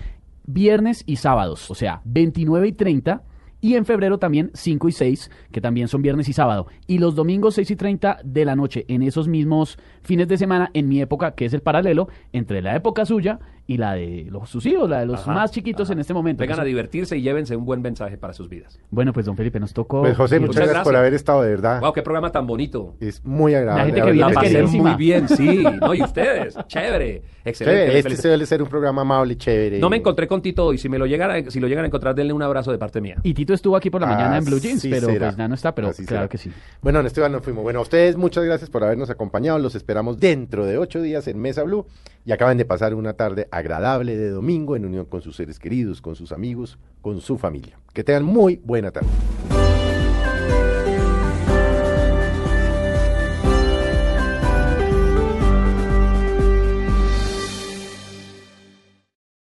viernes 0.47 1.03
y 1.07 1.17
sábados, 1.17 1.71
o 1.71 1.75
sea, 1.75 2.01
29 2.05 2.69
y 2.69 2.73
30. 2.73 3.23
Y 3.61 3.75
en 3.75 3.85
febrero 3.87 4.19
también 4.19 4.51
5 4.55 4.89
y 4.89 4.93
6, 4.93 5.31
que 5.51 5.61
también 5.61 5.89
son 5.89 6.03
viernes 6.03 6.29
y 6.29 6.33
sábado. 6.33 6.67
Y 6.87 6.99
los 6.99 7.15
domingos 7.15 7.55
6 7.55 7.71
y 7.71 7.77
30 7.77 8.19
de 8.23 8.45
la 8.45 8.55
noche, 8.55 8.85
en 8.89 9.03
esos 9.03 9.29
mismos 9.29 9.79
fines 10.03 10.29
de 10.29 10.37
semana, 10.37 10.71
en 10.75 10.89
mi 10.89 11.01
época, 11.01 11.33
que 11.35 11.47
es 11.47 11.55
el 11.55 11.63
paralelo 11.63 12.09
entre 12.33 12.63
la 12.63 12.77
época 12.77 13.05
suya 13.07 13.41
y 13.69 13.79
la 13.79 13.95
de 13.95 14.29
los, 14.31 14.49
sus 14.49 14.65
hijos, 14.67 14.89
la 14.89 15.01
de 15.01 15.07
los 15.07 15.21
Ajá, 15.23 15.33
más 15.33 15.51
chiquitos 15.51 15.89
ajá. 15.89 15.95
en 15.95 15.99
este 15.99 16.15
momento. 16.15 16.41
Vengan 16.43 16.61
a 16.61 16.65
divertirse 16.65 17.17
y 17.17 17.23
llévense 17.23 17.57
un 17.57 17.65
buen 17.65 17.83
mensaje 17.83 18.17
para 18.17 18.33
sus 18.33 18.49
vidas. 18.49 18.79
Bueno, 18.91 19.13
pues 19.13 19.27
don 19.27 19.37
Felipe, 19.37 19.59
nos 19.59 19.73
tocó... 19.73 20.03
Pues 20.03 20.17
José, 20.17 20.39
muchas, 20.39 20.49
Muchas 20.55 20.69
gracias, 20.69 20.85
por 20.85 20.93
gracias. 20.93 21.01
haber 21.01 21.15
estado 21.15 21.43
de 21.43 21.49
verdad. 21.51 21.81
Wow, 21.81 21.93
qué 21.93 22.03
programa 22.03 22.31
tan 22.31 22.47
bonito. 22.47 22.95
Es 23.01 23.25
muy 23.25 23.55
agradable. 23.55 23.87
gente 23.87 24.03
que 24.03 24.13
viene 24.13 24.29
La 24.29 24.35
pasé 24.35 24.63
muy 24.63 24.95
bien, 24.95 25.29
sí. 25.29 25.65
No, 25.81 25.95
y 25.95 26.03
ustedes, 26.03 26.57
chévere, 26.69 27.23
excelente. 27.45 27.81
Chévere, 27.81 27.99
este 27.99 28.17
suele 28.17 28.47
ser 28.47 28.63
un 28.63 28.69
programa 28.69 29.03
amable 29.03 29.33
y 29.33 29.37
chévere. 29.37 29.79
No 29.81 29.91
me 29.91 29.97
encontré 29.97 30.29
con 30.29 30.41
Tito 30.43 30.67
hoy. 30.67 30.79
Si 30.79 30.89
me 30.89 30.99
lo 30.99 31.07
llegan 31.07 31.31
a, 31.31 31.51
si 31.51 31.59
lo 31.59 31.67
llegan 31.67 31.85
a 31.85 31.87
encontrar, 31.89 32.15
denle 32.15 32.33
un 32.33 32.43
abrazo 32.43 32.71
de 32.71 32.79
parte 32.79 33.01
mía. 33.01 33.17
Y 33.25 33.35
Tito 33.35 33.46
estuvo 33.55 33.77
aquí 33.77 33.91
por 33.91 34.01
la 34.01 34.07
mañana 34.07 34.37
en 34.39 34.45
Blue 34.45 34.59
Jeans, 34.59 34.83
pero 34.89 35.07
será. 35.09 35.27
pues 35.27 35.37
ya 35.37 35.49
no 35.49 35.55
está, 35.55 35.75
pero 35.75 35.89
Así 35.89 36.05
claro 36.05 36.23
será. 36.25 36.29
que 36.29 36.39
sí. 36.39 36.53
Bueno, 36.83 36.99
don 37.01 37.07
Esteban, 37.07 37.33
nos 37.33 37.43
fuimos. 37.43 37.63
Bueno, 37.63 37.79
a 37.81 37.83
ustedes 37.83 38.17
muchas 38.17 38.45
gracias 38.45 38.71
por 38.71 38.85
habernos 38.85 39.11
acompañado. 39.11 39.59
Los 39.59 39.75
esperamos 39.75 40.19
dentro 40.19 40.65
de 40.67 40.79
ocho 40.79 41.01
días 41.03 41.27
en 41.29 41.39
Mesa 41.39 41.63
Blue. 41.63 41.87
Y 42.25 42.33
acaban 42.33 42.57
de 42.59 42.65
pasar 42.65 42.95
una 42.95 43.13
tarde 43.13 43.47
agradable 43.53 44.17
de 44.17 44.31
domingo 44.31 44.75
en 44.77 44.85
unión 44.85 45.05
con 45.07 45.23
sus 45.23 45.37
seres 45.37 45.59
queridos, 45.61 46.01
con 46.01 46.17
sus 46.17 46.33
amigos, 46.33 46.79
con 47.01 47.21
su 47.21 47.39
familia. 47.39 47.79
Que 47.93 48.03
tengan 48.03 48.25
muy 48.25 48.61
buena 48.65 48.91
tarde. 48.91 49.09